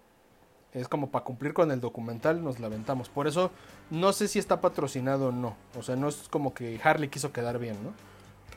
Es 0.74 0.88
como 0.88 1.10
para 1.10 1.24
cumplir 1.24 1.54
con 1.54 1.70
el 1.70 1.80
documental, 1.80 2.44
nos 2.44 2.60
la 2.60 2.66
aventamos. 2.66 3.08
Por 3.08 3.26
eso 3.26 3.50
no 3.90 4.12
sé 4.12 4.28
si 4.28 4.38
está 4.38 4.60
patrocinado 4.60 5.28
o 5.28 5.32
no. 5.32 5.56
O 5.78 5.82
sea, 5.82 5.96
no 5.96 6.08
es 6.08 6.28
como 6.28 6.52
que 6.52 6.78
Harley 6.82 7.08
quiso 7.08 7.32
quedar 7.32 7.58
bien, 7.58 7.76
¿no? 7.82 7.92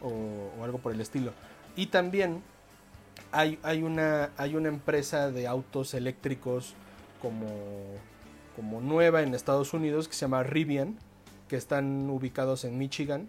O, 0.08 0.64
algo 0.64 0.80
por 0.80 0.92
el 0.92 1.00
estilo. 1.00 1.32
Y 1.76 1.88
también 1.88 2.44
hay, 3.32 3.60
hay, 3.64 3.84
una, 3.84 4.32
hay 4.38 4.56
una 4.56 4.68
empresa 4.68 5.32
de 5.32 5.48
autos 5.48 5.94
eléctricos 5.94 6.74
como, 7.22 7.48
como 8.56 8.82
nueva 8.82 9.22
en 9.22 9.34
Estados 9.34 9.74
Unidos 9.74 10.08
que 10.08 10.14
se 10.14 10.22
llama 10.22 10.44
Rivian, 10.44 10.98
que 11.48 11.56
están 11.56 12.10
ubicados 12.10 12.66
en 12.66 12.78
Michigan, 12.78 13.28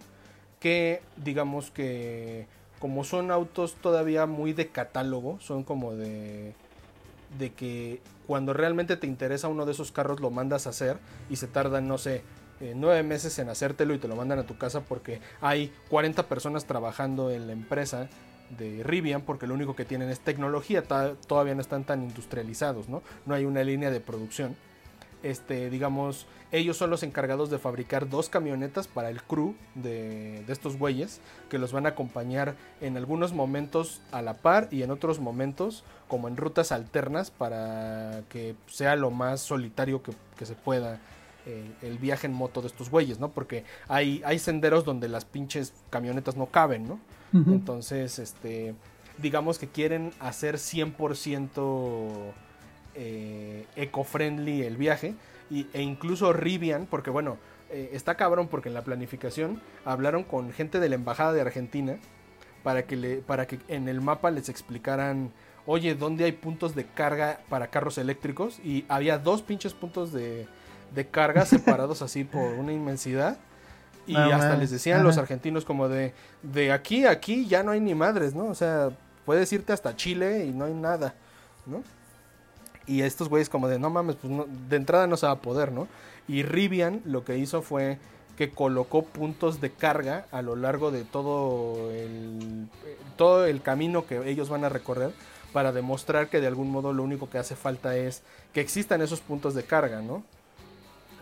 que 0.59 1.03
digamos 1.17 1.71
que 1.71 2.47
como 2.81 3.05
son 3.05 3.31
autos 3.31 3.77
todavía 3.77 4.27
muy 4.27 4.53
de 4.53 4.69
catálogo, 4.69 5.39
son 5.41 5.63
como 5.63 5.95
de 5.95 6.55
de 7.39 7.53
que 7.53 8.01
cuando 8.27 8.53
realmente 8.53 8.97
te 8.97 9.07
interesa 9.07 9.49
uno 9.49 9.67
de 9.67 9.73
esos 9.73 9.93
carros 9.93 10.21
lo 10.21 10.31
mandas 10.31 10.67
a 10.67 10.71
hacer 10.71 10.99
y 11.31 11.37
se 11.37 11.47
tardan, 11.47 11.89
no 11.89 11.99
sé, 11.99 12.23
eh, 12.61 12.75
nueve 12.77 13.03
meses 13.03 13.39
en 13.39 13.49
hacértelo 13.49 13.95
y 13.95 13.99
te 13.99 14.09
lo 14.09 14.17
mandan 14.17 14.39
a 14.39 14.47
tu 14.47 14.57
casa 14.57 14.83
porque 14.83 15.21
hay 15.41 15.73
40 15.89 16.29
personas 16.29 16.65
trabajando 16.65 17.31
en 17.31 17.47
la 17.47 17.53
empresa 17.53 18.09
de 18.57 18.83
Rivian 18.85 19.23
porque 19.23 19.47
lo 19.47 19.55
único 19.55 19.75
que 19.75 19.85
tienen 19.85 20.11
es 20.11 20.21
tecnología, 20.21 20.83
todavía 20.83 21.55
no 21.55 21.61
están 21.61 21.85
tan 21.85 22.03
industrializados, 22.03 22.89
¿no? 22.89 23.03
No 23.27 23.35
hay 23.35 23.45
una 23.45 23.65
línea 23.65 23.91
de 23.91 24.01
producción. 24.01 24.55
Este, 25.23 25.71
digamos, 25.71 26.27
ellos 26.51 26.77
son 26.77 26.91
los 26.91 27.03
encargados 27.03 27.51
de 27.51 27.59
fabricar 27.59 28.09
dos 28.09 28.29
camionetas 28.29 28.89
para 28.89 29.11
el 29.11 29.23
crew 29.23 29.55
de, 29.75 30.43
de, 30.47 30.53
estos 30.53 30.77
güeyes, 30.77 31.21
que 31.49 31.59
los 31.59 31.73
van 31.73 31.87
a 31.87 31.91
acompañar 31.91 32.57
en 32.81 32.97
algunos 32.97 33.33
momentos 33.33 34.01
a 34.13 34.23
la 34.23 34.35
par 34.35 34.69
y 34.71 34.83
en 34.83 34.91
otros 34.91 35.21
momentos 35.21 35.85
como 36.09 36.29
en 36.29 36.37
rutas 36.37 36.73
alternas 36.73 37.31
para 37.31 38.23
que 38.29 38.55
sea 38.67 38.97
lo 38.97 39.11
más 39.11 39.41
solitario 39.41 40.03
que, 40.03 40.13
que 40.37 40.45
se 40.45 40.55
pueda 40.55 41.01
eh, 41.45 41.73
el 41.83 41.99
viaje 41.99 42.29
en 42.29 42.35
moto 42.35 42.61
de 42.61 42.69
estos 42.69 42.89
güeyes, 42.89 43.19
¿no? 43.19 43.31
Porque 43.31 43.65
hay, 43.89 44.23
hay 44.25 44.39
senderos 44.39 44.85
donde 44.85 45.09
las 45.09 45.25
pinches 45.25 45.73
camionetas 45.91 46.37
no 46.37 46.47
caben, 46.47 46.87
¿no? 46.87 47.01
Entonces, 47.33 48.19
este, 48.19 48.75
digamos 49.19 49.59
que 49.59 49.67
quieren 49.67 50.13
hacer 50.21 50.57
100% 50.57 52.33
eh, 52.95 53.67
eco-friendly 53.77 54.63
el 54.63 54.77
viaje 54.77 55.15
y, 55.51 55.67
e 55.73 55.83
incluso 55.83 56.33
Rivian, 56.33 56.87
porque 56.87 57.11
bueno, 57.11 57.39
eh, 57.71 57.91
está 57.93 58.17
cabrón 58.17 58.49
porque 58.49 58.69
en 58.69 58.75
la 58.75 58.83
planificación 58.83 59.61
hablaron 59.85 60.25
con 60.25 60.53
gente 60.53 60.79
de 60.79 60.89
la 60.89 60.95
embajada 60.95 61.33
de 61.33 61.41
Argentina 61.41 61.97
para 62.63 62.85
que, 62.85 62.97
le, 62.97 63.17
para 63.17 63.47
que 63.47 63.59
en 63.69 63.89
el 63.89 64.01
mapa 64.01 64.31
les 64.31 64.49
explicaran, 64.49 65.33
oye, 65.67 65.95
¿dónde 65.95 66.25
hay 66.25 66.33
puntos 66.33 66.75
de 66.75 66.85
carga 66.85 67.41
para 67.49 67.69
carros 67.69 67.99
eléctricos? 67.99 68.61
Y 68.61 68.85
había 68.89 69.19
dos 69.19 69.43
pinches 69.43 69.75
puntos 69.75 70.13
de, 70.13 70.47
de 70.95 71.07
carga 71.07 71.45
separados 71.47 72.03
así 72.03 72.25
por 72.25 72.53
una 72.55 72.73
inmensidad. 72.73 73.39
Y 74.07 74.17
hasta 74.17 74.57
les 74.57 74.71
decían 74.71 75.03
los 75.03 75.19
argentinos 75.19 75.65
como 75.65 75.89
de, 75.89 76.13
de 76.43 76.73
aquí 76.73 77.07
a 77.07 77.11
aquí 77.11 77.47
ya 77.47 77.63
no 77.63 77.73
hay 77.73 77.81
ni 77.81 77.95
madres, 77.95 78.35
¿no? 78.35 78.47
O 78.47 78.55
sea, 78.55 78.91
puedes 79.25 79.53
irte 79.53 79.73
hasta 79.73 79.97
Chile 79.97 80.45
y 80.45 80.51
no 80.53 80.65
hay 80.65 80.75
nada, 80.75 81.15
¿no? 81.67 81.83
Y 82.87 83.03
estos 83.03 83.29
güeyes 83.29 83.49
como 83.49 83.69
de, 83.69 83.79
no 83.79 83.91
mames, 83.91 84.17
pues 84.17 84.33
de 84.69 84.77
entrada 84.77 85.07
no 85.07 85.17
se 85.17 85.27
va 85.27 85.33
a 85.33 85.41
poder, 85.41 85.73
¿no? 85.73 85.89
Y 86.29 86.43
Rivian 86.43 87.03
lo 87.05 87.25
que 87.25 87.39
hizo 87.39 87.63
fue 87.63 87.99
que 88.37 88.51
colocó 88.51 89.05
puntos 89.05 89.61
de 89.61 89.71
carga 89.71 90.27
a 90.31 90.43
lo 90.43 90.57
largo 90.57 90.91
de 90.91 91.05
todo 91.05 91.91
el, 91.91 92.69
todo 93.17 93.47
el 93.47 93.63
camino 93.63 94.07
que 94.07 94.29
ellos 94.29 94.49
van 94.49 94.65
a 94.65 94.69
recorrer 94.69 95.13
para 95.53 95.73
demostrar 95.73 96.29
que 96.29 96.41
de 96.41 96.47
algún 96.47 96.71
modo 96.71 96.93
lo 96.93 97.03
único 97.03 97.29
que 97.29 97.39
hace 97.39 97.57
falta 97.57 97.97
es 97.97 98.23
que 98.53 98.61
existan 98.61 99.03
esos 99.03 99.21
puntos 99.21 99.55
de 99.55 99.65
carga, 99.65 100.01
¿no? 100.01 100.25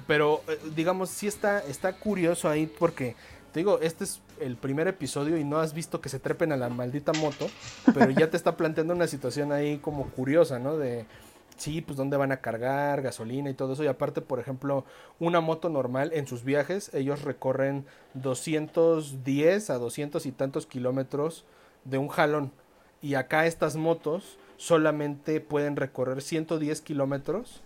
Pero 0.07 0.43
eh, 0.49 0.59
digamos, 0.75 1.11
sí 1.11 1.27
está, 1.27 1.61
está 1.61 1.95
curioso 1.95 2.49
ahí 2.49 2.67
porque, 2.67 3.17
te 3.53 3.61
digo, 3.61 3.81
este 3.81 4.05
es 4.05 4.21
el 4.41 4.57
primer 4.57 4.89
episodio 4.89 5.37
y 5.37 5.45
no 5.45 5.59
has 5.59 5.75
visto 5.75 6.01
que 6.01 6.09
se 6.09 6.21
trepen 6.21 6.53
a 6.53 6.57
la 6.57 6.69
maldita 6.69 7.13
moto, 7.13 7.51
pero 7.93 8.11
ya 8.11 8.31
te 8.31 8.37
está 8.37 8.57
planteando 8.57 8.95
una 8.95 9.09
situación 9.09 9.53
ahí 9.53 9.79
como 9.79 10.09
curiosa, 10.11 10.59
¿no? 10.59 10.77
De, 10.77 11.07
sí, 11.61 11.81
pues 11.81 11.97
dónde 11.97 12.17
van 12.17 12.33
a 12.33 12.41
cargar, 12.41 13.03
gasolina 13.03 13.51
y 13.51 13.55
todo 13.55 13.75
eso. 13.75 13.85
Y 13.85 13.87
aparte, 13.87 14.21
por 14.21 14.41
ejemplo, 14.41 14.85
una 15.19 15.41
moto 15.41 15.69
normal 15.69 16.11
en 16.13 16.27
sus 16.27 16.45
viajes, 16.45 16.93
ellos 16.95 17.23
recorren 17.23 17.87
210 18.15 19.71
a 19.71 19.79
200 19.79 20.27
y 20.27 20.33
tantos 20.33 20.67
kilómetros 20.67 21.45
de 21.85 21.99
un 21.99 22.09
jalón. 22.09 22.53
Y 23.03 23.15
acá 23.15 23.47
estas 23.47 23.77
motos 23.77 24.39
solamente 24.57 25.41
pueden 25.41 25.77
recorrer 25.77 26.21
110 26.23 26.81
kilómetros 26.83 27.63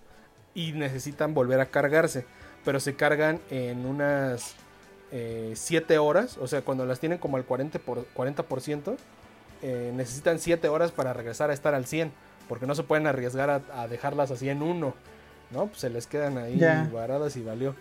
y 0.55 0.72
necesitan 0.72 1.34
volver 1.34 1.61
a 1.61 1.66
cargarse. 1.66 2.26
Pero 2.64 2.80
se 2.80 2.95
cargan 2.95 3.40
en 3.51 3.84
unas 3.84 4.55
7 5.11 5.95
eh, 5.95 5.99
horas, 5.99 6.38
o 6.38 6.47
sea, 6.47 6.62
cuando 6.62 6.86
las 6.86 7.01
tienen 7.01 7.18
como 7.18 7.36
al 7.36 7.47
40%, 7.47 7.78
por, 7.80 8.07
40% 8.14 8.97
eh, 9.62 9.92
necesitan 9.95 10.38
7 10.38 10.68
horas 10.68 10.92
para 10.92 11.12
regresar 11.12 11.51
a 11.51 11.55
estar 11.55 11.74
al 11.74 11.86
100, 11.86 12.12
porque 12.49 12.66
no 12.66 12.74
se 12.74 12.82
pueden 12.82 13.07
arriesgar 13.07 13.51
a, 13.51 13.88
dejarlas 13.88 14.30
así 14.30 14.49
en 14.49 14.62
uno, 14.62 14.95
¿no? 15.51 15.66
Pues 15.66 15.78
se 15.80 15.90
les 15.90 16.07
quedan 16.07 16.38
ahí 16.38 16.61
varadas 16.92 17.36
y 17.36 17.42
valió. 17.42 17.74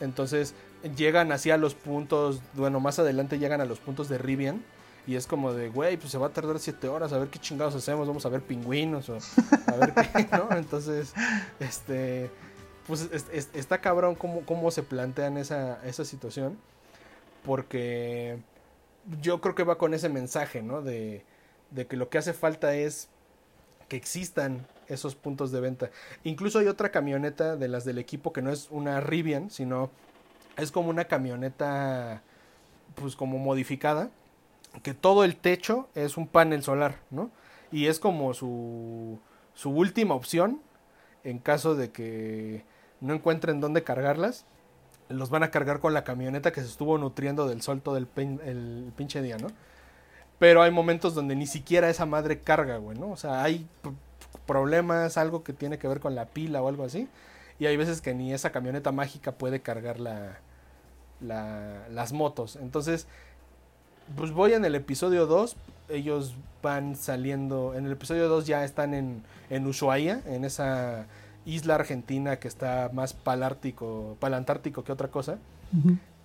Entonces 0.00 0.54
llegan 0.96 1.32
así 1.32 1.50
a 1.50 1.56
los 1.56 1.74
puntos, 1.74 2.40
bueno, 2.54 2.80
más 2.80 2.98
adelante 2.98 3.38
llegan 3.38 3.60
a 3.60 3.64
los 3.64 3.78
puntos 3.78 4.08
de 4.08 4.18
Rivian 4.18 4.62
y 5.06 5.16
es 5.16 5.26
como 5.26 5.52
de, 5.52 5.68
güey, 5.68 5.96
pues 5.96 6.10
se 6.10 6.18
va 6.18 6.28
a 6.28 6.30
tardar 6.30 6.58
siete 6.58 6.88
horas, 6.88 7.12
a 7.12 7.18
ver 7.18 7.28
qué 7.28 7.38
chingados 7.38 7.74
hacemos, 7.74 8.06
vamos 8.06 8.24
a 8.24 8.28
ver 8.30 8.42
pingüinos 8.42 9.08
o 9.08 9.18
a 9.66 9.76
ver 9.76 9.92
qué, 9.94 10.28
¿no? 10.32 10.48
Entonces, 10.56 11.12
este, 11.60 12.30
pues 12.86 13.08
está 13.54 13.80
cabrón 13.80 14.14
cómo, 14.14 14.42
cómo 14.46 14.70
se 14.70 14.82
plantean 14.82 15.36
esa, 15.36 15.84
esa 15.84 16.04
situación, 16.04 16.58
porque 17.44 18.38
yo 19.20 19.40
creo 19.40 19.54
que 19.54 19.64
va 19.64 19.76
con 19.76 19.92
ese 19.92 20.08
mensaje, 20.08 20.62
¿no? 20.62 20.80
De, 20.80 21.22
de 21.70 21.86
que 21.86 21.96
lo 21.96 22.08
que 22.08 22.18
hace 22.18 22.32
falta 22.32 22.74
es 22.74 23.08
existan 23.96 24.66
esos 24.88 25.14
puntos 25.14 25.52
de 25.52 25.60
venta. 25.60 25.90
Incluso 26.24 26.58
hay 26.58 26.66
otra 26.66 26.90
camioneta 26.90 27.56
de 27.56 27.68
las 27.68 27.84
del 27.84 27.98
equipo 27.98 28.32
que 28.32 28.42
no 28.42 28.50
es 28.50 28.68
una 28.70 29.00
Rivian, 29.00 29.50
sino 29.50 29.90
es 30.56 30.70
como 30.70 30.90
una 30.90 31.06
camioneta, 31.06 32.22
pues 32.94 33.16
como 33.16 33.38
modificada 33.38 34.10
que 34.82 34.94
todo 34.94 35.24
el 35.24 35.36
techo 35.36 35.88
es 35.94 36.16
un 36.16 36.26
panel 36.26 36.62
solar, 36.62 36.96
¿no? 37.10 37.30
Y 37.70 37.86
es 37.86 37.98
como 37.98 38.34
su, 38.34 39.18
su 39.54 39.70
última 39.70 40.14
opción 40.14 40.60
en 41.22 41.38
caso 41.38 41.74
de 41.74 41.90
que 41.90 42.64
no 43.00 43.14
encuentren 43.14 43.60
dónde 43.60 43.82
cargarlas. 43.84 44.46
Los 45.08 45.30
van 45.30 45.42
a 45.42 45.50
cargar 45.50 45.80
con 45.80 45.94
la 45.94 46.04
camioneta 46.04 46.52
que 46.52 46.60
se 46.60 46.66
estuvo 46.66 46.98
nutriendo 46.98 47.46
del 47.46 47.62
sol 47.62 47.82
todo 47.82 47.96
el 47.96 48.06
pinche 48.06 49.22
día, 49.22 49.36
¿no? 49.38 49.48
Pero 50.44 50.62
hay 50.62 50.70
momentos 50.70 51.14
donde 51.14 51.34
ni 51.34 51.46
siquiera 51.46 51.88
esa 51.88 52.04
madre 52.04 52.40
carga, 52.40 52.76
güey, 52.76 52.98
¿no? 52.98 53.08
O 53.08 53.16
sea, 53.16 53.42
hay 53.42 53.66
problemas, 54.44 55.16
algo 55.16 55.42
que 55.42 55.54
tiene 55.54 55.78
que 55.78 55.88
ver 55.88 56.00
con 56.00 56.14
la 56.14 56.26
pila 56.26 56.60
o 56.60 56.68
algo 56.68 56.84
así. 56.84 57.08
Y 57.58 57.64
hay 57.64 57.78
veces 57.78 58.02
que 58.02 58.12
ni 58.12 58.30
esa 58.34 58.52
camioneta 58.52 58.92
mágica 58.92 59.32
puede 59.32 59.60
cargar 59.60 59.98
la, 60.00 60.36
la, 61.22 61.88
las 61.90 62.12
motos. 62.12 62.56
Entonces, 62.56 63.06
pues 64.18 64.32
voy 64.32 64.52
en 64.52 64.66
el 64.66 64.74
episodio 64.74 65.24
2. 65.24 65.56
Ellos 65.88 66.34
van 66.62 66.94
saliendo. 66.94 67.72
En 67.74 67.86
el 67.86 67.92
episodio 67.92 68.28
2 68.28 68.46
ya 68.46 68.64
están 68.64 68.92
en, 68.92 69.22
en 69.48 69.66
Ushuaia, 69.66 70.20
en 70.26 70.44
esa 70.44 71.06
isla 71.46 71.76
argentina 71.76 72.36
que 72.38 72.48
está 72.48 72.90
más 72.92 73.14
palártico, 73.14 74.18
palantártico 74.20 74.84
que 74.84 74.92
otra 74.92 75.08
cosa. 75.08 75.38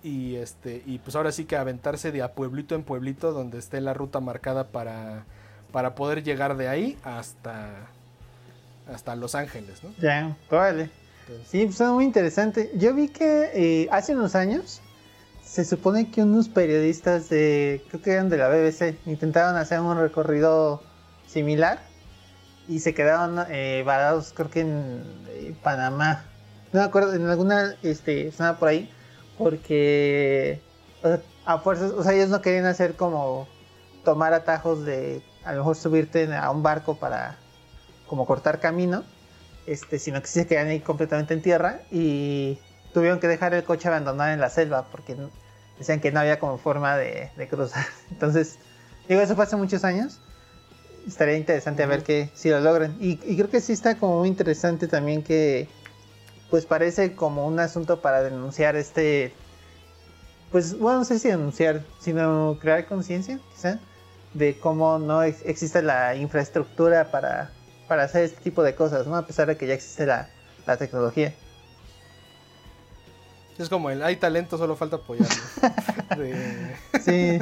Y 0.02 0.36
este, 0.36 0.82
y 0.86 0.98
pues 0.98 1.14
ahora 1.16 1.30
sí 1.30 1.44
que 1.44 1.56
aventarse 1.56 2.10
de 2.10 2.22
a 2.22 2.32
pueblito 2.32 2.74
en 2.74 2.84
pueblito 2.84 3.32
donde 3.32 3.58
esté 3.58 3.80
la 3.80 3.92
ruta 3.92 4.20
marcada 4.20 4.68
para, 4.68 5.24
para 5.72 5.94
poder 5.94 6.22
llegar 6.22 6.56
de 6.56 6.68
ahí 6.68 6.98
hasta, 7.04 7.68
hasta 8.92 9.16
Los 9.16 9.34
Ángeles, 9.34 9.84
¿no? 9.84 9.90
Ya, 10.00 10.36
vale. 10.50 10.90
sí, 11.46 11.66
pues 11.66 11.80
es 11.80 11.88
muy 11.88 12.04
interesante. 12.04 12.70
Yo 12.76 12.94
vi 12.94 13.08
que 13.08 13.50
eh, 13.54 13.88
hace 13.90 14.14
unos 14.14 14.34
años 14.34 14.80
se 15.44 15.64
supone 15.64 16.10
que 16.10 16.22
unos 16.22 16.48
periodistas 16.48 17.28
de, 17.28 17.82
creo 17.88 18.02
que 18.02 18.12
eran 18.12 18.28
de 18.28 18.36
la 18.36 18.48
BBC, 18.48 18.96
intentaron 19.04 19.56
hacer 19.56 19.80
un 19.80 19.98
recorrido 19.98 20.80
similar 21.26 21.80
y 22.68 22.78
se 22.78 22.94
quedaron 22.94 23.44
eh, 23.48 23.82
varados, 23.84 24.32
creo 24.32 24.48
que 24.48 24.60
en 24.60 25.02
eh, 25.28 25.54
Panamá. 25.60 26.24
No 26.72 26.78
me 26.80 26.86
acuerdo, 26.86 27.14
en 27.14 27.26
alguna 27.26 27.74
este, 27.82 28.30
zona 28.30 28.58
por 28.58 28.68
ahí, 28.68 28.88
porque 29.40 30.60
a 31.46 31.58
fuerzas, 31.58 31.92
o 31.92 32.02
sea, 32.02 32.12
ellos 32.12 32.28
no 32.28 32.42
querían 32.42 32.66
hacer 32.66 32.94
como 32.94 33.48
tomar 34.04 34.34
atajos 34.34 34.84
de 34.84 35.22
a 35.44 35.52
lo 35.52 35.58
mejor 35.58 35.76
subirte 35.76 36.32
a 36.34 36.50
un 36.50 36.62
barco 36.62 36.96
para 36.96 37.38
como 38.06 38.26
cortar 38.26 38.60
camino, 38.60 39.02
este, 39.66 39.98
sino 39.98 40.20
que 40.20 40.28
se 40.28 40.46
quedan 40.46 40.68
ahí 40.68 40.80
completamente 40.80 41.32
en 41.32 41.42
tierra 41.42 41.80
y 41.90 42.58
tuvieron 42.92 43.18
que 43.18 43.28
dejar 43.28 43.54
el 43.54 43.64
coche 43.64 43.88
abandonado 43.88 44.30
en 44.32 44.40
la 44.40 44.50
selva 44.50 44.86
porque 44.90 45.16
decían 45.78 46.00
que 46.00 46.12
no 46.12 46.20
había 46.20 46.38
como 46.38 46.58
forma 46.58 46.96
de, 46.96 47.30
cruzar. 47.48 47.86
Entonces, 48.10 48.58
digo, 49.08 49.20
eso 49.20 49.34
fue 49.34 49.44
hace 49.44 49.56
muchos 49.56 49.84
años. 49.84 50.20
Estaría 51.06 51.36
interesante 51.36 51.82
a 51.82 51.86
ver 51.86 52.02
que 52.02 52.28
si 52.34 52.50
lo 52.50 52.60
logran. 52.60 52.96
Y, 53.00 53.16
creo 53.16 53.48
que 53.48 53.60
sí 53.60 53.72
está 53.72 53.96
como 53.96 54.18
muy 54.18 54.28
interesante 54.28 54.86
también 54.86 55.22
que, 55.22 55.68
pues 56.50 56.66
parece 56.66 57.14
como 57.14 57.46
un 57.46 57.60
asunto 57.60 58.00
para 58.00 58.22
denunciar 58.22 58.76
este, 58.76 59.32
pues 60.50 60.76
bueno, 60.78 60.98
no 61.00 61.04
sé 61.04 61.18
si 61.18 61.28
denunciar, 61.28 61.82
sino 62.00 62.58
crear 62.60 62.86
conciencia, 62.86 63.38
quizá, 63.54 63.78
de 64.34 64.58
cómo 64.58 64.98
no 64.98 65.22
existe 65.22 65.82
la 65.82 66.16
infraestructura 66.16 67.10
para, 67.10 67.50
para 67.88 68.04
hacer 68.04 68.24
este 68.24 68.40
tipo 68.40 68.62
de 68.62 68.74
cosas, 68.74 69.06
¿no? 69.06 69.16
A 69.16 69.26
pesar 69.26 69.46
de 69.46 69.56
que 69.56 69.66
ya 69.66 69.74
existe 69.74 70.06
la, 70.06 70.28
la 70.66 70.76
tecnología. 70.76 71.32
Es 73.58 73.68
como 73.68 73.90
el 73.90 74.02
hay 74.02 74.16
talento, 74.16 74.56
solo 74.58 74.74
falta 74.76 74.96
apoyarlo. 74.96 75.36
Sí. 77.04 77.38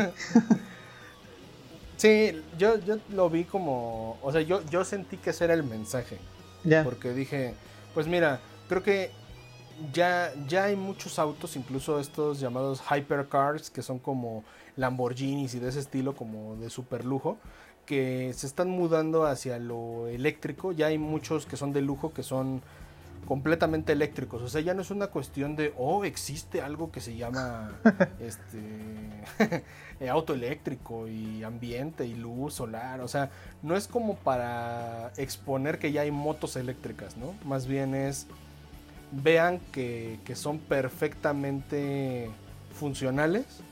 sí, 1.96 2.42
yo, 2.58 2.78
yo 2.80 2.98
lo 3.10 3.30
vi 3.30 3.44
como. 3.44 4.18
O 4.22 4.30
sea, 4.30 4.40
yo, 4.42 4.62
yo 4.68 4.84
sentí 4.84 5.16
que 5.16 5.30
ese 5.30 5.44
era 5.44 5.54
el 5.54 5.62
mensaje. 5.62 6.18
Ya. 6.64 6.84
Porque 6.84 7.12
dije, 7.12 7.54
pues 7.94 8.06
mira, 8.06 8.40
creo 8.68 8.82
que 8.82 9.10
ya, 9.92 10.32
ya 10.46 10.64
hay 10.64 10.76
muchos 10.76 11.18
autos, 11.18 11.56
incluso 11.56 12.00
estos 12.00 12.40
llamados 12.40 12.82
hypercars, 12.90 13.70
que 13.70 13.82
son 13.82 13.98
como 13.98 14.44
Lamborghinis 14.76 15.54
y 15.54 15.60
de 15.60 15.68
ese 15.68 15.80
estilo, 15.80 16.14
como 16.14 16.56
de 16.56 16.70
super 16.70 17.04
lujo, 17.04 17.38
que 17.86 18.32
se 18.34 18.46
están 18.46 18.68
mudando 18.70 19.24
hacia 19.26 19.58
lo 19.58 20.08
eléctrico. 20.08 20.72
Ya 20.72 20.86
hay 20.86 20.98
muchos 20.98 21.46
que 21.46 21.56
son 21.56 21.72
de 21.72 21.82
lujo, 21.82 22.12
que 22.12 22.22
son 22.22 22.62
completamente 23.26 23.92
eléctricos. 23.92 24.42
O 24.42 24.48
sea, 24.48 24.60
ya 24.60 24.74
no 24.74 24.82
es 24.82 24.90
una 24.90 25.08
cuestión 25.08 25.54
de, 25.54 25.74
oh, 25.76 26.04
existe 26.04 26.60
algo 26.60 26.90
que 26.90 27.00
se 27.00 27.16
llama 27.16 27.72
este 28.20 29.62
auto 30.10 30.34
eléctrico 30.34 31.08
y 31.08 31.44
ambiente 31.44 32.06
y 32.06 32.14
luz 32.14 32.54
solar. 32.54 33.00
O 33.00 33.08
sea, 33.08 33.30
no 33.62 33.76
es 33.76 33.86
como 33.86 34.16
para 34.16 35.12
exponer 35.16 35.78
que 35.78 35.92
ya 35.92 36.02
hay 36.02 36.10
motos 36.10 36.56
eléctricas, 36.56 37.16
¿no? 37.16 37.34
Más 37.44 37.66
bien 37.66 37.94
es, 37.94 38.26
vean 39.12 39.60
que, 39.72 40.18
que 40.24 40.36
son 40.36 40.58
perfectamente 40.58 42.30
funcionales 42.72 43.62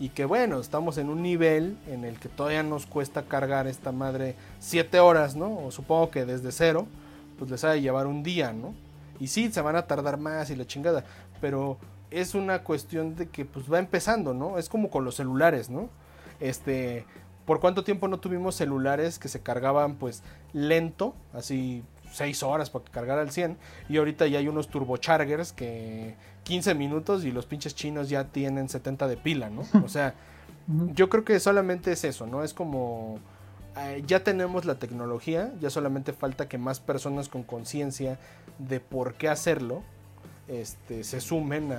y 0.00 0.10
que 0.10 0.24
bueno, 0.24 0.60
estamos 0.60 0.98
en 0.98 1.08
un 1.08 1.22
nivel 1.22 1.76
en 1.86 2.04
el 2.04 2.18
que 2.18 2.28
todavía 2.28 2.62
nos 2.62 2.86
cuesta 2.86 3.22
cargar 3.22 3.66
esta 3.66 3.90
madre 3.92 4.36
7 4.60 5.00
horas, 5.00 5.34
¿no? 5.34 5.58
O 5.58 5.70
supongo 5.70 6.10
que 6.10 6.24
desde 6.24 6.52
cero, 6.52 6.86
pues 7.38 7.50
les 7.50 7.64
ha 7.64 7.70
de 7.70 7.80
llevar 7.80 8.06
un 8.06 8.22
día, 8.22 8.52
¿no? 8.52 8.74
Y 9.18 9.28
sí, 9.28 9.50
se 9.50 9.60
van 9.60 9.76
a 9.76 9.86
tardar 9.86 10.16
más 10.18 10.50
y 10.50 10.56
la 10.56 10.66
chingada, 10.66 11.04
pero 11.40 11.78
es 12.10 12.34
una 12.34 12.62
cuestión 12.62 13.16
de 13.16 13.28
que 13.28 13.44
pues 13.44 13.70
va 13.72 13.78
empezando, 13.78 14.34
¿no? 14.34 14.58
Es 14.58 14.68
como 14.68 14.88
con 14.90 15.04
los 15.04 15.16
celulares, 15.16 15.68
¿no? 15.68 15.88
Este, 16.38 17.04
¿por 17.44 17.58
cuánto 17.58 17.82
tiempo 17.82 18.06
no 18.06 18.20
tuvimos 18.20 18.54
celulares 18.54 19.18
que 19.18 19.28
se 19.28 19.40
cargaban 19.40 19.96
pues 19.96 20.22
lento, 20.52 21.14
así 21.32 21.82
6 22.12 22.42
horas 22.42 22.70
para 22.70 22.84
que 22.84 22.90
cargara 22.90 23.22
al 23.22 23.30
100? 23.30 23.56
Y 23.88 23.96
ahorita 23.96 24.26
ya 24.26 24.38
hay 24.38 24.48
unos 24.48 24.68
turbochargers 24.68 25.52
que 25.52 26.14
15 26.44 26.74
minutos 26.74 27.24
y 27.24 27.30
los 27.30 27.46
pinches 27.46 27.74
chinos 27.74 28.08
ya 28.08 28.24
tienen 28.24 28.68
70 28.68 29.08
de 29.08 29.16
pila, 29.16 29.50
¿no? 29.50 29.62
O 29.84 29.88
sea, 29.88 30.14
yo 30.94 31.08
creo 31.08 31.24
que 31.24 31.38
solamente 31.40 31.92
es 31.92 32.04
eso, 32.04 32.26
¿no? 32.26 32.42
Es 32.42 32.54
como 32.54 33.18
eh, 33.76 34.02
ya 34.06 34.24
tenemos 34.24 34.64
la 34.64 34.76
tecnología, 34.76 35.52
ya 35.60 35.70
solamente 35.70 36.12
falta 36.12 36.48
que 36.48 36.58
más 36.58 36.80
personas 36.80 37.28
con 37.28 37.42
conciencia 37.42 38.18
de 38.58 38.80
por 38.80 39.14
qué 39.14 39.28
hacerlo 39.28 39.82
este, 40.48 41.04
se 41.04 41.20
sumen 41.20 41.72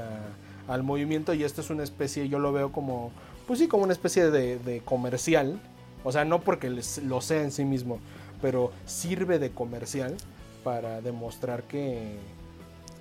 al 0.67 0.83
movimiento 0.83 1.33
y 1.33 1.43
esto 1.43 1.61
es 1.61 1.69
una 1.71 1.83
especie, 1.83 2.29
yo 2.29 2.39
lo 2.39 2.53
veo 2.53 2.71
como, 2.71 3.11
pues 3.47 3.59
sí, 3.59 3.67
como 3.67 3.83
una 3.83 3.93
especie 3.93 4.29
de, 4.29 4.81
comercial, 4.85 5.59
o 6.03 6.11
sea, 6.11 6.23
no 6.23 6.41
porque 6.41 6.69
lo 6.69 7.21
sea 7.21 7.41
en 7.41 7.51
sí 7.51 7.65
mismo, 7.65 7.99
pero 8.41 8.71
sirve 8.85 9.39
de 9.39 9.51
comercial 9.51 10.15
para 10.63 11.01
demostrar 11.01 11.63
que, 11.63 12.17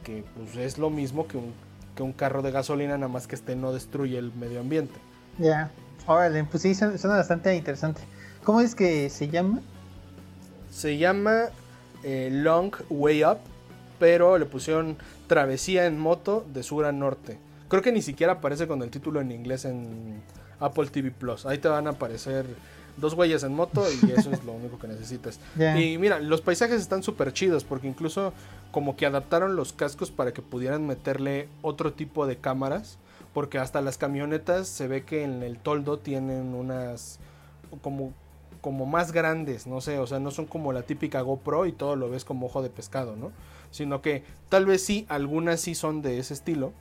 que 0.04 0.24
pues, 0.36 0.56
es 0.56 0.78
lo 0.78 0.90
mismo 0.90 1.26
que 1.26 1.36
un, 1.36 1.52
que 1.94 2.02
un 2.02 2.12
carro 2.12 2.42
de 2.42 2.50
gasolina, 2.50 2.96
nada 2.96 3.12
más 3.12 3.26
que 3.26 3.34
este 3.34 3.56
no 3.56 3.72
destruye 3.72 4.18
el 4.18 4.32
medio 4.34 4.60
ambiente. 4.60 4.94
Ya, 5.38 5.70
órale, 6.06 6.44
pues 6.44 6.62
sí, 6.62 6.74
suena 6.74 7.16
bastante 7.16 7.54
interesante. 7.54 8.00
¿Cómo 8.44 8.60
es 8.60 8.74
que 8.74 9.10
se 9.10 9.28
llama? 9.28 9.60
Se 10.70 10.96
llama 10.96 11.46
eh, 12.02 12.30
Long 12.32 12.72
Way 12.90 13.24
Up, 13.24 13.38
pero 13.98 14.38
le 14.38 14.46
pusieron 14.46 14.96
Travesía 15.26 15.86
en 15.86 15.98
moto 15.98 16.46
de 16.52 16.62
sur 16.62 16.86
a 16.86 16.92
norte. 16.92 17.38
Creo 17.68 17.82
que 17.82 17.92
ni 17.92 18.00
siquiera 18.00 18.34
aparece 18.34 18.66
con 18.66 18.82
el 18.82 18.90
título 18.90 19.20
en 19.20 19.30
inglés 19.30 19.66
en 19.66 20.22
Apple 20.60 20.86
TV 20.86 21.10
Plus. 21.10 21.44
Ahí 21.44 21.58
te 21.58 21.68
van 21.68 21.86
a 21.86 21.90
aparecer 21.90 22.46
dos 23.00 23.14
güeyes 23.14 23.42
en 23.42 23.54
moto 23.54 23.84
y 23.90 24.10
eso 24.16 24.30
es 24.30 24.44
lo 24.44 24.52
único 24.52 24.78
que 24.78 24.88
necesitas. 24.88 25.40
Y 25.56 25.98
mira, 25.98 26.18
los 26.18 26.40
paisajes 26.40 26.80
están 26.80 27.02
súper 27.02 27.32
chidos 27.32 27.64
porque 27.64 27.88
incluso 27.88 28.32
como 28.70 28.96
que 28.96 29.06
adaptaron 29.06 29.56
los 29.56 29.72
cascos 29.72 30.10
para 30.10 30.32
que 30.32 30.42
pudieran 30.42 30.86
meterle 30.86 31.48
otro 31.62 31.92
tipo 31.92 32.26
de 32.26 32.36
cámaras. 32.36 32.98
Porque 33.34 33.58
hasta 33.58 33.82
las 33.82 33.98
camionetas 33.98 34.66
se 34.66 34.88
ve 34.88 35.04
que 35.04 35.22
en 35.22 35.42
el 35.42 35.58
toldo 35.58 35.98
tienen 35.98 36.54
unas 36.54 37.20
como 37.82 38.12
como 38.60 38.86
más 38.86 39.12
grandes, 39.12 39.66
no 39.66 39.80
sé, 39.80 39.98
o 39.98 40.06
sea, 40.06 40.18
no 40.18 40.30
son 40.30 40.46
como 40.46 40.72
la 40.72 40.82
típica 40.82 41.20
GoPro 41.20 41.66
y 41.66 41.72
todo 41.72 41.96
lo 41.96 42.10
ves 42.10 42.24
como 42.24 42.46
ojo 42.46 42.62
de 42.62 42.70
pescado, 42.70 43.16
¿no? 43.16 43.30
Sino 43.70 44.02
que 44.02 44.24
tal 44.48 44.66
vez 44.66 44.84
sí, 44.84 45.06
algunas 45.08 45.60
sí 45.60 45.74
son 45.74 46.02
de 46.02 46.18
ese 46.18 46.34
estilo, 46.34 46.72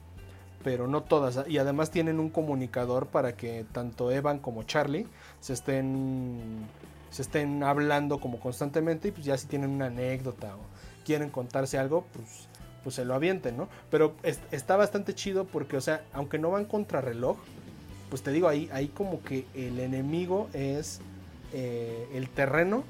pero 0.64 0.88
no 0.88 1.02
todas. 1.02 1.48
Y 1.48 1.58
además 1.58 1.90
tienen 1.90 2.18
un 2.18 2.30
comunicador 2.30 3.06
para 3.06 3.36
que 3.36 3.64
tanto 3.72 4.10
Evan 4.10 4.38
como 4.38 4.64
Charlie 4.64 5.06
se 5.40 5.52
estén, 5.52 6.66
se 7.10 7.22
estén 7.22 7.62
hablando 7.62 8.20
como 8.20 8.40
constantemente 8.40 9.08
y 9.08 9.10
pues 9.10 9.24
ya 9.24 9.36
si 9.36 9.46
tienen 9.46 9.70
una 9.70 9.86
anécdota 9.86 10.56
o 10.56 10.60
quieren 11.04 11.30
contarse 11.30 11.78
algo, 11.78 12.04
pues, 12.12 12.48
pues 12.82 12.94
se 12.94 13.04
lo 13.04 13.14
avienten, 13.14 13.56
¿no? 13.56 13.68
Pero 13.90 14.14
está 14.50 14.76
bastante 14.76 15.14
chido 15.14 15.44
porque, 15.46 15.76
o 15.76 15.80
sea, 15.80 16.04
aunque 16.12 16.38
no 16.38 16.50
van 16.50 16.64
contra 16.64 17.00
reloj, 17.00 17.38
pues 18.10 18.22
te 18.22 18.32
digo, 18.32 18.48
ahí, 18.48 18.68
ahí 18.72 18.88
como 18.88 19.22
que 19.22 19.46
el 19.54 19.78
enemigo 19.80 20.48
es 20.52 21.00
eh, 21.52 22.08
el 22.14 22.28
terreno 22.28 22.84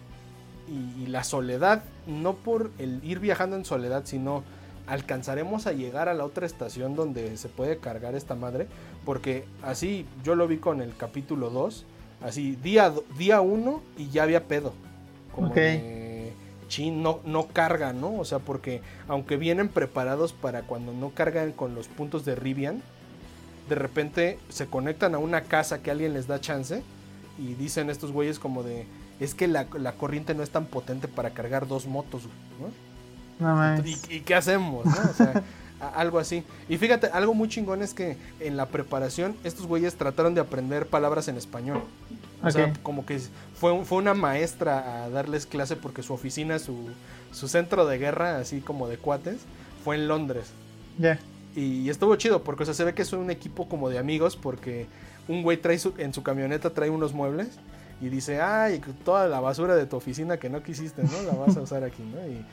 y, 0.68 1.06
la 1.06 1.24
soledad, 1.24 1.82
no 2.06 2.34
por 2.34 2.70
el 2.78 3.02
ir 3.02 3.20
viajando 3.20 3.56
en 3.56 3.64
soledad, 3.64 4.02
sino 4.04 4.44
alcanzaremos 4.86 5.66
a 5.66 5.72
llegar 5.72 6.08
a 6.08 6.14
la 6.14 6.24
otra 6.24 6.44
estación 6.44 6.94
donde 6.94 7.36
se 7.36 7.48
puede 7.48 7.78
cargar 7.78 8.14
esta 8.14 8.34
madre, 8.34 8.66
porque 9.04 9.44
así 9.62 10.06
yo 10.24 10.34
lo 10.34 10.46
vi 10.46 10.58
con 10.58 10.82
el 10.82 10.94
capítulo 10.96 11.50
2, 11.50 11.86
así 12.22 12.56
día 12.56 12.92
1 13.40 13.82
y 13.96 14.10
ya 14.10 14.22
había 14.22 14.44
pedo. 14.44 14.72
Como 15.34 15.52
chin, 16.68 17.02
no, 17.02 17.20
no 17.24 17.48
carga, 17.48 17.92
¿no? 17.92 18.14
O 18.14 18.24
sea, 18.24 18.38
porque 18.38 18.82
aunque 19.08 19.36
vienen 19.36 19.68
preparados 19.68 20.32
para 20.32 20.62
cuando 20.62 20.92
no 20.92 21.10
cargan 21.10 21.52
con 21.52 21.74
los 21.74 21.88
puntos 21.88 22.24
de 22.24 22.34
Rivian, 22.34 22.82
de 23.68 23.74
repente 23.74 24.38
se 24.48 24.66
conectan 24.66 25.14
a 25.14 25.18
una 25.18 25.42
casa 25.42 25.82
que 25.82 25.90
alguien 25.90 26.14
les 26.14 26.26
da 26.26 26.40
chance 26.40 26.82
y 27.38 27.54
dicen 27.54 27.90
estos 27.90 28.12
güeyes 28.12 28.38
como 28.38 28.62
de, 28.62 28.86
es 29.20 29.34
que 29.34 29.48
la, 29.48 29.66
corriente 29.66 30.34
no 30.34 30.42
es 30.42 30.50
tan 30.50 30.66
potente 30.66 31.08
para 31.08 31.30
cargar 31.30 31.66
dos 31.66 31.86
motos, 31.86 32.24
¿no? 33.40 33.46
no 33.46 33.86
¿Y, 33.86 33.96
¿Y, 34.08 34.20
qué 34.20 34.34
hacemos? 34.34 34.84
¿no? 34.84 35.10
O 35.10 35.14
sea, 35.14 35.42
algo 35.80 36.18
así. 36.18 36.44
Y 36.68 36.76
fíjate, 36.76 37.08
algo 37.08 37.34
muy 37.34 37.48
chingón 37.48 37.82
es 37.82 37.94
que 37.94 38.16
en 38.40 38.56
la 38.56 38.66
preparación 38.66 39.36
estos 39.44 39.66
güeyes 39.66 39.94
trataron 39.94 40.34
de 40.34 40.40
aprender 40.40 40.86
palabras 40.86 41.28
en 41.28 41.36
español. 41.36 41.82
O 42.42 42.50
sea, 42.50 42.72
como 42.82 43.04
que 43.04 43.20
fue, 43.54 43.84
fue 43.84 43.98
una 43.98 44.14
maestra 44.14 45.04
a 45.04 45.10
darles 45.10 45.46
clase 45.46 45.74
porque 45.74 46.02
su 46.02 46.12
oficina, 46.12 46.58
su, 46.58 46.76
su 47.32 47.48
centro 47.48 47.86
de 47.86 47.98
guerra, 47.98 48.38
así 48.38 48.60
como 48.60 48.88
de 48.88 48.96
cuates, 48.96 49.40
fue 49.84 49.96
en 49.96 50.08
Londres. 50.08 50.46
Ya. 50.98 51.18
Y 51.56 51.88
estuvo 51.88 52.14
chido 52.16 52.44
porque, 52.44 52.62
o 52.62 52.66
sea, 52.66 52.74
se 52.74 52.84
ve 52.84 52.94
que 52.94 53.02
es 53.02 53.12
un 53.12 53.30
equipo 53.30 53.68
como 53.68 53.88
de 53.88 53.98
amigos 53.98 54.36
porque 54.36 54.86
un 55.26 55.42
güey 55.42 55.56
trae 55.56 55.78
en 55.98 56.14
su 56.14 56.22
camioneta 56.22 56.70
trae 56.70 56.90
unos 56.90 57.12
muebles 57.12 57.58
y 58.00 58.08
dice, 58.08 58.40
ay, 58.40 58.80
toda 59.04 59.26
la 59.26 59.40
basura 59.40 59.74
de 59.74 59.86
tu 59.86 59.96
oficina 59.96 60.36
que 60.36 60.48
no 60.48 60.62
quisiste, 60.62 61.02
¿no? 61.02 61.22
La 61.22 61.32
vas 61.32 61.56
a 61.56 61.62
usar 61.62 61.82
aquí, 61.82 62.02
¿no? 62.02 62.24
Y, 62.26 62.44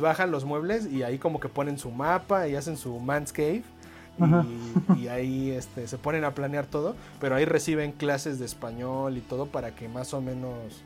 bajan 0.00 0.30
los 0.30 0.44
muebles 0.44 0.86
y 0.86 1.02
ahí 1.02 1.18
como 1.18 1.40
que 1.40 1.48
ponen 1.48 1.78
su 1.78 1.90
mapa 1.90 2.48
y 2.48 2.56
hacen 2.56 2.76
su 2.76 2.98
man's 2.98 3.32
cave. 3.32 3.62
Y, 4.96 5.06
ahí 5.06 5.52
este, 5.52 5.86
se 5.86 5.96
ponen 5.96 6.24
a 6.24 6.34
planear 6.34 6.66
todo, 6.66 6.96
pero 7.20 7.36
ahí 7.36 7.44
reciben 7.44 7.92
clases 7.92 8.40
de 8.40 8.46
español 8.46 9.16
y 9.16 9.20
todo 9.20 9.46
para 9.46 9.76
que 9.76 9.88
más 9.88 10.12
o 10.12 10.20
menos 10.20 10.82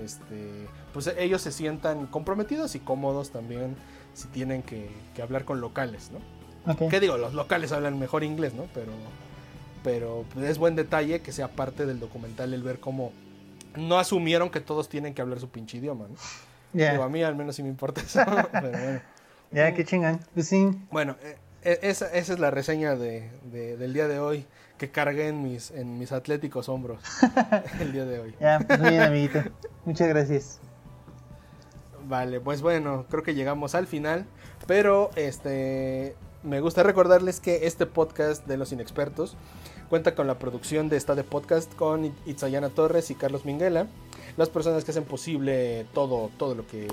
este, 0.00 0.68
pues 0.92 1.12
ellos 1.18 1.42
se 1.42 1.50
sientan 1.50 2.06
comprometidos 2.06 2.76
y 2.76 2.78
cómodos 2.78 3.30
también 3.30 3.74
si 4.14 4.28
tienen 4.28 4.62
que, 4.62 4.90
hablar 5.20 5.44
con 5.44 5.60
locales, 5.60 6.12
¿no? 6.12 6.88
¿Qué 6.88 7.00
digo? 7.00 7.16
Los 7.16 7.34
locales 7.34 7.72
hablan 7.72 7.98
mejor 7.98 8.22
inglés, 8.22 8.54
¿no? 8.54 8.66
Pero 8.74 8.92
pero 9.82 10.24
es 10.42 10.58
buen 10.58 10.76
detalle 10.76 11.20
que 11.20 11.32
sea 11.32 11.48
parte 11.48 11.86
del 11.86 12.00
documental 12.00 12.52
el 12.52 12.62
ver 12.62 12.80
cómo 12.80 13.12
no 13.76 13.98
asumieron 13.98 14.50
que 14.50 14.60
todos 14.60 14.88
tienen 14.88 15.14
que 15.14 15.22
hablar 15.22 15.40
su 15.40 15.48
pinche 15.48 15.78
idioma, 15.78 16.06
¿no? 16.08 16.16
A 16.74 17.08
mí 17.08 17.22
al 17.22 17.36
menos 17.36 17.56
sí 17.56 17.62
me 17.62 17.68
importa 17.68 18.00
eso, 18.00 18.20
pero 18.52 18.70
bueno. 18.70 19.00
Ya, 19.50 19.72
qué 19.72 19.84
chingan. 19.84 20.20
Pues 20.34 20.52
bueno, 20.90 21.16
eh, 21.22 21.36
eh, 21.62 21.78
esa, 21.82 22.12
esa, 22.12 22.34
es 22.34 22.38
la 22.38 22.50
reseña 22.50 22.96
de, 22.96 23.30
del 23.50 23.92
día 23.92 24.08
de 24.08 24.18
hoy 24.18 24.46
que 24.76 24.90
cargué 24.90 25.28
en 25.28 25.42
mis, 25.42 25.70
en 25.70 25.98
mis 25.98 26.12
atléticos 26.12 26.68
hombros 26.68 27.02
el 27.80 27.92
día 27.92 28.04
de 28.04 28.20
hoy. 28.20 28.34
Ya, 28.40 28.60
pues 28.60 28.78
muy 28.78 28.90
bien, 28.90 29.02
amiguito. 29.02 29.42
Muchas 29.84 30.08
gracias. 30.08 30.60
Vale, 32.04 32.40
pues 32.40 32.62
bueno, 32.62 33.06
creo 33.10 33.22
que 33.22 33.34
llegamos 33.34 33.74
al 33.74 33.86
final, 33.86 34.26
pero 34.66 35.10
este 35.16 36.14
me 36.42 36.60
gusta 36.60 36.82
recordarles 36.82 37.40
que 37.40 37.66
este 37.66 37.84
podcast 37.86 38.46
de 38.46 38.56
los 38.56 38.70
inexpertos 38.72 39.36
cuenta 39.88 40.14
con 40.14 40.26
la 40.26 40.38
producción 40.38 40.88
de 40.88 40.96
esta 40.96 41.14
de 41.14 41.24
podcast 41.24 41.74
con 41.74 42.14
Itzayana 42.26 42.68
Torres 42.68 43.10
y 43.10 43.14
Carlos 43.14 43.44
Minguela, 43.44 43.86
las 44.38 44.48
personas 44.48 44.84
que 44.84 44.92
hacen 44.92 45.04
posible 45.04 45.84
todo, 45.92 46.30
todo 46.38 46.54
lo 46.54 46.66
que 46.66 46.86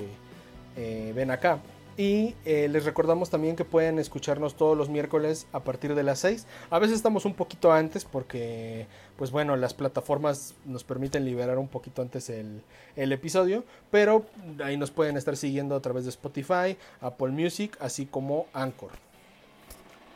eh, 0.76 1.12
ven 1.14 1.30
acá. 1.30 1.60
Y 1.96 2.34
eh, 2.44 2.68
les 2.68 2.84
recordamos 2.84 3.30
también 3.30 3.56
que 3.56 3.64
pueden 3.64 3.98
escucharnos 3.98 4.54
todos 4.54 4.76
los 4.76 4.90
miércoles 4.90 5.46
a 5.52 5.60
partir 5.60 5.94
de 5.94 6.02
las 6.02 6.18
6. 6.18 6.46
A 6.68 6.78
veces 6.78 6.96
estamos 6.96 7.24
un 7.24 7.32
poquito 7.32 7.72
antes 7.72 8.04
porque, 8.04 8.86
pues 9.16 9.30
bueno, 9.30 9.56
las 9.56 9.72
plataformas 9.72 10.54
nos 10.66 10.84
permiten 10.84 11.24
liberar 11.24 11.56
un 11.56 11.68
poquito 11.68 12.02
antes 12.02 12.28
el, 12.28 12.60
el 12.96 13.12
episodio. 13.12 13.64
Pero 13.90 14.26
ahí 14.62 14.76
nos 14.76 14.90
pueden 14.90 15.16
estar 15.16 15.38
siguiendo 15.38 15.74
a 15.74 15.80
través 15.80 16.04
de 16.04 16.10
Spotify, 16.10 16.76
Apple 17.00 17.28
Music, 17.28 17.78
así 17.80 18.04
como 18.04 18.46
Anchor. 18.52 18.90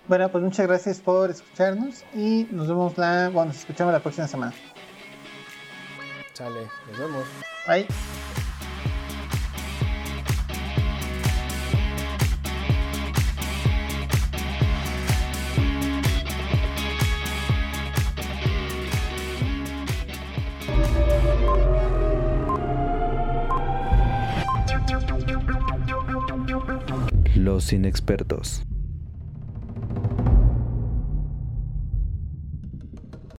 Bueno, 0.07 0.29
pues 0.29 0.43
muchas 0.43 0.67
gracias 0.67 0.99
por 0.99 1.31
escucharnos 1.31 2.05
y 2.15 2.47
nos 2.51 2.67
vemos 2.67 2.99
la, 2.99 3.31
bueno, 3.31 3.47
nos 3.47 3.61
escuchamos 3.61 3.93
la 3.93 4.01
próxima 4.01 4.27
semana. 4.27 4.53
Chale, 6.41 6.71
nos 6.89 6.99
vemos. 6.99 7.27
Bye. 7.67 7.87
Los 27.35 27.75
inexpertos. 27.75 28.63